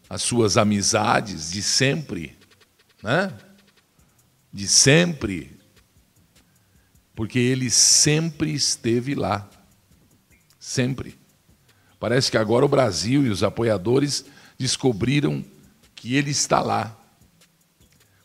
as 0.08 0.22
suas 0.22 0.56
amizades 0.56 1.52
de 1.52 1.62
sempre, 1.62 2.36
né? 3.00 3.32
De 4.52 4.66
sempre, 4.66 5.56
porque 7.14 7.38
ele 7.38 7.70
sempre 7.70 8.52
esteve 8.52 9.14
lá. 9.14 9.48
Sempre. 10.58 11.16
Parece 12.00 12.28
que 12.28 12.36
agora 12.36 12.64
o 12.64 12.68
Brasil 12.68 13.24
e 13.24 13.28
os 13.28 13.44
apoiadores 13.44 14.24
descobriram 14.58 15.44
que 15.94 16.16
ele 16.16 16.30
está 16.30 16.60
lá. 16.60 16.98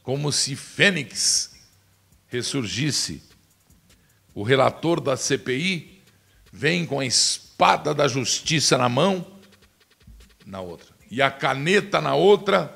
Como 0.02 0.32
se 0.32 0.56
Fênix 0.56 1.52
ressurgisse. 2.28 3.22
O 4.36 4.44
relator 4.44 5.00
da 5.00 5.18
CPI 5.18 6.04
vem 6.52 6.86
com 6.86 7.00
a 7.00 7.06
espada 7.06 7.94
da 7.94 8.08
justiça 8.08 8.78
na 8.78 8.90
mão, 8.90 9.26
na 10.46 10.60
outra, 10.60 10.94
e 11.10 11.22
a 11.22 11.32
caneta 11.32 12.02
na 12.02 12.14
outra, 12.14 12.76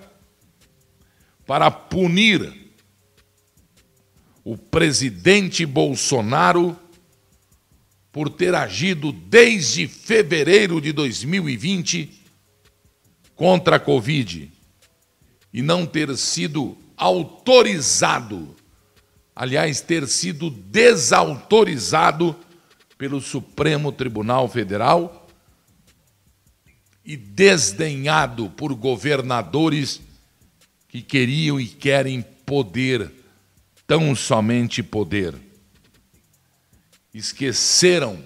para 1.46 1.70
punir 1.70 2.72
o 4.44 4.58
presidente 4.58 5.66
Bolsonaro 5.66 6.80
por 8.12 8.30
ter 8.30 8.56
agido 8.56 9.12
desde 9.12 9.88
fevereiro 9.88 10.80
de 10.80 10.92
2020 10.92 12.24
contra 13.36 13.76
a 13.76 13.80
Covid 13.80 14.52
e 15.54 15.62
não 15.62 15.86
ter 15.86 16.16
sido 16.18 16.78
autorizado, 16.96 18.56
aliás, 19.40 19.80
ter 19.80 20.06
sido 20.06 20.50
desautorizado 20.50 22.36
pelo 22.98 23.22
Supremo 23.22 23.90
Tribunal 23.90 24.50
Federal 24.50 25.30
e 27.06 27.16
desdenhado 27.16 28.50
por 28.50 28.74
governadores 28.74 30.02
que 30.90 31.02
queriam 31.02 31.58
e 31.58 31.66
querem 31.66 32.22
poder 32.46 33.10
tão 33.88 34.14
somente 34.14 34.84
poder. 34.84 35.34
Esqueceram 37.14 38.22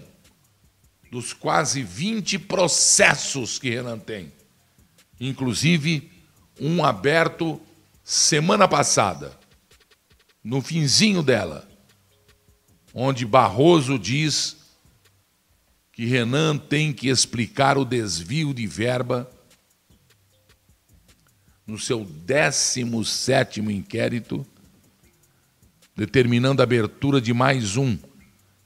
dos 1.11 1.31
quase 1.31 1.83
20 1.83 2.39
processos 2.39 3.59
que 3.59 3.69
Renan 3.69 3.99
tem, 3.99 4.33
inclusive 5.19 6.11
um 6.59 6.83
aberto 6.83 7.61
semana 8.03 8.67
passada, 8.67 9.42
no 10.43 10.61
finzinho 10.61 11.23
dela, 11.23 11.69
onde 12.93 13.25
Barroso 13.25 13.97
diz 13.97 14.57
que 15.91 16.05
Renan 16.05 16.57
tem 16.57 16.91
que 16.91 17.07
explicar 17.07 17.77
o 17.77 17.85
desvio 17.85 18.53
de 18.53 18.67
verba 18.67 19.29
no 21.65 21.79
seu 21.79 22.03
17 22.03 23.61
inquérito 23.61 24.45
determinando 25.95 26.61
a 26.61 26.63
abertura 26.63 27.21
de 27.21 27.33
mais 27.33 27.77
um 27.77 27.97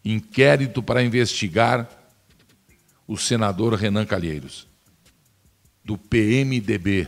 inquérito 0.03 0.81
para 0.81 1.03
investigar 1.03 1.89
o 3.05 3.17
senador 3.17 3.73
Renan 3.73 4.05
Calheiros, 4.05 4.67
do 5.83 5.97
PMDB. 5.97 7.07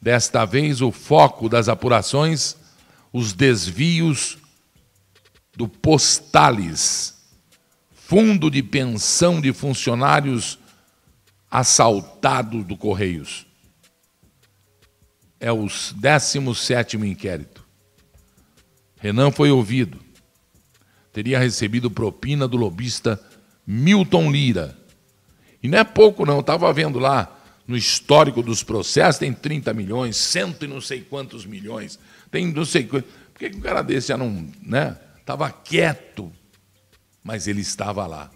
Desta 0.00 0.44
vez, 0.44 0.80
o 0.80 0.92
foco 0.92 1.48
das 1.48 1.68
apurações, 1.68 2.56
os 3.12 3.32
desvios 3.32 4.38
do 5.56 5.68
Postales, 5.68 7.14
Fundo 7.90 8.50
de 8.50 8.62
Pensão 8.62 9.40
de 9.40 9.52
Funcionários 9.52 10.58
Assaltados 11.50 12.64
do 12.64 12.76
Correios. 12.76 13.46
É 15.40 15.52
o 15.52 15.64
17º 15.64 17.04
inquérito. 17.06 17.64
Renan 18.98 19.30
foi 19.30 19.50
ouvido. 19.50 19.98
Teria 21.12 21.38
recebido 21.38 21.90
propina 21.90 22.46
do 22.46 22.56
lobista 22.56 23.20
Milton 23.66 24.30
Lira. 24.30 24.76
E 25.62 25.68
não 25.68 25.78
é 25.78 25.84
pouco, 25.84 26.24
não. 26.24 26.40
Estava 26.40 26.72
vendo 26.72 26.98
lá 26.98 27.36
no 27.66 27.76
histórico 27.76 28.42
dos 28.42 28.62
processos, 28.62 29.18
tem 29.18 29.32
30 29.32 29.74
milhões, 29.74 30.16
cento 30.16 30.64
e 30.64 30.68
não 30.68 30.80
sei 30.80 31.02
quantos 31.02 31.44
milhões. 31.44 31.98
Tem 32.30 32.52
não 32.52 32.64
sei 32.64 32.84
quantos. 32.84 33.10
Por 33.32 33.38
que 33.38 33.56
um 33.56 33.60
cara 33.60 33.82
desse 33.82 34.08
já 34.08 34.16
não. 34.16 34.50
Né? 34.62 34.98
Estava 35.20 35.50
quieto, 35.50 36.32
mas 37.22 37.46
ele 37.46 37.60
estava 37.60 38.06
lá. 38.06 38.30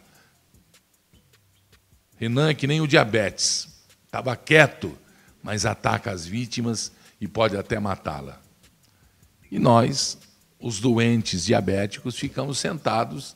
Renan 2.17 2.51
é 2.51 2.55
que 2.55 2.67
nem 2.67 2.81
o 2.81 2.87
diabetes. 2.87 3.69
Estava 4.05 4.37
quieto, 4.37 4.97
mas 5.43 5.67
ataca 5.67 6.11
as 6.11 6.27
vítimas 6.27 6.93
e 7.21 7.27
pode 7.27 7.57
até 7.57 7.81
matá-la. 7.81 8.41
E 9.51 9.59
nós 9.59 10.19
os 10.61 10.79
doentes 10.79 11.45
diabéticos 11.45 12.17
ficamos 12.17 12.59
sentados 12.59 13.35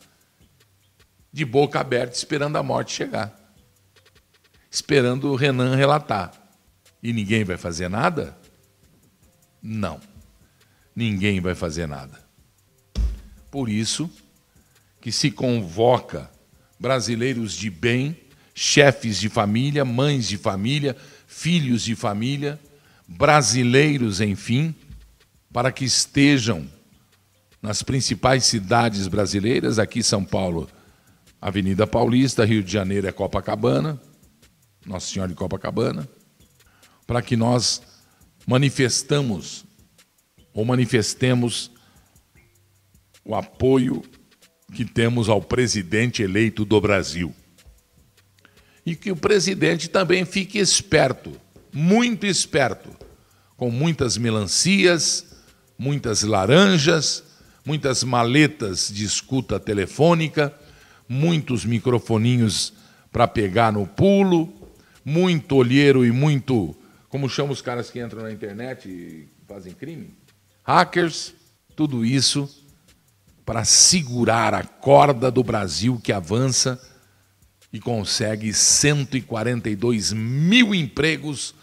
de 1.33 1.45
boca 1.45 1.81
aberta, 1.81 2.17
esperando 2.17 2.57
a 2.57 2.63
morte 2.63 2.93
chegar. 2.93 3.35
Esperando 4.71 5.33
o 5.33 5.37
Renan 5.37 5.75
relatar. 5.75 6.33
E 7.03 7.13
ninguém 7.13 7.45
vai 7.45 7.57
fazer 7.57 7.89
nada? 7.89 8.39
Não. 9.61 10.01
Ninguém 10.97 11.43
vai 11.43 11.55
fazer 11.55 11.87
nada. 11.87 12.19
Por 13.51 13.69
isso 13.69 14.11
que 14.99 15.13
se 15.13 15.31
convoca 15.31 16.31
brasileiros 16.81 17.53
de 17.53 17.69
bem, 17.69 18.17
chefes 18.55 19.21
de 19.21 19.29
família, 19.29 19.85
mães 19.85 20.27
de 20.27 20.39
família, 20.39 20.97
filhos 21.27 21.83
de 21.83 21.95
família, 21.95 22.59
brasileiros, 23.07 24.23
enfim, 24.23 24.75
para 25.53 25.71
que 25.71 25.85
estejam 25.85 26.67
nas 27.61 27.83
principais 27.83 28.45
cidades 28.45 29.07
brasileiras, 29.07 29.79
aqui 29.79 30.03
São 30.03 30.25
Paulo, 30.25 30.69
Avenida 31.41 31.87
Paulista, 31.87 32.45
Rio 32.45 32.63
de 32.63 32.73
Janeiro 32.73 33.07
é 33.07 33.13
Copacabana, 33.13 34.01
Nossa 34.85 35.13
Senhora 35.13 35.29
de 35.29 35.37
Copacabana, 35.37 36.09
para 37.07 37.21
que 37.21 37.37
nós 37.37 37.83
manifestamos 38.47 39.67
ou 40.57 40.65
manifestemos 40.65 41.71
o 43.23 43.35
apoio 43.35 44.03
que 44.73 44.87
temos 44.87 45.29
ao 45.29 45.43
presidente 45.43 46.23
eleito 46.23 46.65
do 46.65 46.81
Brasil. 46.81 47.35
E 48.85 48.97
que 48.97 49.13
o 49.13 49.17
presidente 49.17 49.91
também 49.91 50.25
fique 50.25 50.59
esperto, 50.59 51.39
muito 51.71 52.25
esperto, 52.25 52.89
com 53.55 53.71
muitas 53.71 54.17
melancias, 54.17 55.27
muitas 55.79 56.23
laranjas, 56.23 57.23
muitas 57.63 58.03
maletas 58.03 58.91
de 58.91 59.05
escuta 59.05 59.61
telefônica, 59.61 60.55
muitos 61.07 61.67
microfoninhos 61.67 62.73
para 63.13 63.29
pegar 63.29 63.73
no 63.73 63.87
pulo, 63.87 64.73
muito 65.05 65.55
olheiro 65.55 66.03
e 66.03 66.11
muito. 66.11 66.75
Como 67.11 67.29
chama 67.29 67.53
os 67.53 67.61
caras 67.61 67.91
que 67.91 68.01
entram 68.01 68.23
na 68.23 68.33
internet 68.33 68.89
e 68.89 69.29
fazem 69.47 69.75
crime? 69.75 70.26
Hackers, 70.67 71.33
tudo 71.77 72.05
isso 72.05 72.51
para 73.45 73.65
segurar 73.65 74.53
a 74.53 74.65
corda 74.65 75.31
do 75.31 75.45
Brasil 75.45 76.01
que 76.03 76.13
avança 76.13 76.77
e 77.73 77.79
consegue 77.79 78.53
142 78.53 80.13
mil 80.13 80.75
empregos 80.75 81.55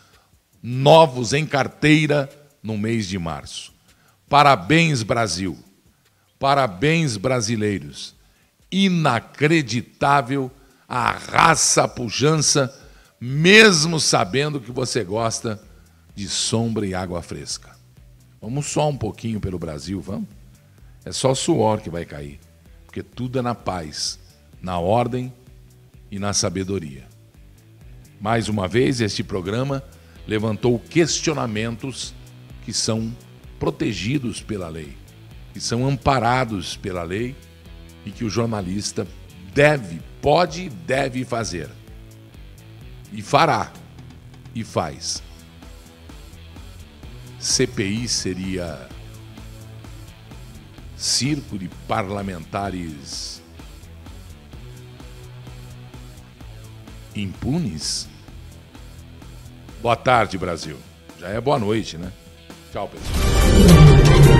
novos 0.62 1.34
em 1.34 1.46
carteira 1.46 2.30
no 2.64 2.78
mês 2.78 3.06
de 3.06 3.20
março. 3.20 3.74
Parabéns, 4.30 5.04
Brasil! 5.04 5.62
Parabéns, 6.40 7.18
brasileiros! 7.18 8.16
Inacreditável 8.72 10.50
a 10.88 11.12
raça, 11.12 11.90
pujança, 11.90 12.74
mesmo 13.20 14.00
sabendo 14.00 14.62
que 14.62 14.72
você 14.72 15.04
gosta 15.04 15.62
de 16.16 16.30
sombra 16.30 16.86
e 16.86 16.96
água 16.96 17.22
fresca. 17.22 17.73
Vamos 18.44 18.66
só 18.66 18.90
um 18.90 18.98
pouquinho 18.98 19.40
pelo 19.40 19.58
Brasil, 19.58 20.02
vamos? 20.02 20.28
É 21.06 21.14
só 21.14 21.34
suor 21.34 21.80
que 21.80 21.90
vai 21.90 22.04
cair, 22.04 22.42
porque 22.86 23.02
tudo 23.02 23.40
é 23.40 23.42
na 23.42 23.56
paz, 23.56 24.20
na 24.62 24.78
ordem 24.78 25.32
e 26.12 26.20
na 26.20 26.34
sabedoria. 26.34 27.08
Mais 28.20 28.50
uma 28.50 28.68
vez, 28.68 29.00
este 29.00 29.24
programa 29.24 29.82
levantou 30.28 30.78
questionamentos 30.78 32.14
que 32.66 32.74
são 32.74 33.16
protegidos 33.58 34.42
pela 34.42 34.68
lei, 34.68 34.94
que 35.54 35.62
são 35.62 35.88
amparados 35.88 36.76
pela 36.76 37.04
lei 37.04 37.34
e 38.06 38.12
que 38.12 38.26
o 38.26 38.30
jornalista 38.30 39.08
deve, 39.54 40.02
pode 40.22 40.64
e 40.64 40.70
deve 40.70 41.24
fazer. 41.24 41.70
E 43.10 43.22
fará, 43.22 43.72
e 44.54 44.66
faz. 44.66 45.24
CPI 47.44 48.08
seria 48.08 48.88
circo 50.96 51.60
de 51.60 51.68
parlamentares 51.90 53.44
impunes? 57.14 58.08
Boa 59.82 59.98
tarde, 59.98 60.38
Brasil. 60.38 60.78
Já 61.20 61.28
é 61.28 61.42
boa 61.42 61.60
noite, 61.60 61.98
né? 61.98 62.14
Tchau, 62.72 62.88
pessoal. 62.88 64.33